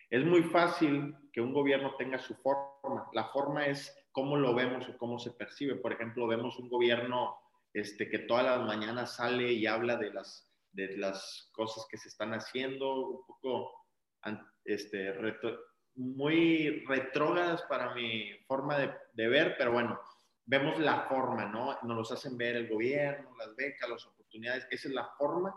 Es 0.09 0.25
muy 0.25 0.41
fácil 0.41 1.15
que 1.31 1.41
un 1.41 1.53
gobierno 1.53 1.95
tenga 1.95 2.17
su 2.17 2.33
forma. 2.37 3.07
La 3.13 3.25
forma 3.25 3.67
es 3.67 3.95
cómo 4.11 4.35
lo 4.35 4.55
vemos 4.55 4.89
o 4.89 4.97
cómo 4.97 5.19
se 5.19 5.31
percibe. 5.31 5.75
Por 5.75 5.93
ejemplo, 5.93 6.25
vemos 6.25 6.57
un 6.57 6.67
gobierno 6.67 7.37
este, 7.71 8.09
que 8.09 8.19
todas 8.19 8.45
las 8.45 8.65
mañanas 8.65 9.15
sale 9.15 9.53
y 9.53 9.67
habla 9.67 9.95
de 9.95 10.11
las, 10.11 10.51
de 10.71 10.97
las 10.97 11.51
cosas 11.53 11.85
que 11.87 11.99
se 11.99 12.09
están 12.09 12.33
haciendo, 12.33 12.95
un 12.95 13.25
poco 13.27 13.78
este, 14.65 15.13
muy 15.95 16.85
retrógradas 16.87 17.61
para 17.63 17.93
mi 17.93 18.31
forma 18.47 18.77
de, 18.77 19.27
ver, 19.27 19.55
pero 19.57 19.71
bueno, 19.71 19.99
vemos 20.45 20.79
la 20.79 21.01
forma, 21.09 21.45
¿no? 21.45 21.77
Nos 21.83 21.97
los 21.97 22.11
hacen 22.11 22.37
ver 22.37 22.55
el 22.55 22.67
gobierno, 22.67 23.35
las 23.37 23.55
becas, 23.55 23.89
las 23.89 24.05
oportunidades, 24.05 24.67
esa 24.71 24.87
es 24.87 24.93
la 24.93 25.09
forma, 25.17 25.53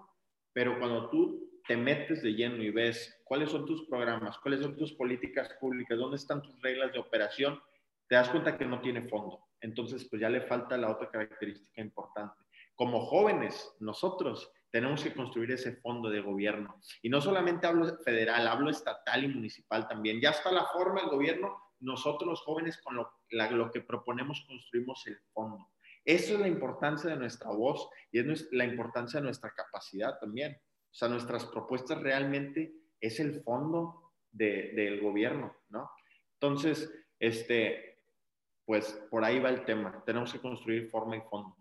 pero 0.53 0.79
cuando 0.79 1.09
tú 1.11 1.61
te 1.67 1.77
metes 1.77 2.23
de 2.23 2.35
lleno 2.35 2.63
y 2.63 2.71
ves 2.71 3.23
cuáles 3.25 3.51
son 3.51 3.67
tus 3.67 3.87
programas, 3.87 4.39
cuáles 4.39 4.61
son 4.61 4.77
tus 4.77 4.93
políticas 4.95 5.55
públicas, 5.61 5.99
dónde 5.99 6.17
están 6.17 6.43
tus 6.43 6.61
reglas 6.61 6.93
de 6.93 6.99
operación, 6.99 7.61
te 8.09 8.17
das 8.17 8.29
cuenta 8.29 8.59
que 8.59 8.67
no 8.67 8.81
tiene 8.81 9.09
fondo. 9.09 9.39
Entonces, 9.61 10.07
pues 10.11 10.21
ya 10.21 10.29
le 10.29 10.41
falta 10.41 10.77
la 10.77 10.91
otra 10.91 11.09
característica 11.09 11.81
importante. 11.81 12.35
Como 12.75 13.07
jóvenes, 13.07 13.77
nosotros 13.79 14.53
tenemos 14.73 15.05
que 15.05 15.13
construir 15.13 15.53
ese 15.53 15.77
fondo 15.77 16.09
de 16.09 16.23
gobierno. 16.23 16.81
Y 17.03 17.11
no 17.11 17.21
solamente 17.21 17.67
hablo 17.67 17.99
federal, 17.99 18.49
hablo 18.49 18.71
estatal 18.71 19.23
y 19.23 19.29
municipal 19.29 19.87
también. 19.87 20.21
Ya 20.21 20.31
está 20.31 20.51
la 20.51 20.65
forma 20.65 21.03
del 21.03 21.11
gobierno, 21.11 21.63
nosotros 21.81 22.27
los 22.29 22.41
jóvenes 22.41 22.81
con 22.83 22.97
lo, 22.97 23.13
lo 23.31 23.71
que 23.71 23.83
proponemos 23.83 24.45
construimos 24.49 25.07
el 25.07 25.19
fondo. 25.35 25.69
Eso 26.05 26.35
es 26.35 26.41
la 26.41 26.49
importancia 26.49 27.11
de 27.11 27.17
nuestra 27.17 27.51
voz 27.51 27.89
y 28.11 28.19
es 28.19 28.49
la 28.51 28.65
importancia 28.65 29.21
de 29.21 29.25
nuestra 29.25 29.53
capacidad 29.53 30.19
también. 30.19 30.55
O 30.55 30.95
sea, 30.95 31.09
nuestras 31.09 31.45
propuestas 31.45 32.01
realmente 32.01 32.73
es 32.99 33.21
el 33.21 33.43
fondo 33.43 34.15
de, 34.31 34.73
del 34.75 35.03
gobierno, 35.03 35.55
¿no? 35.69 35.91
Entonces, 36.41 36.91
este, 37.19 38.01
pues 38.65 38.91
por 39.11 39.23
ahí 39.23 39.39
va 39.39 39.51
el 39.51 39.65
tema. 39.67 40.03
Tenemos 40.07 40.33
que 40.33 40.41
construir 40.41 40.89
forma 40.89 41.17
y 41.17 41.21
fondo 41.21 41.57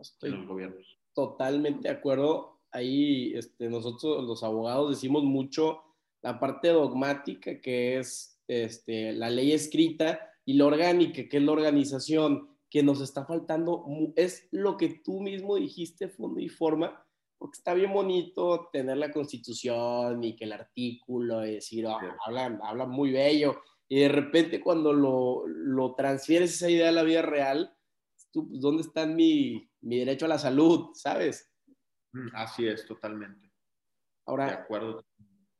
Estoy 0.00 0.30
en 0.30 0.36
los 0.36 0.46
gobiernos. 0.46 0.99
Totalmente 1.14 1.88
de 1.88 1.94
acuerdo. 1.94 2.60
Ahí 2.72 3.32
este, 3.34 3.68
nosotros 3.68 4.24
los 4.24 4.42
abogados 4.42 4.90
decimos 4.90 5.24
mucho 5.24 5.82
la 6.22 6.38
parte 6.38 6.68
dogmática 6.68 7.60
que 7.60 7.98
es 7.98 8.40
este, 8.46 9.12
la 9.12 9.30
ley 9.30 9.52
escrita 9.52 10.20
y 10.44 10.54
la 10.54 10.66
orgánica 10.66 11.28
que 11.28 11.36
es 11.38 11.42
la 11.42 11.52
organización 11.52 12.50
que 12.70 12.82
nos 12.82 13.00
está 13.00 13.26
faltando 13.26 13.84
es 14.14 14.48
lo 14.52 14.76
que 14.76 15.00
tú 15.04 15.20
mismo 15.20 15.56
dijiste, 15.56 16.08
fondo 16.08 16.40
y 16.40 16.48
forma, 16.48 17.04
porque 17.36 17.58
está 17.58 17.74
bien 17.74 17.92
bonito 17.92 18.68
tener 18.72 18.96
la 18.96 19.10
constitución 19.10 20.22
y 20.22 20.36
que 20.36 20.44
el 20.44 20.52
artículo 20.52 21.44
y 21.44 21.54
decir, 21.54 21.86
oh, 21.86 21.98
hablan, 22.24 22.60
hablan 22.62 22.90
muy 22.90 23.10
bello, 23.10 23.60
y 23.88 24.00
de 24.00 24.08
repente 24.08 24.60
cuando 24.60 24.92
lo, 24.92 25.46
lo 25.48 25.94
transfieres 25.96 26.54
esa 26.54 26.70
idea 26.70 26.90
a 26.90 26.92
la 26.92 27.02
vida 27.02 27.22
real, 27.22 27.74
tú, 28.30 28.48
pues, 28.48 28.60
¿dónde 28.60 28.82
está 28.82 29.04
mi, 29.04 29.68
mi 29.82 29.98
derecho 29.98 30.26
a 30.26 30.28
la 30.28 30.38
salud? 30.38 30.90
¿Sabes? 30.94 31.50
Mm, 32.12 32.28
así 32.34 32.66
es, 32.66 32.86
totalmente. 32.86 33.50
Ahora, 34.26 34.46
de 34.46 34.52
acuerdo. 34.52 35.04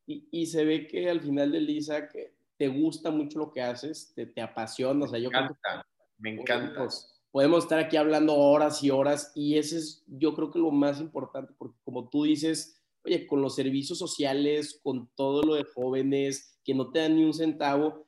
Y, 0.07 0.29
y, 0.31 0.47
se 0.47 0.64
ve 0.64 0.87
que 0.87 1.09
al 1.09 1.21
final 1.21 1.53
del 1.53 1.66
día 1.66 2.09
que 2.09 2.35
te 2.57 2.68
gusta 2.68 3.11
mucho 3.11 3.39
lo 3.39 3.53
que 3.53 3.62
haces, 3.62 4.12
te, 4.14 4.27
te 4.27 4.41
apasiona. 4.41 5.05
O 5.05 5.09
sea, 5.09 5.18
yo 5.18 5.31
me 5.31 5.39
encanta, 5.39 5.87
me 6.18 6.31
encanta. 6.31 6.81
Pues, 6.81 7.21
podemos 7.31 7.64
estar 7.64 7.79
aquí 7.79 7.97
hablando 7.97 8.37
horas 8.37 8.83
y 8.83 8.91
horas 8.91 9.33
y 9.35 9.57
ese 9.57 9.79
es 9.79 10.05
yo 10.07 10.35
creo 10.35 10.51
que 10.51 10.59
lo 10.59 10.71
más 10.71 11.01
importante 11.01 11.55
porque 11.57 11.79
como 11.85 12.09
tú 12.09 12.25
dices, 12.25 12.81
oye, 13.05 13.27
con 13.27 13.41
los 13.41 13.55
servicios 13.55 13.99
sociales, 13.99 14.81
con 14.83 15.11
todo 15.14 15.43
lo 15.43 15.55
de 15.55 15.64
jóvenes 15.64 16.59
que 16.64 16.75
no 16.75 16.91
te 16.91 17.01
dan 17.01 17.16
ni 17.16 17.25
un 17.25 17.35
centavo, 17.35 18.07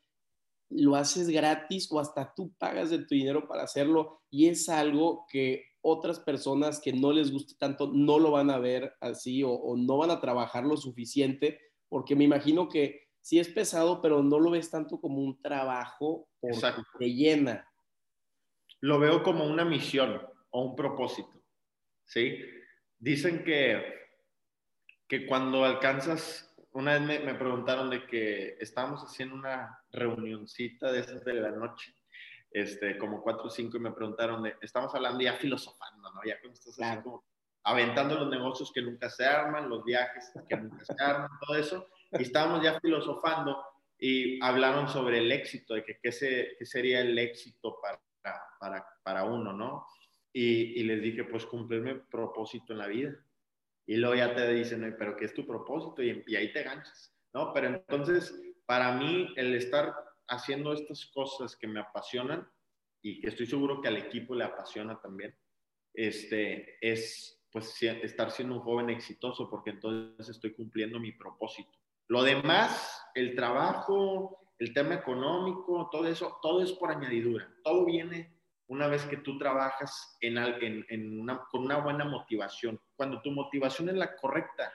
lo 0.70 0.96
haces 0.96 1.28
gratis 1.28 1.90
o 1.92 2.00
hasta 2.00 2.32
tú 2.34 2.52
pagas 2.58 2.90
de 2.90 2.98
tu 2.98 3.14
dinero 3.14 3.46
para 3.46 3.64
hacerlo 3.64 4.22
y 4.30 4.48
es 4.48 4.68
algo 4.68 5.26
que 5.30 5.64
otras 5.82 6.20
personas 6.20 6.80
que 6.80 6.92
no 6.92 7.12
les 7.12 7.32
guste 7.32 7.54
tanto 7.58 7.90
no 7.92 8.18
lo 8.18 8.30
van 8.30 8.50
a 8.50 8.58
ver 8.58 8.94
así 9.00 9.42
o, 9.44 9.74
no 9.76 9.98
van 9.98 10.10
a 10.10 10.20
trabajar 10.20 10.64
lo 10.64 10.76
suficiente 10.76 11.60
porque 11.88 12.16
me 12.16 12.24
imagino 12.24 12.68
que 12.68 13.08
sí 13.20 13.38
es 13.38 13.48
pesado, 13.48 14.00
pero 14.00 14.22
no 14.22 14.38
lo 14.38 14.50
ves 14.50 14.70
tanto 14.70 15.00
como 15.00 15.18
un 15.20 15.40
trabajo 15.42 16.28
porque 16.40 16.60
te 16.98 17.12
llena. 17.12 17.68
Lo 18.80 18.98
veo 18.98 19.22
como 19.22 19.44
una 19.44 19.64
misión 19.64 20.20
o 20.50 20.62
un 20.62 20.74
propósito, 20.74 21.42
¿sí? 22.06 22.38
Dicen 22.98 23.44
que, 23.44 23.82
que 25.06 25.26
cuando 25.26 25.64
alcanzas 25.64 26.52
una 26.72 26.98
vez 26.98 27.24
me, 27.24 27.34
preguntaron 27.34 27.90
de 27.90 28.06
que 28.06 28.56
estábamos 28.60 29.02
haciendo 29.02 29.34
una 29.34 29.78
reunioncita 29.90 30.90
de 30.90 31.00
esas 31.00 31.24
de 31.24 31.34
la 31.34 31.50
noche, 31.50 31.94
este, 32.52 32.98
como 32.98 33.22
cuatro 33.22 33.46
o 33.46 33.50
cinco, 33.50 33.76
y 33.76 33.80
me 33.80 33.92
preguntaron 33.92 34.42
de, 34.42 34.56
estamos 34.60 34.94
hablando 34.94 35.20
ya 35.20 35.34
filosofando, 35.34 36.12
¿no? 36.12 36.20
Ya 36.24 36.40
cuando 36.40 36.58
estás 36.58 36.78
así 36.78 37.02
como 37.02 37.24
aventando 37.64 38.16
los 38.16 38.28
negocios 38.28 38.72
que 38.72 38.82
nunca 38.82 39.08
se 39.08 39.24
arman, 39.24 39.68
los 39.68 39.84
viajes 39.84 40.32
que 40.48 40.56
nunca 40.56 40.84
se 40.84 40.94
arman, 41.02 41.30
todo 41.46 41.56
eso, 41.56 41.88
y 42.12 42.22
estábamos 42.22 42.62
ya 42.62 42.78
filosofando 42.80 43.62
y 43.98 44.42
hablaron 44.42 44.88
sobre 44.88 45.18
el 45.18 45.30
éxito, 45.30 45.74
de 45.74 45.84
que 45.84 45.98
qué, 46.02 46.10
sería 46.10 47.00
el 47.00 47.18
éxito 47.18 47.78
para, 47.80 48.00
para, 48.58 48.86
para 49.02 49.24
uno, 49.24 49.52
¿no? 49.52 49.86
Y, 50.32 50.80
y 50.80 50.82
les 50.84 51.02
dije, 51.02 51.24
pues 51.24 51.46
cumplirme 51.46 51.96
propósito 52.10 52.72
en 52.72 52.78
la 52.78 52.86
vida 52.86 53.14
y 53.86 53.96
luego 53.96 54.14
ya 54.14 54.34
te 54.34 54.52
dicen, 54.52 54.94
pero 54.98 55.16
¿qué 55.16 55.24
es 55.24 55.34
tu 55.34 55.46
propósito? 55.46 56.02
Y, 56.02 56.36
ahí 56.36 56.52
te 56.52 56.62
ganchas, 56.62 57.14
¿no? 57.34 57.52
Pero 57.52 57.68
entonces, 57.68 58.34
para 58.64 58.92
mí, 58.92 59.32
el 59.36 59.54
estar 59.54 59.94
haciendo 60.28 60.72
estas 60.72 61.06
cosas 61.06 61.56
que 61.56 61.66
me 61.66 61.80
apasionan 61.80 62.48
y 63.02 63.20
que 63.20 63.28
estoy 63.28 63.46
seguro 63.46 63.80
que 63.80 63.88
al 63.88 63.96
equipo 63.96 64.34
le 64.34 64.44
apasiona 64.44 65.00
también, 65.00 65.36
este, 65.94 66.76
es 66.80 67.42
pues 67.50 67.82
estar 67.82 68.30
siendo 68.30 68.54
un 68.54 68.60
joven 68.62 68.88
exitoso 68.88 69.50
porque 69.50 69.70
entonces 69.70 70.28
estoy 70.28 70.54
cumpliendo 70.54 70.98
mi 70.98 71.12
propósito. 71.12 71.78
Lo 72.08 72.22
demás, 72.22 73.02
el 73.14 73.34
trabajo, 73.34 74.42
el 74.58 74.72
tema 74.72 74.94
económico, 74.94 75.88
todo 75.90 76.06
eso, 76.06 76.38
todo 76.40 76.62
es 76.62 76.72
por 76.72 76.90
añadidura. 76.90 77.52
Todo 77.62 77.84
viene 77.84 78.38
una 78.68 78.86
vez 78.86 79.04
que 79.04 79.18
tú 79.18 79.36
trabajas 79.36 80.16
en, 80.20 80.38
en, 80.38 81.26
con 81.50 81.62
una 81.62 81.76
buena 81.78 82.04
motivación. 82.04 82.80
Cuando 82.96 83.20
tu 83.20 83.30
motivación 83.32 83.90
es 83.90 83.96
la 83.96 84.16
correcta, 84.16 84.72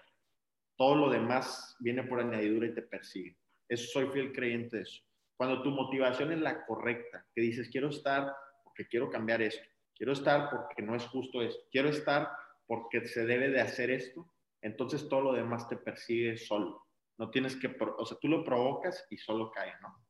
todo 0.78 0.96
lo 0.96 1.10
demás 1.10 1.76
viene 1.80 2.04
por 2.04 2.20
añadidura 2.20 2.68
y 2.68 2.76
te 2.76 2.84
persigue. 2.84 3.38
Eso 3.68 3.88
soy 3.92 4.08
fiel 4.10 4.32
creyente 4.32 4.78
de 4.78 4.84
eso. 4.84 5.02
Cuando 5.38 5.62
tu 5.62 5.72
motivación 5.72 6.32
es 6.32 6.40
la 6.40 6.66
correcta, 6.66 7.26
que 7.34 7.42
dices, 7.42 7.70
quiero 7.70 7.90
estar 7.90 8.36
porque 8.64 8.88
quiero 8.88 9.10
cambiar 9.10 9.42
esto, 9.42 9.64
quiero 9.96 10.14
estar 10.14 10.50
porque 10.50 10.82
no 10.82 10.96
es 10.96 11.06
justo 11.06 11.42
esto, 11.42 11.62
quiero 11.72 11.90
estar 11.90 12.30
porque 12.66 13.08
se 13.08 13.26
debe 13.26 13.50
de 13.50 13.62
hacer 13.62 13.92
esto, 13.92 14.30
entonces 14.62 15.08
todo 15.08 15.22
lo 15.22 15.34
demás 15.34 15.70
te 15.70 15.78
persigue 15.78 16.38
solo. 16.38 16.86
No 17.18 17.30
tienes 17.30 17.56
que, 17.56 17.76
o 17.98 18.06
sea, 18.06 18.18
tú 18.20 18.28
lo 18.28 18.44
provocas 18.44 19.06
y 19.10 19.18
solo 19.18 19.52
cae, 19.52 19.74
¿no? 19.82 20.04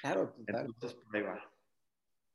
Claro, 0.00 0.32
total. 0.32 0.66
Entonces, 0.66 0.98
por 0.98 1.16
ahí 1.16 1.22
va. 1.22 1.52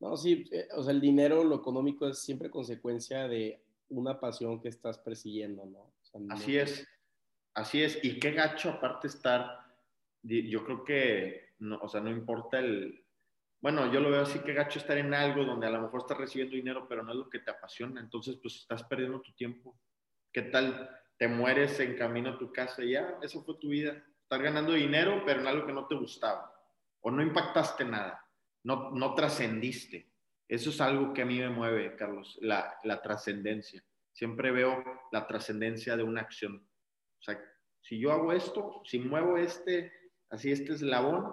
No, 0.00 0.16
sí, 0.16 0.48
eh, 0.50 0.68
o 0.76 0.82
sea, 0.82 0.92
el 0.92 1.00
dinero, 1.00 1.44
lo 1.44 1.56
económico 1.56 2.08
es 2.08 2.18
siempre 2.18 2.50
consecuencia 2.50 3.28
de 3.28 3.64
una 3.88 4.18
pasión 4.18 4.60
que 4.60 4.68
estás 4.68 4.98
persiguiendo, 4.98 5.64
¿no? 5.64 5.94
Así 6.30 6.58
es, 6.58 6.86
así 7.54 7.82
es. 7.82 7.98
Y 8.02 8.18
qué 8.18 8.32
gacho 8.32 8.70
aparte 8.70 9.06
estar, 9.06 9.58
yo 10.22 10.64
creo 10.64 10.84
que, 10.84 11.51
no, 11.62 11.78
o 11.78 11.88
sea, 11.88 12.00
no 12.00 12.10
importa 12.10 12.58
el, 12.58 13.04
bueno, 13.60 13.92
yo 13.92 14.00
lo 14.00 14.10
veo 14.10 14.22
así, 14.22 14.40
qué 14.40 14.52
gacho 14.52 14.78
estar 14.78 14.98
en 14.98 15.14
algo 15.14 15.44
donde 15.44 15.66
a 15.66 15.70
lo 15.70 15.80
mejor 15.80 16.00
estás 16.00 16.18
recibiendo 16.18 16.56
dinero, 16.56 16.86
pero 16.88 17.02
no 17.02 17.12
es 17.12 17.18
lo 17.18 17.30
que 17.30 17.38
te 17.38 17.50
apasiona, 17.50 18.00
entonces 18.00 18.38
pues 18.40 18.56
estás 18.56 18.82
perdiendo 18.84 19.20
tu 19.20 19.32
tiempo. 19.32 19.78
¿Qué 20.32 20.42
tal? 20.42 20.90
Te 21.16 21.28
mueres 21.28 21.78
en 21.80 21.96
camino 21.96 22.30
a 22.30 22.38
tu 22.38 22.52
casa 22.52 22.82
y 22.82 22.92
ya, 22.92 23.18
eso 23.22 23.42
fue 23.44 23.56
tu 23.58 23.68
vida. 23.68 24.02
Estás 24.22 24.40
ganando 24.40 24.72
dinero, 24.72 25.22
pero 25.24 25.40
en 25.40 25.46
algo 25.46 25.66
que 25.66 25.72
no 25.72 25.86
te 25.86 25.94
gustaba. 25.94 26.52
O 27.00 27.10
no 27.10 27.22
impactaste 27.22 27.84
nada 27.84 28.22
no, 28.64 28.90
no 28.90 29.14
trascendiste. 29.14 30.10
Eso 30.48 30.70
es 30.70 30.80
algo 30.80 31.12
que 31.12 31.22
a 31.22 31.26
mí 31.26 31.38
me 31.38 31.48
mueve, 31.48 31.96
Carlos, 31.96 32.38
la, 32.40 32.76
la 32.84 33.00
trascendencia. 33.00 33.82
Siempre 34.12 34.50
veo 34.50 34.82
la 35.10 35.26
trascendencia 35.26 35.96
de 35.96 36.02
una 36.02 36.20
acción. 36.20 36.56
O 36.56 37.22
sea, 37.22 37.40
si 37.80 37.98
yo 37.98 38.12
hago 38.12 38.32
esto, 38.32 38.82
si 38.84 38.98
muevo 38.98 39.38
este, 39.38 39.92
así 40.30 40.52
este 40.52 40.72
eslabón, 40.72 41.32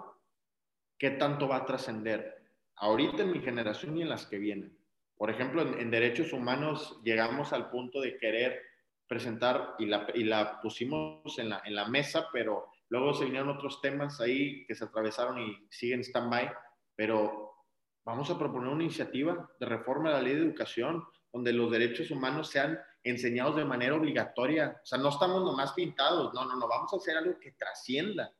¿qué 1.00 1.10
tanto 1.10 1.48
va 1.48 1.56
a 1.56 1.66
trascender? 1.66 2.44
Ahorita 2.76 3.22
en 3.22 3.32
mi 3.32 3.40
generación 3.40 3.96
y 3.96 4.02
en 4.02 4.10
las 4.10 4.26
que 4.26 4.38
vienen. 4.38 4.78
Por 5.16 5.30
ejemplo, 5.30 5.62
en, 5.62 5.90
derechos 5.90 6.32
humanos 6.32 7.00
llegamos 7.02 7.52
al 7.52 7.70
punto 7.70 8.00
de 8.00 8.16
querer 8.18 8.60
presentar 9.08 9.74
y 9.78 9.86
la, 9.86 10.06
y 10.14 10.22
la 10.22 10.60
pusimos 10.60 11.38
en 11.38 11.48
la, 11.48 11.62
en 11.64 11.74
la 11.74 11.88
mesa, 11.88 12.28
pero 12.32 12.68
luego 12.88 13.14
se 13.14 13.24
vinieron 13.24 13.48
otros 13.48 13.80
temas 13.80 14.20
ahí 14.20 14.64
que 14.66 14.74
se 14.74 14.84
atravesaron 14.84 15.40
y 15.40 15.66
siguen 15.68 16.04
stand-by 16.04 16.52
pero 17.00 17.54
vamos 18.04 18.30
a 18.30 18.38
proponer 18.38 18.68
una 18.68 18.84
iniciativa 18.84 19.50
de 19.58 19.64
reforma 19.64 20.10
de 20.10 20.16
la 20.16 20.22
ley 20.22 20.34
de 20.34 20.42
educación 20.42 21.02
donde 21.32 21.50
los 21.54 21.70
derechos 21.70 22.10
humanos 22.10 22.50
sean 22.50 22.78
enseñados 23.02 23.56
de 23.56 23.64
manera 23.64 23.94
obligatoria. 23.94 24.78
O 24.82 24.86
sea, 24.86 24.98
no 24.98 25.08
estamos 25.08 25.42
nomás 25.42 25.72
pintados, 25.72 26.34
no, 26.34 26.44
no, 26.44 26.56
no, 26.56 26.68
vamos 26.68 26.92
a 26.92 26.96
hacer 26.96 27.16
algo 27.16 27.38
que 27.40 27.52
trascienda, 27.52 28.30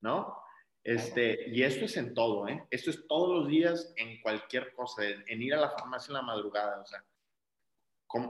¿no? 0.00 0.36
Este, 0.84 1.50
y 1.50 1.62
esto 1.62 1.84
es 1.84 1.96
en 1.96 2.14
todo, 2.14 2.48
¿eh? 2.48 2.66
Esto 2.70 2.90
es 2.90 3.06
todos 3.06 3.40
los 3.40 3.48
días 3.48 3.92
en 3.96 4.20
cualquier 4.22 4.72
cosa, 4.74 5.02
en, 5.04 5.42
ir 5.42 5.54
a 5.54 5.60
la 5.60 5.70
farmacia 5.70 6.12
en 6.12 6.14
la 6.14 6.22
madrugada, 6.22 6.80
o 6.80 6.86
sea, 6.86 7.04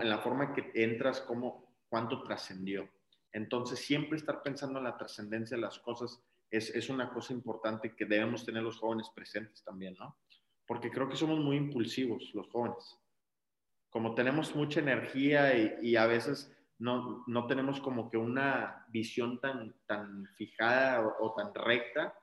en 0.01 0.09
la 0.09 0.19
forma 0.19 0.55
que 0.55 0.71
entras, 0.75 1.21
cómo, 1.21 1.77
cuánto 1.89 2.23
trascendió. 2.23 2.89
Entonces, 3.33 3.79
siempre 3.79 4.17
estar 4.19 4.43
pensando 4.43 4.79
en 4.79 4.85
la 4.85 4.97
trascendencia 4.97 5.57
de 5.57 5.63
las 5.63 5.79
cosas 5.79 6.21
es, 6.51 6.71
es, 6.71 6.89
una 6.89 7.13
cosa 7.13 7.33
importante 7.33 7.95
que 7.95 8.07
debemos 8.07 8.45
tener 8.45 8.63
los 8.63 8.79
jóvenes 8.79 9.09
presentes 9.15 9.63
también, 9.63 9.95
¿no? 9.99 10.17
Porque 10.67 10.91
creo 10.91 11.09
que 11.09 11.17
somos 11.17 11.39
muy 11.39 11.57
impulsivos 11.57 12.33
los 12.35 12.49
jóvenes. 12.49 12.99
Como 13.91 14.15
tenemos 14.15 14.55
mucha 14.55 14.81
energía 14.81 15.57
y, 15.57 15.79
y 15.83 15.97
a 15.97 16.07
veces 16.07 16.51
no, 16.79 17.25
no, 17.27 17.47
tenemos 17.47 17.81
como 17.81 18.09
que 18.09 18.17
una 18.17 18.87
visión 18.89 19.41
tan, 19.41 19.75
tan 19.87 20.27
fijada 20.37 21.17
o, 21.21 21.35
tan 21.35 21.53
recta, 21.55 22.15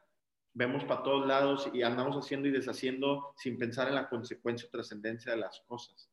vemos 0.55 0.85
para 0.85 1.03
todos 1.03 1.27
lados 1.27 1.69
y 1.73 1.83
andamos 1.83 2.15
haciendo 2.15 2.47
y 2.47 2.51
deshaciendo 2.51 3.33
sin 3.35 3.59
pensar 3.59 3.89
en 3.89 3.95
la 3.95 4.09
consecuencia 4.09 4.67
o 4.67 4.71
trascendencia 4.71 5.33
de 5.33 5.37
las 5.37 5.59
cosas. 5.67 6.09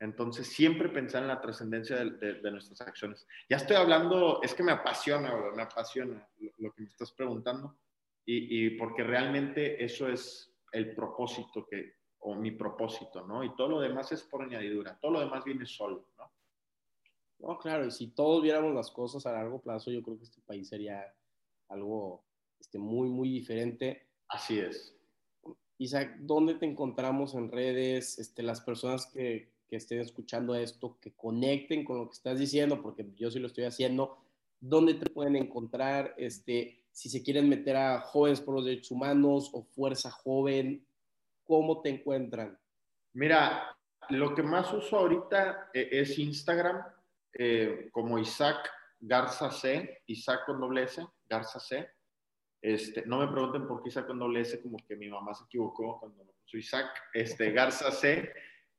Entonces, 0.00 0.46
siempre 0.46 0.88
pensar 0.88 1.22
en 1.22 1.28
la 1.28 1.40
trascendencia 1.40 1.96
de, 1.96 2.50
nuestras 2.52 2.80
acciones. 2.82 3.26
Ya 3.50 3.56
estoy 3.56 3.74
hablando, 3.74 4.40
es 4.42 4.54
que 4.54 4.62
me 4.62 4.70
apasiona, 4.70 5.34
me 5.56 5.62
apasiona 5.62 6.28
lo, 6.58 6.72
que 6.72 6.82
me 6.82 6.88
estás 6.88 7.10
preguntando, 7.10 7.76
y, 8.24 8.70
porque 8.70 9.02
realmente 9.02 9.82
eso 9.84 10.08
es 10.08 10.54
el 10.70 10.94
propósito 10.94 11.66
que, 11.66 11.94
o 12.20 12.36
mi 12.36 12.52
propósito, 12.52 13.26
¿no? 13.26 13.42
Y 13.42 13.56
todo 13.56 13.70
lo 13.70 13.80
demás 13.80 14.12
es 14.12 14.22
por 14.22 14.42
añadidura, 14.42 14.96
todo 15.00 15.12
lo 15.12 15.20
demás 15.20 15.42
viene 15.44 15.66
solo, 15.66 16.06
¿no? 16.16 16.30
No, 17.40 17.58
claro, 17.58 17.86
y 17.86 17.90
si 17.90 18.08
todos 18.08 18.42
viéramos 18.42 18.74
las 18.74 18.90
cosas 18.90 19.24
a 19.26 19.32
largo 19.32 19.60
plazo, 19.60 19.90
yo 19.90 20.02
creo 20.02 20.18
que 20.18 20.24
este 20.24 20.42
país 20.42 20.68
sería 20.68 21.02
algo 21.68 22.27
este, 22.60 22.78
muy, 22.78 23.08
muy 23.08 23.30
diferente. 23.30 24.06
Así 24.28 24.58
es. 24.58 24.94
Isaac, 25.78 26.16
¿dónde 26.20 26.54
te 26.54 26.66
encontramos 26.66 27.34
en 27.34 27.50
redes? 27.50 28.18
Este, 28.18 28.42
las 28.42 28.60
personas 28.60 29.06
que, 29.06 29.52
que 29.68 29.76
estén 29.76 30.00
escuchando 30.00 30.54
esto, 30.54 30.98
que 31.00 31.12
conecten 31.12 31.84
con 31.84 31.98
lo 31.98 32.08
que 32.08 32.14
estás 32.14 32.38
diciendo, 32.38 32.82
porque 32.82 33.06
yo 33.16 33.30
sí 33.30 33.38
lo 33.38 33.46
estoy 33.46 33.64
haciendo, 33.64 34.18
¿dónde 34.60 34.94
te 34.94 35.10
pueden 35.10 35.36
encontrar? 35.36 36.14
Este, 36.16 36.84
si 36.90 37.08
se 37.08 37.22
quieren 37.22 37.48
meter 37.48 37.76
a 37.76 38.00
Jóvenes 38.00 38.40
por 38.40 38.54
los 38.54 38.64
Derechos 38.64 38.90
Humanos 38.90 39.50
o 39.52 39.62
Fuerza 39.62 40.10
Joven, 40.10 40.84
¿cómo 41.44 41.80
te 41.80 41.90
encuentran? 41.90 42.58
Mira, 43.12 43.76
lo 44.10 44.34
que 44.34 44.42
más 44.42 44.72
uso 44.72 44.98
ahorita 44.98 45.70
eh, 45.74 45.88
es 45.92 46.18
Instagram, 46.18 46.82
eh, 47.34 47.88
como 47.92 48.18
Isaac 48.18 48.68
Garza 49.00 49.50
C, 49.50 50.02
Isaac 50.06 50.40
con 50.46 50.60
doble 50.60 50.84
S, 50.84 51.06
Garza 51.28 51.60
C. 51.60 51.88
Este, 52.60 53.06
no 53.06 53.18
me 53.18 53.28
pregunten 53.28 53.66
por 53.68 53.82
qué 53.82 53.88
Isaac 53.88 54.06
con 54.06 54.18
doble 54.18 54.40
S, 54.40 54.60
como 54.60 54.78
que 54.86 54.96
mi 54.96 55.08
mamá 55.08 55.32
se 55.34 55.44
equivocó 55.44 55.98
cuando 56.00 56.24
me 56.24 56.32
puso 56.32 56.56
Isaac, 56.56 56.86
este, 57.14 57.52
Garza 57.52 57.90
C. 57.90 58.32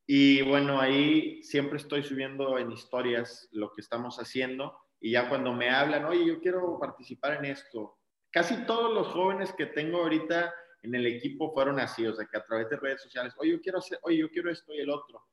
Y 0.06 0.42
bueno, 0.42 0.82
ahí 0.82 1.42
siempre 1.44 1.78
estoy 1.78 2.04
subiendo 2.04 2.58
en 2.58 2.72
historias 2.72 3.48
lo 3.52 3.72
que 3.72 3.82
estamos 3.82 4.18
haciendo 4.18 4.76
y 5.00 5.12
ya 5.12 5.30
cuando 5.30 5.54
me 5.54 5.70
hablan, 5.70 6.06
oye, 6.06 6.26
yo 6.26 6.40
quiero 6.42 6.80
participar 6.80 7.36
en 7.36 7.46
esto. 7.46 7.98
Casi 8.32 8.66
todos 8.66 8.94
los 8.94 9.08
jóvenes 9.08 9.54
que 9.54 9.68
tengo 9.68 10.00
ahorita 10.00 10.54
en 10.82 10.96
el 10.96 11.06
equipo 11.06 11.54
fueron 11.54 11.80
así, 11.80 12.06
o 12.06 12.14
sea, 12.14 12.26
que 12.26 12.38
a 12.38 12.46
través 12.46 12.70
de 12.70 12.78
redes 12.78 13.02
sociales, 13.02 13.34
oye, 13.38 13.52
yo 13.52 13.62
quiero 13.62 13.80
hacer, 13.80 14.00
oye, 14.04 14.18
yo 14.18 14.30
quiero 14.30 14.52
esto 14.52 14.74
y 14.74 14.80
el 14.80 14.90
otro. 14.90 15.24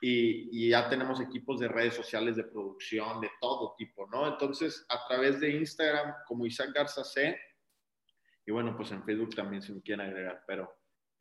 Y, 0.00 0.48
y, 0.52 0.70
ya 0.70 0.88
tenemos 0.88 1.20
equipos 1.20 1.60
de 1.60 1.68
redes 1.68 1.94
sociales 1.94 2.36
de 2.36 2.44
producción, 2.44 3.20
de 3.20 3.30
todo 3.40 3.74
tipo, 3.78 4.06
¿no? 4.10 4.26
Entonces, 4.26 4.84
a 4.88 5.06
través 5.06 5.40
de 5.40 5.50
Instagram, 5.50 6.14
como 6.26 6.46
Isaac 6.46 6.70
Garza 6.74 7.04
C, 7.04 7.38
y 8.46 8.52
bueno, 8.52 8.76
pues 8.76 8.90
en 8.92 9.02
Facebook 9.04 9.34
también 9.34 9.62
se 9.62 9.72
me 9.72 9.82
quieren 9.82 10.06
agregar, 10.06 10.42
pero 10.46 10.70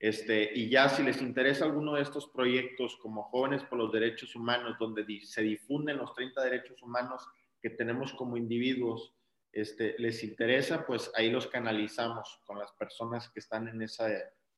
este, 0.04 0.52
y 0.54 0.70
ya 0.70 0.90
si 0.90 1.02
les 1.02 1.22
interesa 1.22 1.64
alguno 1.64 1.94
de 1.94 2.02
estos 2.02 2.28
proyectos 2.28 2.98
como 2.98 3.24
Jóvenes 3.24 3.64
por 3.64 3.78
los 3.78 3.90
Derechos 3.90 4.36
Humanos, 4.36 4.76
donde 4.78 5.06
se 5.22 5.42
difunden 5.42 5.96
los 5.96 6.14
30 6.14 6.44
derechos 6.44 6.84
humanos 6.84 7.26
que 7.62 7.70
tenemos 7.70 8.12
como 8.12 8.36
individuos, 8.36 9.14
este, 9.54 9.96
les 10.00 10.22
interesa, 10.26 10.86
pues 10.86 11.10
ahí 11.16 11.32
los 11.32 11.48
canalizamos 11.48 12.42
con 12.46 12.60
las 12.60 12.74
personas 12.74 13.30
que 13.30 13.40
están 13.40 13.70
en 13.70 13.82
esa, 13.82 14.10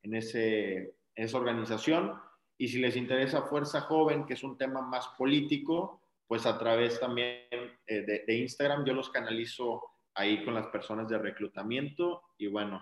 en 0.02 0.16
ese, 0.16 0.96
esa 1.14 1.38
organización. 1.38 2.16
Y 2.58 2.70
si 2.70 2.80
les 2.80 2.96
interesa 2.96 3.44
Fuerza 3.44 3.82
Joven, 3.82 4.26
que 4.26 4.34
es 4.34 4.44
un 4.44 4.58
tema 4.58 4.82
más 4.82 5.10
político, 5.16 6.02
pues 6.26 6.48
a 6.48 6.58
través 6.58 7.00
también 7.00 7.44
eh, 7.86 8.02
de 8.26 8.34
Instagram 8.36 8.84
yo 8.84 8.96
los 8.96 9.12
canalizo 9.12 9.84
ahí 10.16 10.44
con 10.44 10.54
las 10.54 10.68
personas 10.68 11.08
de 11.08 11.18
reclutamiento. 11.18 12.24
Y 12.38 12.48
bueno, 12.48 12.82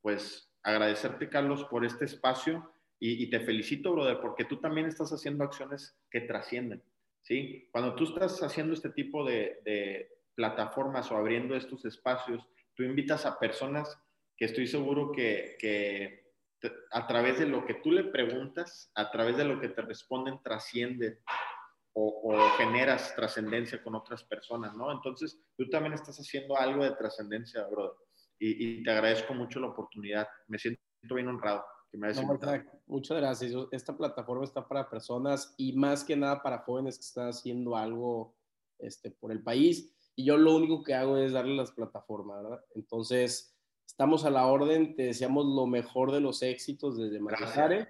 pues 0.00 0.50
agradecerte, 0.62 1.28
Carlos, 1.28 1.64
por 1.64 1.84
este 1.84 2.06
espacio 2.06 2.74
y, 2.98 3.28
te 3.28 3.40
felicito, 3.40 3.92
brother, 3.92 4.18
porque 4.20 4.46
tú 4.46 4.56
también 4.56 4.86
estás 4.86 5.12
haciendo 5.12 5.44
acciones 5.44 5.94
que 6.10 6.22
trascienden, 6.22 6.82
¿sí? 7.22 7.68
Cuando 7.70 7.94
tú 7.94 8.04
estás 8.04 8.42
haciendo 8.42 8.72
este 8.72 8.90
tipo 8.90 9.24
de, 9.24 10.10
plataformas 10.34 11.12
o 11.12 11.16
abriendo 11.16 11.54
estos 11.54 11.84
espacios, 11.84 12.44
tú 12.74 12.82
invitas 12.82 13.24
a 13.24 13.38
personas 13.38 13.96
que 14.36 14.46
estoy 14.46 14.66
seguro 14.66 15.12
que, 15.12 16.24
a 16.90 17.06
través 17.06 17.38
de 17.38 17.46
lo 17.46 17.64
que 17.66 17.74
tú 17.74 17.92
le 17.92 18.04
preguntas, 18.04 18.90
a 18.94 19.12
través 19.12 19.36
de 19.36 19.44
lo 19.44 19.60
que 19.60 19.68
te 19.68 19.82
responden, 19.82 20.40
trasciende 20.42 21.20
o, 21.94 22.34
generas 22.56 23.14
trascendencia 23.14 23.82
con 23.82 23.94
otras 23.94 24.24
personas, 24.24 24.74
¿no? 24.74 24.90
Entonces, 24.90 25.40
tú 25.56 25.68
también 25.68 25.94
estás 25.94 26.18
haciendo 26.18 26.56
algo 26.58 26.84
de 26.84 26.92
trascendencia, 26.92 27.66
brother 27.66 28.04
y, 28.38 28.82
te 28.82 28.90
agradezco 28.90 29.34
mucho 29.34 29.60
la 29.60 29.68
oportunidad. 29.68 30.26
Me 30.48 30.58
siento 30.58 30.80
bien 31.14 31.28
honrado. 31.28 31.64
Que 31.90 31.98
me 31.98 32.12
muchas 32.86 33.16
gracias. 33.16 33.52
Esta 33.70 33.96
plataforma 33.96 34.44
está 34.44 34.66
para 34.66 34.90
personas 34.90 35.54
y 35.56 35.72
más 35.74 36.04
que 36.04 36.16
nada 36.16 36.42
para 36.42 36.58
jóvenes 36.58 36.96
que 36.96 37.04
están 37.04 37.28
haciendo 37.28 37.76
algo 37.76 38.34
este, 38.78 39.10
por 39.10 39.30
el 39.30 39.42
país. 39.42 39.94
Y 40.16 40.24
yo 40.24 40.36
lo 40.36 40.56
único 40.56 40.82
que 40.82 40.94
hago 40.94 41.16
es 41.16 41.32
darle 41.32 41.54
las 41.54 41.72
plataformas, 41.72 42.42
¿verdad? 42.42 42.64
Entonces, 42.74 43.56
estamos 43.86 44.24
a 44.24 44.30
la 44.30 44.46
orden. 44.46 44.96
Te 44.96 45.04
deseamos 45.04 45.46
lo 45.46 45.66
mejor 45.66 46.12
de 46.12 46.20
los 46.20 46.42
éxitos 46.42 46.98
desde 46.98 47.20
Maquisare. 47.20 47.88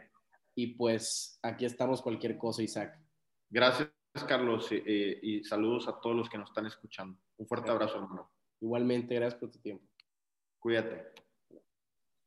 Y 0.54 0.74
pues 0.74 1.38
aquí 1.42 1.64
estamos 1.64 2.00
cualquier 2.02 2.38
cosa, 2.38 2.62
Isaac. 2.62 3.03
Gracias, 3.54 3.88
Carlos. 4.26 4.68
y 4.72 5.44
saludos 5.44 5.86
a 5.86 6.00
todos 6.00 6.16
los 6.16 6.28
que 6.28 6.38
nos 6.38 6.50
están 6.50 6.66
escuchando. 6.66 7.16
Un 7.36 7.46
fuerte 7.46 7.70
abrazo, 7.70 7.98
hermano. 7.98 8.32
Igualmente, 8.60 9.14
gracias 9.14 9.38
por 9.38 9.52
tu 9.52 9.60
tiempo. 9.60 9.86
Cuídate. 10.58 11.23